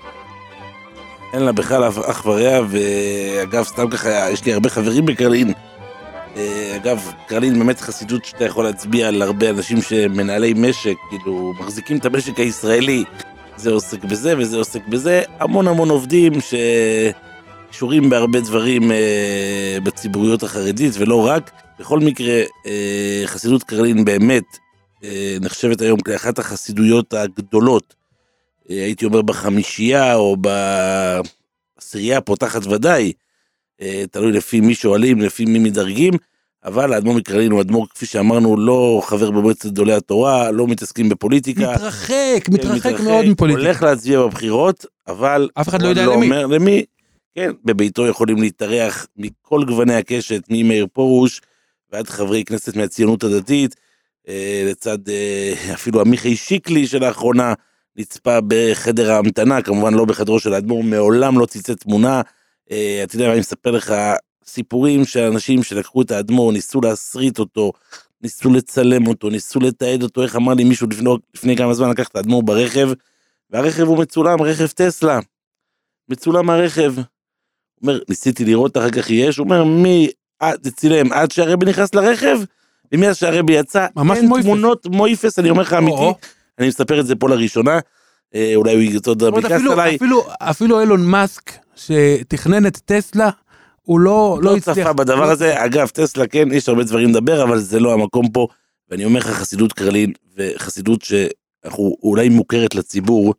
[1.32, 5.52] אין לה בכלל אח ורע, ואגב, סתם ככה, יש לי הרבה חברים בקרלין.
[6.76, 12.04] אגב, קרלין באמת חסידות שאתה יכול להצביע על הרבה אנשים שמנהלי משק, כאילו, מחזיקים את
[12.04, 13.04] המשק הישראלי.
[13.56, 16.54] זה עוסק בזה וזה עוסק בזה, המון המון עובדים ש...
[17.72, 21.50] קשורים בהרבה דברים אה, בציבוריות החרדית ולא רק.
[21.78, 24.44] בכל מקרה, אה, חסידות קרלין באמת
[25.04, 27.94] אה, נחשבת היום כאחת החסידויות הגדולות,
[28.70, 33.12] אה, הייתי אומר בחמישייה או בעשירייה הפותחת ודאי,
[33.80, 36.12] אה, תלוי לפי מי שואלים, לפי מי מדרגים.
[36.64, 41.72] אבל האדמו"ר מקרלין הוא אדמו"ר, כפי שאמרנו, לא חבר במועצת גדולי התורה, לא מתעסקים בפוליטיקה.
[41.72, 43.66] מתרחק, מתרחק, מתרחק מאוד מפוליטיקה.
[43.66, 45.48] הולך להצביע בבחירות, אבל...
[45.60, 46.26] אף אחד לא יודע לא למי.
[46.26, 46.84] אומר למי.
[47.34, 51.40] כן, בביתו יכולים להתארח מכל גווני הקשת, ממאיר פרוש
[51.92, 53.76] ועד חברי כנסת מהציונות הדתית,
[54.28, 57.54] אה, לצד אה, אפילו עמיחי שיקלי שלאחרונה
[57.96, 62.22] נצפה בחדר ההמתנה, כמובן לא בחדרו של האדמו"ר, מעולם לא ציצה תמונה.
[62.70, 63.94] אה, אתה יודע אני מספר לך
[64.46, 67.72] סיפורים של אנשים שלקחו את האדמו"ר, ניסו להסריט אותו,
[68.20, 72.08] ניסו לצלם אותו, ניסו לתעד אותו, איך אמר לי מישהו לפני, לפני כמה זמן לקח
[72.08, 72.88] את האדמו"ר ברכב,
[73.50, 75.20] והרכב הוא מצולם, רכב טסלה.
[76.08, 76.94] מצולם הרכב.
[77.82, 80.08] אומר, ניסיתי לראות אחר כך יש, הוא אומר, מי,
[80.62, 82.38] זה צילם עד שהרבי נכנס לרכב,
[82.92, 84.46] ומאז שהרבי יצא, ממש אין מויפס.
[84.46, 86.12] תמונות מויפס, אני אומר לך אמיתי,
[86.58, 87.78] אני מספר את זה פה לראשונה,
[88.34, 89.96] אה, אולי הוא ירצה עוד רבי אפילו, עליי.
[89.96, 93.30] אפילו, אפילו אילון מאסק, שתכנן את טסלה,
[93.82, 94.78] הוא לא, לא, לא הצליח.
[94.78, 98.28] לא צפה בדבר הזה, אגב, טסלה כן, יש הרבה דברים לדבר, אבל זה לא המקום
[98.28, 98.46] פה,
[98.90, 103.34] ואני אומר לך, חסידות קרלין, וחסידות שאנחנו אולי מוכרת לציבור,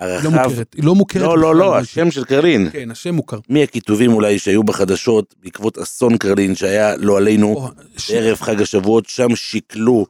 [0.00, 0.24] הרחב...
[0.24, 1.22] לא מוכרת, היא לא מוכרת.
[1.22, 2.68] לא, לא, לא, השם של קרלין.
[2.72, 3.38] כן, השם מוכר.
[3.48, 7.68] מהכיתובים אולי שהיו בחדשות בעקבות אסון קרלין שהיה לא עלינו
[8.10, 10.06] בערב חג השבועות, שם שיקלו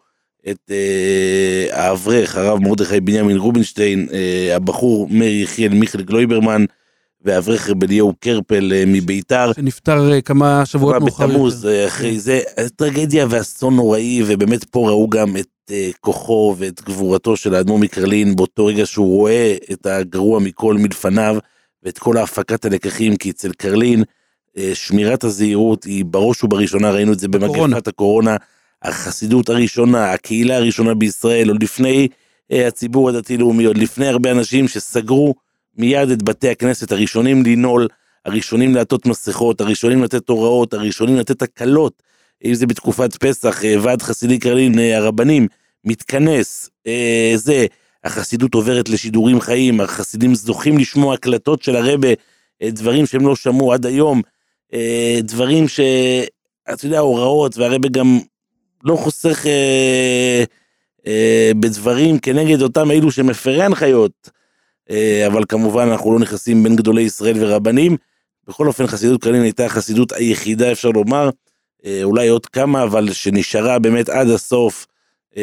[0.49, 6.65] את אה, האברך, הרב מרדכי בנימין רובינשטיין, אה, הבחור מאיר יחיאל מיכאל גלויברמן,
[7.25, 9.53] ואברך רב אליהו קרפל אה, מביתר.
[9.53, 11.77] שנפטר אה, כמה שבועות מאוחר בתמוז, יותר.
[11.77, 12.41] אה, אחרי זה,
[12.77, 18.37] טרגדיה ואסון נוראי, ובאמת פה ראו גם את אה, כוחו ואת גבורתו של האדמו"ר מקרלין,
[18.37, 21.37] באותו רגע שהוא רואה את הגרוע מכל מלפניו,
[21.83, 24.05] ואת כל הפקת הלקחים, כי אצל קרלין,
[24.57, 27.29] אה, שמירת הזהירות היא בראש ובראשונה, ראינו את זה.
[27.29, 28.37] במגפת הקורונה,
[28.83, 32.09] החסידות הראשונה, הקהילה הראשונה בישראל, עוד לפני
[32.53, 35.35] אה, הציבור הדתי-לאומי, עוד לפני הרבה אנשים שסגרו
[35.77, 37.89] מיד את בתי הכנסת, הראשונים לנעול,
[38.27, 42.03] הראשונים לעטות מסכות, הראשונים לתת הוראות, הראשונים לתת הקלות,
[42.45, 45.49] אם זה בתקופת פסח, ועד חסידי קרלין, הרבנים,
[45.85, 47.67] מתכנס, אה, זה,
[48.05, 52.09] החסידות עוברת לשידורים חיים, החסידים זוכים לשמוע הקלטות של הרבה,
[52.63, 54.23] אה, דברים שהם לא שמעו עד היום,
[54.73, 55.81] אה, דברים ש...
[56.73, 58.19] אתה יודע, הוראות, והרבה גם
[58.85, 60.45] לא חוסך אה,
[61.07, 64.31] אה, בדברים כנגד אותם אלו שמפרי הנחיות,
[64.91, 67.97] אה, אבל כמובן אנחנו לא נכנסים בין גדולי ישראל ורבנים.
[68.49, 71.31] בכל אופן חסידות קרלין הייתה החסידות היחידה אפשר לומר,
[71.85, 74.87] אה, אולי עוד כמה, אבל שנשארה באמת עד הסוף,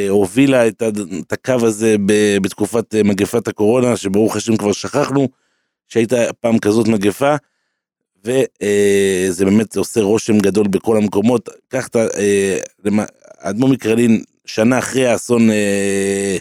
[0.10, 0.84] הובילה את,
[1.32, 1.96] הקו הזה
[2.42, 5.30] בתקופת אה, מגפת הקורונה, שברוך השם כבר שכחנו
[5.88, 7.36] שהייתה פעם כזאת מגפה,
[8.26, 11.50] וזה באמת עושה רושם גדול בכל המקומות.
[11.68, 11.96] קח את.
[11.96, 12.58] אה,
[13.40, 16.38] האדמו"ר מקרלין, שנה אחרי האסון אה,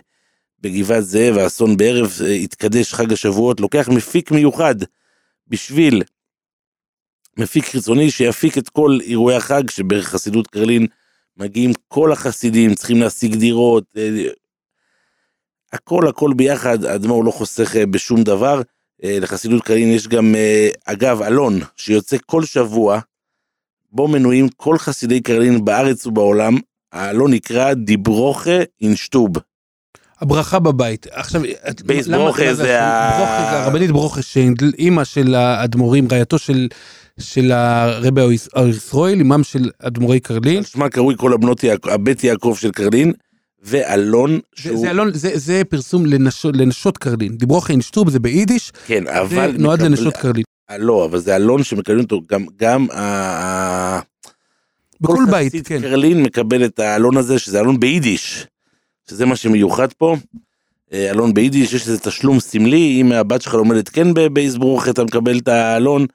[0.61, 4.75] בגבעת זאב, האסון בערב אה, התקדש חג השבועות, לוקח מפיק מיוחד
[5.49, 6.03] בשביל
[7.37, 10.87] מפיק חיצוני שיפיק את כל אירועי החג שבחסידות קרלין
[11.37, 14.09] מגיעים כל החסידים, צריכים להשיג דירות, אה,
[15.73, 18.63] הכל הכל ביחד, האדמו"ר לא חוסך אה, בשום דבר.
[19.05, 20.35] אה, לחסידות קרלין יש גם,
[20.85, 23.01] אגב, אלון, שיוצא כל שבוע,
[23.93, 26.57] בו מנויים כל חסידי קרלין בארץ ובעולם,
[26.93, 29.31] האלון נקרא דיברוכה אינשטוב.
[30.21, 31.07] הברכה בבית.
[31.11, 36.09] עכשיו, את- בייס למה- ברוכה זה ה- ברוכה זה הרבנית ברוכה שיינדל, אימא של האדמו"רים,
[36.13, 36.69] רעייתו של...
[37.21, 38.21] של הרבי
[38.57, 40.57] אויסרואל, אימם של אדמו"רי קרלין.
[40.57, 43.13] על שמה קרוי כל הבנות יעקב, הבית יעקב של קרלין,
[43.63, 47.37] ואלון זה, שהוא, זה, אלון, זה, זה פרסום לנשות, לנשות קרלין.
[47.37, 50.45] דיברוכה אינשטוב זה ביידיש, כן, זה אבל, נועד מקבל- לנשות קרלין.
[50.71, 54.01] אה, לא, אבל זה אלון שמקבלים אותו, גם, גם ה-
[55.01, 55.81] בכל כל בית, חסיד כן.
[55.81, 58.47] קרלין מקבל את האלון הזה, שזה אלון ביידיש,
[59.11, 60.17] שזה מה שמיוחד פה.
[60.93, 65.05] אה, אלון ביידיש, יש איזה תשלום סמלי, אם הבת שלך לומדת כן בבייס ברוך, אתה
[65.05, 66.07] מקבל את האלון,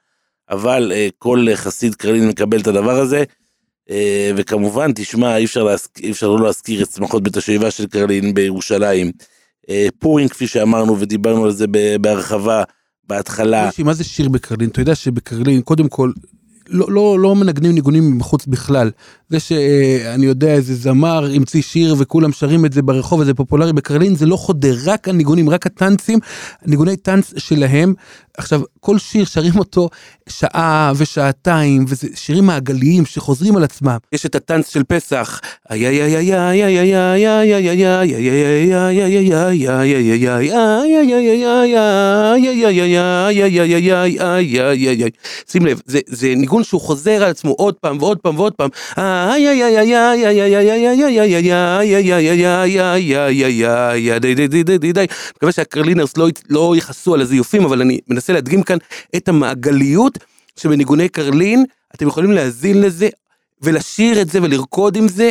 [0.50, 3.24] אבל אה, כל חסיד קרלין מקבל את הדבר הזה.
[3.90, 5.88] אה, וכמובן, תשמע, אי אפשר, להזכ...
[5.98, 9.12] אי אפשר לא להזכיר את שמחות בית השואבה של קרלין בירושלים.
[9.70, 11.66] אה, פורים, כפי שאמרנו ודיברנו על זה
[12.00, 12.62] בהרחבה
[13.08, 13.70] בהתחלה.
[13.84, 14.68] מה זה שיר בקרלין?
[14.68, 16.12] אתה יודע שבקרלין, קודם כל,
[16.68, 18.90] לא, לא, לא מנגנים ניגונים מבחוץ בכלל.
[19.30, 24.14] זה שאני יודע איזה זמר המציא שיר וכולם שרים את זה ברחוב וזה פופולרי בקרלין,
[24.16, 26.18] זה לא חודר, רק הניגונים, רק הטאנצים,
[26.66, 27.94] ניגוני טאנץ שלהם.
[28.38, 29.88] עכשיו, כל שיר שרים אותו
[30.28, 33.96] שעה ושעתיים, וזה שירים מעגליים שחוזרים על עצמם.
[34.12, 37.86] יש את הטאנץ של פסח, איי איי איי איי איי איי איי איי איי איי
[37.86, 39.40] איי איי
[44.60, 45.02] איי
[48.98, 49.19] איי
[55.36, 56.14] מקווה שהקרלינרס
[56.50, 58.78] לא יכעסו על הזיופים, אבל אני מנסה להדגים כאן
[59.16, 60.18] את המעגליות
[60.56, 63.08] שבניגוני קרלין, אתם יכולים להאזין לזה
[63.62, 65.30] ולשיר את זה ולרקוד עם זה.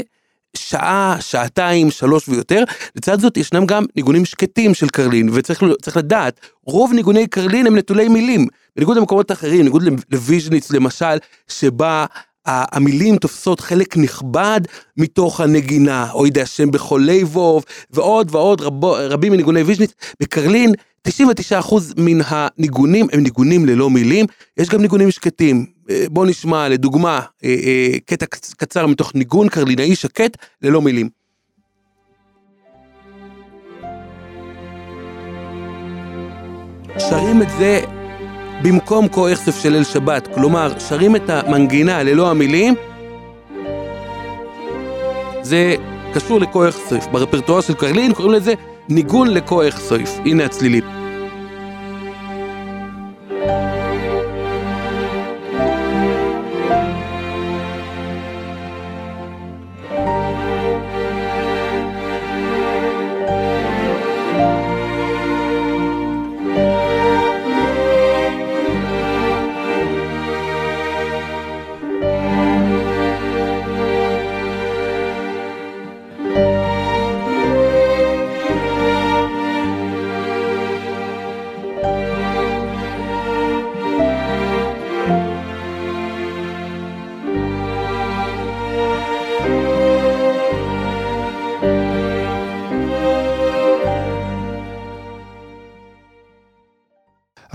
[0.54, 2.64] שעה, שעתיים, שלוש ויותר.
[2.96, 8.08] לצד זאת ישנם גם ניגונים שקטים של קרלין, וצריך לדעת, רוב ניגוני קרלין הם נטולי
[8.08, 8.48] מילים.
[8.76, 12.06] בניגוד למקומות אחרים, בניגוד לוויז'ניץ למשל, שבה
[12.50, 14.62] המילים תופסות חלק נכבד
[14.98, 19.92] מתוך הנגינה, אודה השם בכל לבב, ועוד ועוד רבו, רבים מניגוני ויז'ניץ.
[20.22, 20.72] בקרלין,
[21.08, 21.14] 99%
[21.98, 24.26] מן הניגונים הם ניגונים ללא מילים,
[24.58, 25.66] יש גם ניגונים שקטים.
[25.90, 31.10] אה, בוא נשמע לדוגמה אה, אה, קטע קצ- קצר מתוך ניגון קרלינאי שקט ללא מילים.
[37.10, 37.82] שרים את זה
[38.64, 42.76] במקום כה אכסף של ליל שבת, כלומר שרים את המנגינה ללא המילים,
[45.42, 45.76] זה
[46.14, 47.08] קשור לכה אכסף.
[47.12, 48.54] ברפרטואר של קרלין קוראים לזה
[48.90, 50.20] ניגון לכה אכסף.
[50.26, 50.99] הנה הצלילים.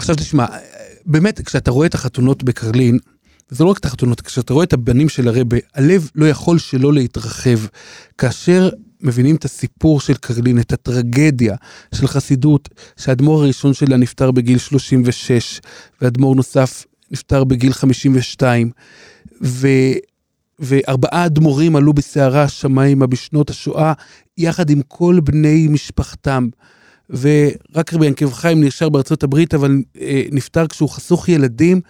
[0.05, 0.47] עכשיו תשמע,
[1.07, 2.99] באמת, כשאתה רואה את החתונות בקרלין,
[3.51, 6.93] וזה לא רק את החתונות, כשאתה רואה את הבנים של הרבה, הלב לא יכול שלא
[6.93, 7.59] להתרחב.
[8.19, 8.71] כאשר
[9.01, 11.57] מבינים את הסיפור של קרלין, את הטרגדיה
[11.95, 15.61] של חסידות, שהאדמו"ר הראשון שלה נפטר בגיל 36,
[16.01, 18.71] ואדמו"ר נוסף נפטר בגיל 52,
[19.43, 19.69] ו...
[20.59, 23.93] וארבעה אדמו"רים עלו בסערה השמיימה בשנות השואה,
[24.39, 26.49] יחד עם כל בני משפחתם.
[27.11, 31.81] ורק רבי ינקב חיים נשאר בארצות הברית, אבל אה, נפטר כשהוא חסוך ילדים,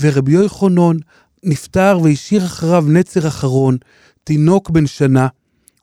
[0.00, 0.98] ורבי יואי חונון
[1.44, 3.76] נפטר והשאיר אחריו נצר אחרון,
[4.24, 5.26] תינוק בן שנה.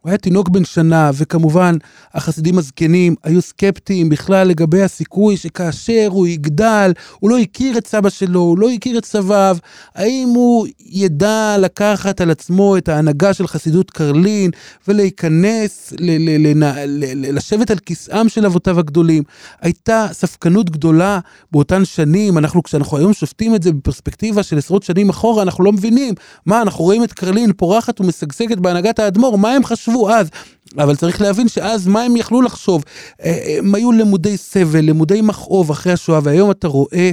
[0.04, 1.76] הוא היה תינוק בן שנה, וכמובן,
[2.14, 8.10] החסידים הזקנים היו סקפטיים בכלל לגבי הסיכוי שכאשר הוא יגדל, הוא לא הכיר את סבא
[8.10, 9.58] שלו, הוא לא הכיר את סביו,
[9.96, 14.52] האם הוא ידע לקחת על עצמו את ההנהגה של חסידות קרלין
[14.88, 19.24] ולהיכנס, ל- ל- ל- ל- ל- לשבת על כיסאם של אבותיו הגדולים.
[19.62, 21.20] הייתה ספקנות גדולה
[21.52, 25.72] באותן שנים, אנחנו, כשאנחנו היום שופטים את זה בפרספקטיבה של עשרות שנים אחורה, אנחנו לא
[25.72, 26.14] מבינים.
[26.46, 29.93] מה, אנחנו רואים את קרלין פורחת ומשגשגת בהנהגת האדמו"ר, מה הם חשבו?
[29.94, 30.30] חשבו אז,
[30.78, 32.84] אבל צריך להבין שאז מה הם יכלו לחשוב?
[33.24, 37.12] אה, הם היו למודי סבל, למודי מכאוב אחרי השואה, והיום אתה רואה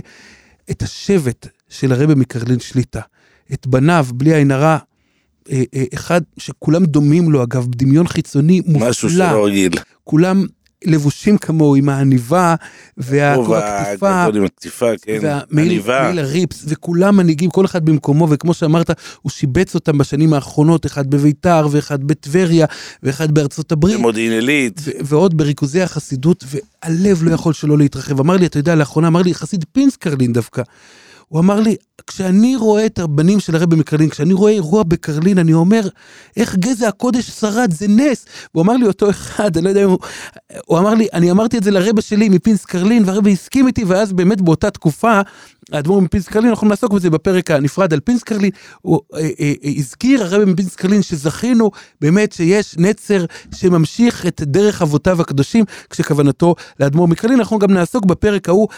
[0.71, 3.01] את השבט של הרבי מקרלין שליטה,
[3.53, 4.79] את בניו, בלי עין הרע,
[5.51, 8.89] אה, אה, אחד שכולם דומים לו אגב, דמיון חיצוני מופלא.
[8.91, 9.73] משהו שלא רגיל.
[10.05, 10.47] כולם
[10.85, 12.55] לבושים כמוהו עם העניבה
[14.45, 18.91] הקטיפה, כן, והמעיל הריפס, וכולם מנהיגים, כל אחד במקומו, וכמו שאמרת,
[19.23, 22.67] הוא שיבץ אותם בשנים האחרונות, אחד בביתר, ואחד בטבריה,
[23.03, 23.97] ואחד בארצות הברית.
[23.97, 24.81] במודיעין עילית.
[25.01, 28.21] ועוד בריכוזי החסידות, והלב לא יכול שלא להתרחב.
[28.21, 30.63] אמר לי, אתה יודע, לאחרונה אמר לי, חסיד פינסקרלין דווקא.
[31.31, 31.77] הוא אמר לי,
[32.07, 35.89] כשאני רואה את הבנים של הרבי מקרלין, כשאני רואה אירוע בקרלין, אני אומר,
[36.37, 38.27] איך גזע הקודש שרד, זה נס.
[38.53, 39.99] הוא אמר לי אותו אחד, אני לא יודע אם הוא...
[40.67, 44.13] הוא אמר לי, אני אמרתי את זה לרבי שלי מפינס קרלין, והרבי הסכים איתי, ואז
[44.13, 45.21] באמת באותה תקופה,
[45.73, 48.51] האדמו"ר מפינס קרלין, אנחנו נעסוק בזה בפרק הנפרד על פינס קרלין,
[48.83, 51.71] הוא אה, אה, אה, הזכיר הרבי מפינס קרלין שזכינו
[52.01, 53.25] באמת שיש נצר
[53.55, 58.69] שממשיך את דרך אבותיו הקדושים, כשכוונתו לאדמו"ר מקרלין, אנחנו גם נעסוק בפרק ההוא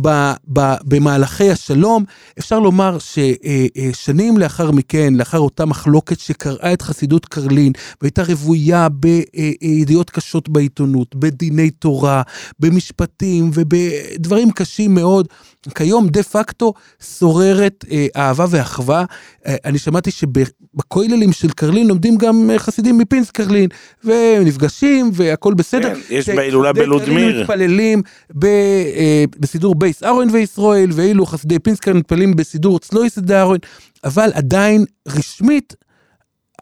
[0.00, 2.04] ב, ב, במהלכי השלום,
[2.38, 10.10] אפשר לומר ששנים לאחר מכן, לאחר אותה מחלוקת שקרעה את חסידות קרלין, והייתה רוויה בידיעות
[10.10, 12.22] קשות בעיתונות, בדיני תורה,
[12.60, 15.28] במשפטים ובדברים קשים מאוד,
[15.74, 16.74] כיום דה פקטו
[17.18, 19.04] שוררת אה, אהבה ואחווה.
[19.46, 23.68] אה, אני שמעתי שבכוללים של קרלין לומדים גם אה, חסידים מפינס קרלין,
[24.04, 25.94] ונפגשים והכל בסדר.
[25.94, 27.40] כן, יש בהילולה בלודמיר.
[27.40, 28.02] מתפללים
[28.34, 33.58] ב, אה, בסידור בייס אהרון וישראל, ואילו חסידי פינסק קרלין מתפללים בסידור צלויס אהרון,
[34.04, 35.74] אבל עדיין רשמית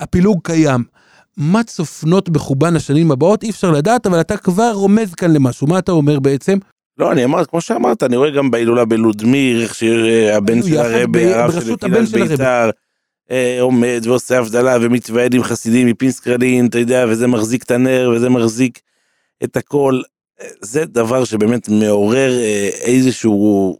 [0.01, 0.84] הפילוג קיים.
[1.36, 5.66] מה צופנות בחובן השנים הבאות אי אפשר לדעת, אבל אתה כבר רומז כאן למשהו.
[5.66, 6.59] מה אתה אומר בעצם?
[6.98, 11.52] לא, אני אמרתי, כמו שאמרת, אני רואה גם בהילולה בלודמיר, איך שהבן של הרבי, הרב
[11.52, 12.70] של יחידת בית"ר,
[13.30, 18.30] אה, עומד ועושה הבדלה ומתוועד עם חסידים מפינסקרלין, אתה יודע, וזה מחזיק את הנר וזה
[18.30, 18.80] מחזיק
[19.44, 20.01] את הכל.
[20.61, 23.78] זה דבר שבאמת מעורר אה, איזשהו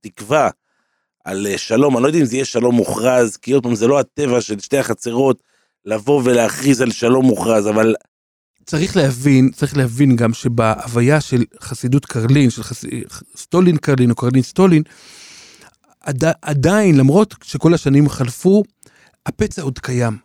[0.00, 0.50] תקווה
[1.24, 3.86] על אה, שלום, אני לא יודע אם זה יהיה שלום מוכרז, כי עוד פעם זה
[3.86, 5.42] לא הטבע של שתי החצרות
[5.84, 7.94] לבוא ולהכריז על שלום מוכרז, אבל
[8.66, 12.84] צריך להבין, צריך להבין גם שבהוויה של חסידות קרלין, של חס...
[13.36, 14.82] סטולין קרלין או קרלין סטולין,
[16.00, 16.24] עד...
[16.42, 18.62] עדיין, למרות שכל השנים חלפו,
[19.26, 20.16] הפצע עוד קיים.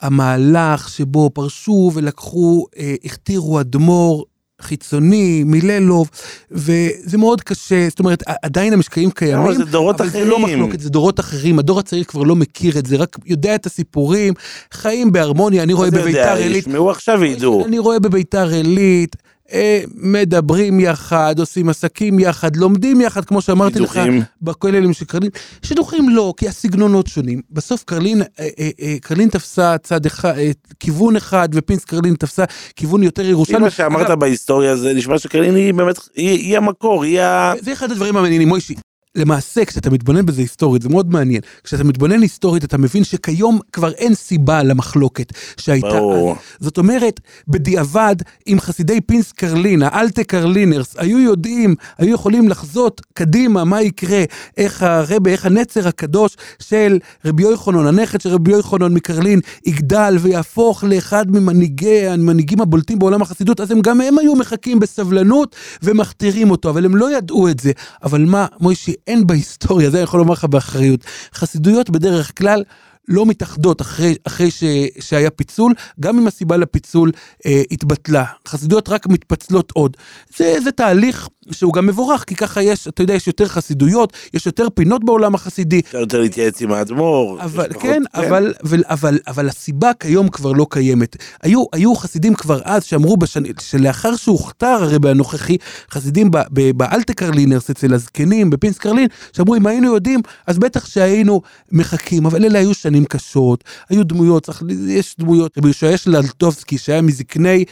[0.00, 4.24] המהלך שבו פרשו ולקחו, אה, הכתירו אדמו"ר
[4.62, 6.10] חיצוני, מיללוב,
[6.50, 10.24] וזה מאוד קשה, זאת אומרת, עדיין המשקעים קיימים, זה דורות אבל אחרים.
[10.24, 13.54] זה לא מחלוקת, זה דורות אחרים, הדור הצעיר כבר לא מכיר את זה, רק יודע
[13.54, 14.34] את הסיפורים,
[14.72, 17.64] חיים בהרמוניה, אני רואה בביתר עילית, ישמעו עכשיו וידעו.
[17.66, 19.16] אני רואה בביתר עילית,
[19.52, 24.00] אה, מדברים יחד, עושים עסקים יחד, לומדים יחד, כמו שאמרתי לך.
[24.42, 25.30] בכוללים של קרלין.
[25.62, 27.40] שידוכים לא, כי הסגנונות שונים.
[27.50, 30.50] בסוף קרלין, אה, אה, אה, קרלין תפסה צד אחד, אה,
[30.80, 32.44] כיוון אחד, ופינס קרלין תפסה
[32.76, 33.60] כיוון יותר אם ירושלמי.
[33.60, 37.52] מה שאמרת בהיסטוריה זה נשמע שקרלין היא באמת, היא היא המקור, היא ה...
[37.60, 38.74] זה אחד הדברים המעניינים, מוישי.
[39.16, 41.40] למעשה, כשאתה מתבונן בזה היסטורית, זה מאוד מעניין.
[41.64, 46.32] כשאתה מתבונן היסטורית, אתה מבין שכיום כבר אין סיבה למחלוקת שהייתה ברור.
[46.32, 46.36] אז.
[46.60, 48.16] זאת אומרת, בדיעבד,
[48.46, 54.24] אם חסידי פינס קרלין, האלטה קרלינרס, היו יודעים, היו יכולים לחזות קדימה מה יקרה,
[54.56, 60.84] איך הרבה, איך הנצר הקדוש של רבי יוחנן, הנכד של רבי יוחנן מקרלין, יגדל ויהפוך
[60.84, 66.70] לאחד ממנהיגי, המנהיגים הבולטים בעולם החסידות, אז הם גם הם היו מחכים בסבלנות ומכתירים אותו,
[66.70, 67.72] אבל הם לא ידעו את זה.
[68.02, 71.00] אבל מה, מוישי, אין בהיסטוריה, זה אני יכול לומר לך באחריות.
[71.34, 72.64] חסידויות בדרך כלל
[73.08, 74.64] לא מתאחדות אחרי, אחרי ש,
[75.00, 77.12] שהיה פיצול, גם אם הסיבה לפיצול
[77.46, 78.24] אה, התבטלה.
[78.48, 79.96] חסידויות רק מתפצלות עוד.
[80.36, 84.46] זה, זה תהליך שהוא גם מבורך, כי ככה יש, אתה יודע, יש יותר חסידויות, יש
[84.46, 85.80] יותר פינות בעולם החסידי.
[85.80, 87.38] אפשר יותר להתייעץ עם האדמו"ר.
[87.42, 91.16] אבל, יש פחות- כן, אבל, אבל, אבל, אבל הסיבה כיום כבר לא קיימת.
[91.42, 93.42] היו, היו חסידים כבר אז שאמרו בשנ...
[93.60, 95.56] שלאחר שהוכתר הרבי הנוכחי,
[95.90, 96.30] חסידים
[96.76, 101.42] באלטה קרלינרס אצל הזקנים, בפינס קרלין, שאמרו אם היינו יודעים, אז בטח שהיינו
[101.72, 107.02] מחכים, אבל אלה היו שנים קשות, היו דמויות, צריך, יש דמויות, רבי ישעיה שלטובסקי, שהיה
[107.02, 107.64] מזקני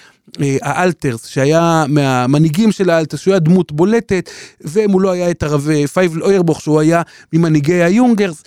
[0.63, 4.31] האלתרס, שהיה מהמנהיגים של האלתרס, שהוא היה דמות בולטת,
[4.61, 7.03] ומולו היה את הרב אה, פייבל אוירבוך, שהוא היה
[7.33, 8.43] ממנהיגי היונגרס.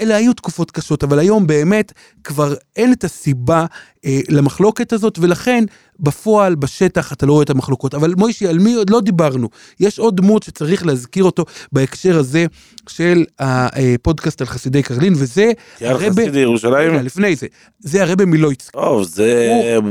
[0.00, 1.92] אלה היו תקופות קשות, אבל היום באמת
[2.24, 3.66] כבר אין את הסיבה
[4.04, 5.64] אה, למחלוקת הזאת, ולכן
[6.00, 7.94] בפועל, בשטח, אתה לא רואה את המחלוקות.
[7.94, 9.48] אבל מוישי, על מי עוד לא דיברנו?
[9.80, 12.46] יש עוד דמות שצריך להזכיר אותו בהקשר הזה
[12.88, 15.50] של הפודקאסט על חסידי קרלין, וזה
[15.80, 16.10] הרבה...
[16.10, 16.90] חסיד ירושלים?
[16.92, 17.46] רגע, לפני זה,
[17.78, 18.72] זה הרבי מלויצק.
[18.72, 19.50] טוב, זה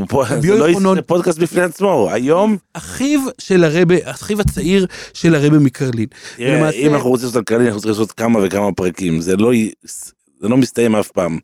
[0.09, 2.09] פה- זה לא יוחנן- זה פודקאסט בפני עצמו.
[2.11, 6.05] היום, אחיו של הרבי, אחיו הצעיר של הרבי מקרלין.
[6.37, 9.21] תראה, ולמעשה- אם אנחנו רוצים לעשות על קרלין, אנחנו צריכים לעשות כמה וכמה פרקים.
[9.21, 9.51] זה לא
[10.41, 11.39] זה לא מסתיים אף פעם.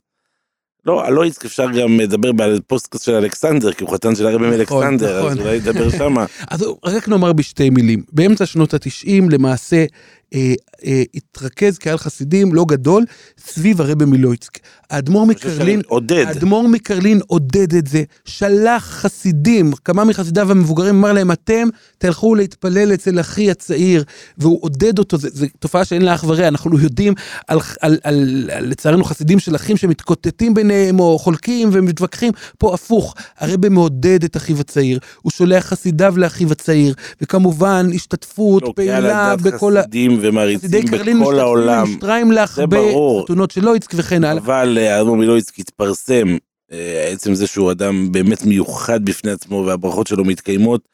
[0.85, 5.19] לא, על לויצק אפשר גם לדבר בפודקאסט של אלכסנדר, כי הוא חתן של הרבי מאלכסנדר,
[5.19, 5.31] נכון.
[5.31, 6.25] אז אולי נדבר שמה.
[6.51, 9.85] אז רק נאמר בשתי מילים, באמצע שנות התשעים למעשה
[10.33, 10.53] אה,
[10.85, 13.03] אה, התרכז קהל חסידים לא גדול
[13.37, 14.59] סביב הרבי מילויצק.
[14.89, 16.25] האדמו"ר מקרלין, עודד.
[16.27, 22.93] האדמו"ר מקרלין עודד את זה, שלח חסידים, כמה מחסידיו המבוגרים, אמר להם, אתם תלכו להתפלל
[22.93, 24.03] אצל אחי הצעיר,
[24.37, 27.13] והוא עודד אותו, זו תופעה שאין לה אח ורע, אנחנו יודעים
[27.47, 33.15] על, על, על, על לצערנו חסידים של אחים שמתקוטטים ביניהם או חולקים ומתווכחים, פה הפוך,
[33.37, 39.77] הרבי מעודד את אחיו הצעיר, הוא שולח חסידיו לאחיו הצעיר, וכמובן השתתפות, לא, פעילה בכל
[39.77, 39.81] ה...
[40.23, 41.87] ומעריצים בכל העולם.
[41.87, 42.59] שטריימלך.
[42.59, 44.43] בחתונות של לויצק וכן הלאה.
[44.43, 46.37] אבל אה, האדמו"ר מילויצקי התפרסם,
[46.71, 50.89] אה, עצם זה שהוא אדם באמת מיוחד בפני עצמו והברכות שלו מתקיימות.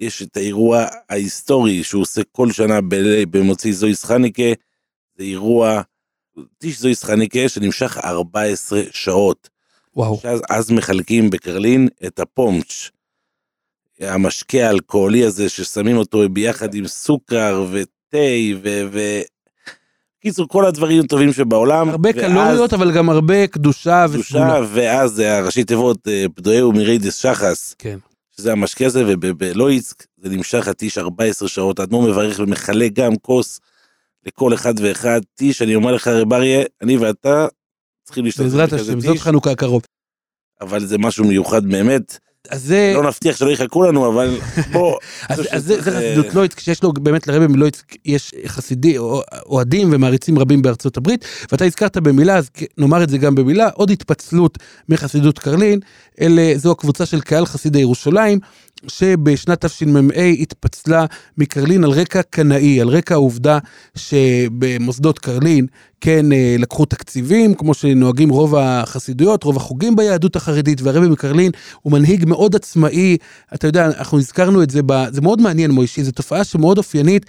[0.00, 4.52] יש את האירוע ההיסטורי שהוא עושה כל שנה ב- במוצאי זויס חניקה,
[5.18, 5.82] זה אירוע,
[6.58, 9.48] טיש זויס חניקה שנמשך 14 שעות.
[9.96, 10.18] וואו.
[10.22, 12.90] שאז אז מחלקים בקרלין את הפומצ',
[14.00, 17.66] המשקה האלכוהולי הזה ששמים אותו ביחד עם סוכר
[18.12, 18.18] ותה
[18.62, 18.82] ו...
[18.92, 19.20] ו...
[20.20, 21.88] קיצור כל הדברים הטובים שבעולם.
[21.88, 24.60] הרבה ואז- קלוריות, אבל גם הרבה קדושה קדושה, וסגולה.
[24.72, 27.98] ואז זה הראשי תיבות אה, פדואהו מריידס שחס, כן.
[28.36, 33.60] שזה המשקה הזה, ובלויצק זה נמשך הטיש 14 שעות, האדמו"ר מברך ומחלק גם כוס
[34.26, 35.20] לכל אחד ואחד.
[35.34, 37.46] טיש, אני אומר לך, רב אריה, אני ואתה
[38.04, 39.82] צריכים להשתתף בעזרת השם, זאת חנוכה הקרוב.
[40.60, 42.18] אבל זה משהו מיוחד באמת.
[42.50, 42.92] אז זה...
[42.94, 44.38] לא נבטיח שלא יחכו לנו, אבל
[44.72, 44.98] בוא.
[45.28, 50.62] אז, זה, חסידות לויצק, שיש לו באמת לרבי מלויצק יש חסידי, או- אוהדים ומעריצים רבים
[50.62, 54.58] בארצות הברית, ואתה הזכרת במילה, אז נאמר את זה גם במילה, עוד התפצלות
[54.88, 55.80] מחסידות קרלין,
[56.20, 58.38] אלה, זו הקבוצה של קהל חסידי ירושלים,
[58.88, 61.06] שבשנת תשמ"ה התפצלה
[61.38, 63.58] מקרלין על רקע קנאי, על רקע העובדה
[63.94, 65.66] שבמוסדות קרלין
[66.02, 71.50] כן אה, לקחו תקציבים, כמו שנוהגים רוב החסידויות, רוב החוגים ביהדות החרדית, והרבי מקרלין
[71.82, 73.16] הוא מנהיג מאוד עצמאי,
[73.54, 75.04] אתה יודע, אנחנו הזכרנו את זה, ב...
[75.12, 77.26] זה מאוד מעניין מוישי, זו תופעה שמאוד אופיינית.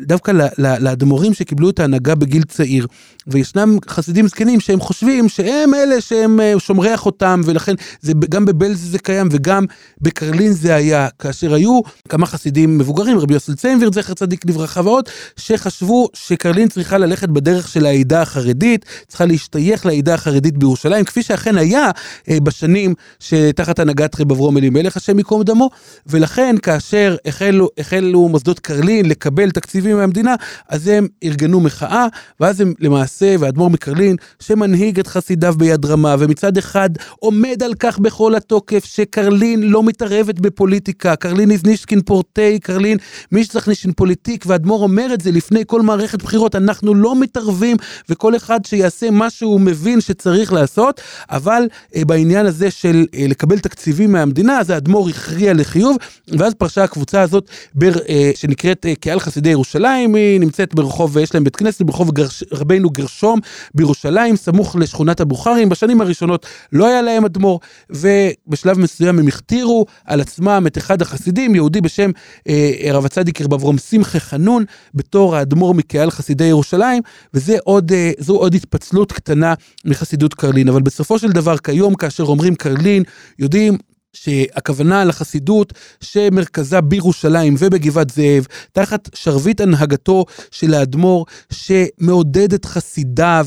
[0.00, 0.32] דווקא.
[0.58, 2.86] לאדמו"רים שקיבלו את ההנהגה בגיל צעיר,
[3.30, 8.90] וישנם חסידים זקנים שהם חושבים שהם אלה שהם אה, שומרי החותם, ולכן זה גם בבלז
[8.90, 9.64] זה קיים וגם
[10.00, 15.08] בקרלין זה היה, כאשר היו כמה חסידים מבוגרים, רבי יוסל ציינביר, זכר צדיק לברכה ועוד,
[15.36, 21.58] שחשבו שקרלין צריכה ללכת בדרך של העדה החרדית, צריכה להשתייך לעדה החרדית בירושלים, כפי שאכן
[21.58, 21.90] היה
[22.28, 25.70] אה, בשנים שתחת הנהגת רב אברום אלימלך, השם ייקום דמו,
[26.06, 30.34] ולכן כאשר החלו, החלו מוסדות קרלין לקבל תקציבים מהמדינה,
[30.68, 32.06] אז הם ארגנו מחאה,
[32.40, 37.98] ואז הם למעשה, והאדמו"ר מקרלין, שמנהיג את חסידיו ביד רמה, ומצד אחד עומד על כך
[37.98, 42.98] בכל התוקף, שקרלין לא מתערבת בפוליטיקה, קרלין איז נישקין פורטי, קרלין
[43.32, 47.76] מישצח נישקין פוליטיק, והאדמו"ר אומר את זה לפני כל מערכת בחירות, אנחנו לא מתערבים,
[48.08, 51.62] וכל אחד שיעשה מה שהוא מבין שצריך לעשות, אבל
[51.96, 55.96] אה, בעניין הזה של אה, לקבל תקציבים מהמדינה, אז האדמו"ר הכריע לחיוב,
[56.38, 61.34] ואז פרשה הקבוצה הזאת, בר, אה, שנקראת אה, קהל חסידי ירושלים, היא נמצאת ברחוב, יש
[61.34, 63.40] להם בית כנסת ברחוב גרש, רבנו גרשום
[63.74, 67.60] בירושלים, סמוך לשכונת הבוכרים, בשנים הראשונות לא היה להם אדמו"ר,
[67.90, 72.10] ובשלב מסוים הם הכתירו על עצמם את אחד החסידים, יהודי בשם
[72.48, 74.64] אה, רב הצדיק רב אברום שמחה חנון,
[74.94, 77.02] בתור האדמו"ר מקהל חסידי ירושלים,
[77.34, 79.54] וזה עוד, אה, עוד התפצלות קטנה
[79.84, 83.02] מחסידות קרלין, אבל בסופו של דבר כיום כאשר אומרים קרלין,
[83.38, 83.78] יודעים
[84.12, 93.46] שהכוונה לחסידות שמרכזה בירושלים ובגבעת זאב, תחת שרביט הנהגתו של האדמו"ר שמעודד את חסידיו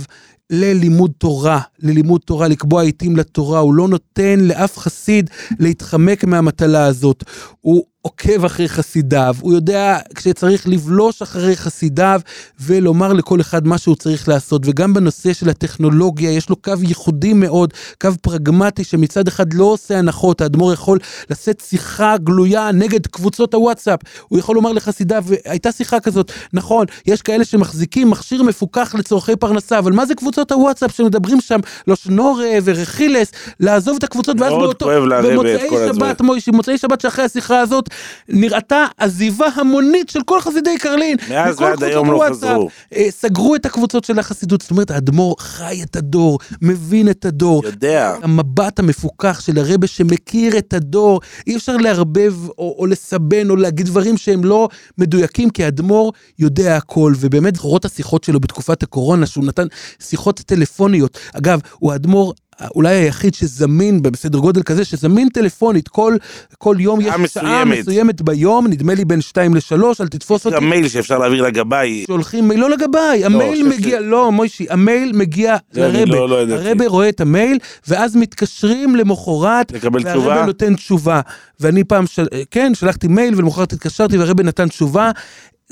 [0.50, 5.30] ללימוד תורה, ללימוד תורה, לקבוע עיתים לתורה, הוא לא נותן לאף חסיד
[5.60, 7.24] להתחמק מהמטלה הזאת.
[7.62, 12.22] הוא עוקב אחרי חסידיו, הוא יודע כשצריך לבלוש אחרי חסידיו
[12.60, 17.34] ולומר לכל אחד מה שהוא צריך לעשות, וגם בנושא של הטכנולוגיה יש לו קו ייחודי
[17.34, 21.00] מאוד, קו פרגמטי שמצד אחד לא עושה הנחות, האדמו"ר יכול
[21.30, 27.22] לשאת שיחה גלויה נגד קבוצות הוואטסאפ, הוא יכול לומר לחסידיו, הייתה שיחה כזאת, נכון, יש
[27.22, 32.50] כאלה שמחזיקים מכשיר מפוקח לצורכי פרנסה, אבל מה זה קבוצות הוואטסאפ שמדברים שם, לא שנורה
[32.64, 34.90] ורכילס, לעזוב את הקבוצות ואז באותו,
[35.24, 35.70] במוצאי.
[35.88, 37.93] שבת, מוישי, מוצאי שבת שאחרי השיחה הזאת,
[38.30, 41.18] נראתה עזיבה המונית של כל חסידי קרלין.
[41.30, 42.26] מאז ועד היום לא.
[42.30, 42.70] חזרו.
[42.96, 47.66] אה, סגרו את הקבוצות של החסידות, זאת אומרת, האדמו"ר חי את הדור, מבין את הדור.
[47.66, 48.16] יודע.
[48.22, 53.86] המבט המפוכח של הרבה שמכיר את הדור, אי אפשר לערבב או, או לסבן או להגיד
[53.86, 59.46] דברים שהם לא מדויקים, כי האדמו"ר יודע הכל, ובאמת זכורות השיחות שלו בתקופת הקורונה, שהוא
[59.46, 59.68] נתן
[60.00, 61.18] שיחות טלפוניות.
[61.34, 62.34] אגב, הוא האדמו"ר
[62.76, 66.16] אולי היחיד שזמין בסדר גודל כזה, שזמין טלפונית כל,
[66.58, 68.22] כל יום, יש שעה שעה מסוימת.
[68.22, 70.56] ביום, נדמה לי בין 2 ל-3, אל תתפוס אותי.
[70.56, 72.04] גם מייל שאפשר להעביר לגבאי.
[72.08, 76.06] שולחים מייל, לא לגביי, המייל חושב מגיע, לא, מוישי, המייל מגיע אני לרבה.
[76.16, 76.56] לא- לא.
[76.56, 77.58] הרבה רואה את המייל,
[77.88, 80.46] ואז מתקשרים למחרת, לקבל והרבה תשובה?
[80.46, 81.22] נותן תשובה.
[81.60, 82.26] ואני פעם, של...
[82.52, 85.12] כן, שלחתי מייל ולמחרת התקשרתי והרבה נתן תשובה.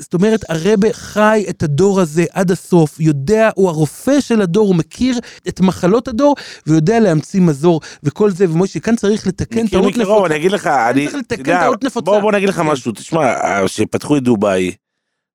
[0.02, 4.74] זאת אומרת, הרבה חי את הדור הזה עד הסוף, יודע, הוא הרופא של הדור, הוא
[4.76, 5.18] מכיר
[5.48, 6.34] את מחלות הדור,
[6.66, 11.04] ויודע להמציא מזור, וכל זה, ומוישי, כאן צריך לתקן טעות מקרוב, אני אגיד לך, אני,
[11.04, 12.04] צריך לתקן טעות נפוצה.
[12.04, 12.62] בוא בוא נגיד לך כן.
[12.62, 13.34] משהו, תשמע,
[13.66, 14.72] כשפתחו את דובאי,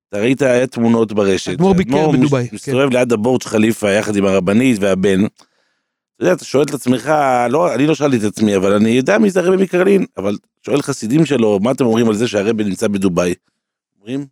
[0.08, 2.56] אתה ראית תמונות ברשת, האדמו"ר ביקר האדמו"ר מש- בדובאי, כן.
[2.56, 7.12] מסתובב ליד הבורג' חליפה יחד עם הרבנית והבן, אתה יודע, אתה שואל את עצמך,
[7.50, 10.36] לא, אני לא שאלתי את עצמי, אבל אני יודע מי זה הרבי מקרלין, אבל
[10.66, 13.34] שואל חסידים שלו, מה אתם אומרים על זה שהרבי נמצא בדובאי?
[14.00, 14.26] אומרים,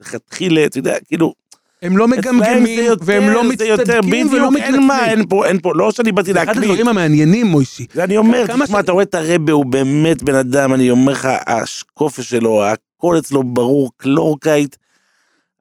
[0.00, 1.34] לכתחילה, אתה יודע, כאילו,
[1.82, 5.18] הם לא מגמגמים, יותר- והם לא מצטדקים ולא בדיוק, אין מה, מתנצלים.
[5.18, 6.64] אין פה, אין פה, לא שאני באתי אחד להקליט.
[6.64, 10.74] הדברים המעניינים, מוישי, אני אומר, תשמע, ש- אתה רואה את הרבה, הוא באמת בן אדם,
[10.74, 14.76] אני אומר לך, השקופש שלו, הכל אצלו ברור, קלורקייט,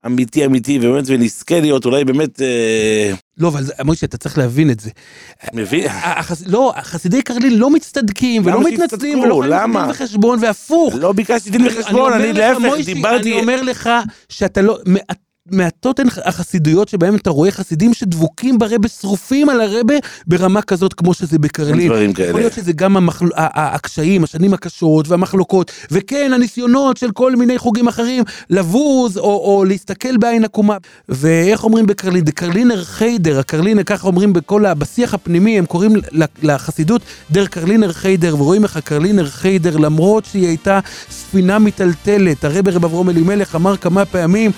[0.06, 4.80] אמיתי אמיתי, ובאמת, ונזכה להיות, אולי באמת, אה, לא, אבל מוישי, אתה צריך להבין את
[4.80, 4.90] זה.
[5.53, 5.88] מבין?
[5.90, 6.44] החס...
[6.48, 9.20] לא, חסידי קרלין לא מצטדקים ולא מתנצלים?
[9.20, 9.82] ולא חייבים?
[9.82, 10.94] דין וחשבון, והפוך.
[10.95, 13.90] לא ביקשתי דין וחשבון, אני להפך, דיברתי, אני אומר לך
[14.30, 14.78] שאתה לא...
[15.52, 19.94] מעט- מעטות הן החסידויות שבהם אתה רואה חסידים שדבוקים ברבה, שרופים על הרבה
[20.28, 21.88] ברמה כזאת כמו שזה בקרלין.
[21.88, 22.40] דברים יכול כאלה.
[22.40, 23.26] להיות שזה גם המחל...
[23.36, 30.18] הקשיים, השנים הקשות והמחלוקות, וכן, הניסיונות של כל מיני חוגים אחרים לבוז או, או להסתכל
[30.18, 30.78] בעין עקומה.
[31.10, 32.24] ואיך אומרים בקרלין?
[32.24, 34.74] דקרלינר חיידר, הקרלינר, ככה אומרים בכל ה...
[34.74, 35.94] בשיח הפנימי, הם קוראים
[36.44, 37.02] לחסידות
[37.32, 40.80] דר קרלינר חיידר, ורואים איך הקרלינר חיידר, למרות שהיא הייתה
[41.12, 44.52] ספינה מיטלטלת, הרב רב אברום אלימלך אמר כמה פעמים,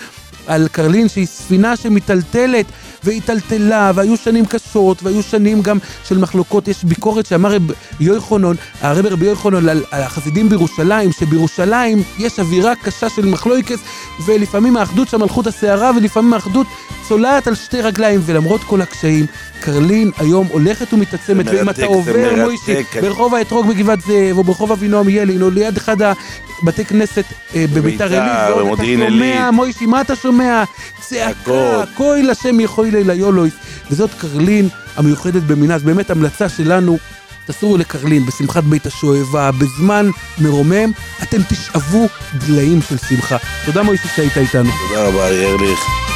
[0.48, 2.66] על קרלין שהיא ספינה שמיטלטלת
[3.04, 8.54] והיא טלטלה והיו שנים קשות והיו שנים גם של מחלוקות יש ביקורת שאמר רב יוחנן
[8.82, 13.80] הרב רבי יוחנן על, על החסידים בירושלים שבירושלים יש אווירה קשה של מחלוקס
[14.26, 16.68] ולפעמים האחדות שם על חוט השערה ולפעמים האחדות
[17.08, 19.26] צולעת על שתי רגליים ולמרות כל הקשיים
[19.60, 22.44] קרלין היום הולכת ומתעצמת ואם אתה עובר.
[22.44, 25.98] מוישי ברחוב האתרוג בגבעת זאב או ברחוב אבינועם ילין או ליד אחד
[26.64, 27.24] הבתי כנסת
[27.56, 29.52] אה, בביתר עילית ועוד במודיעין אתה שומע.
[29.52, 30.64] מוישי, מה אתה שומע?
[31.00, 31.92] צעקה, הכל.
[31.94, 33.54] כוי לשם יכוי לילה יולויס.
[33.92, 36.98] וזאת קרלין המיוחדת במינה, אז באמת המלצה שלנו,
[37.46, 40.10] תסורו לקרלין בשמחת בית השואבה, בזמן
[40.42, 40.92] מרומם,
[41.24, 43.38] אתם תשאבו דליים של שמחה.
[43.66, 44.70] תודה מוישי שהיית איתנו.
[44.90, 46.07] תודה רבה, ארליך.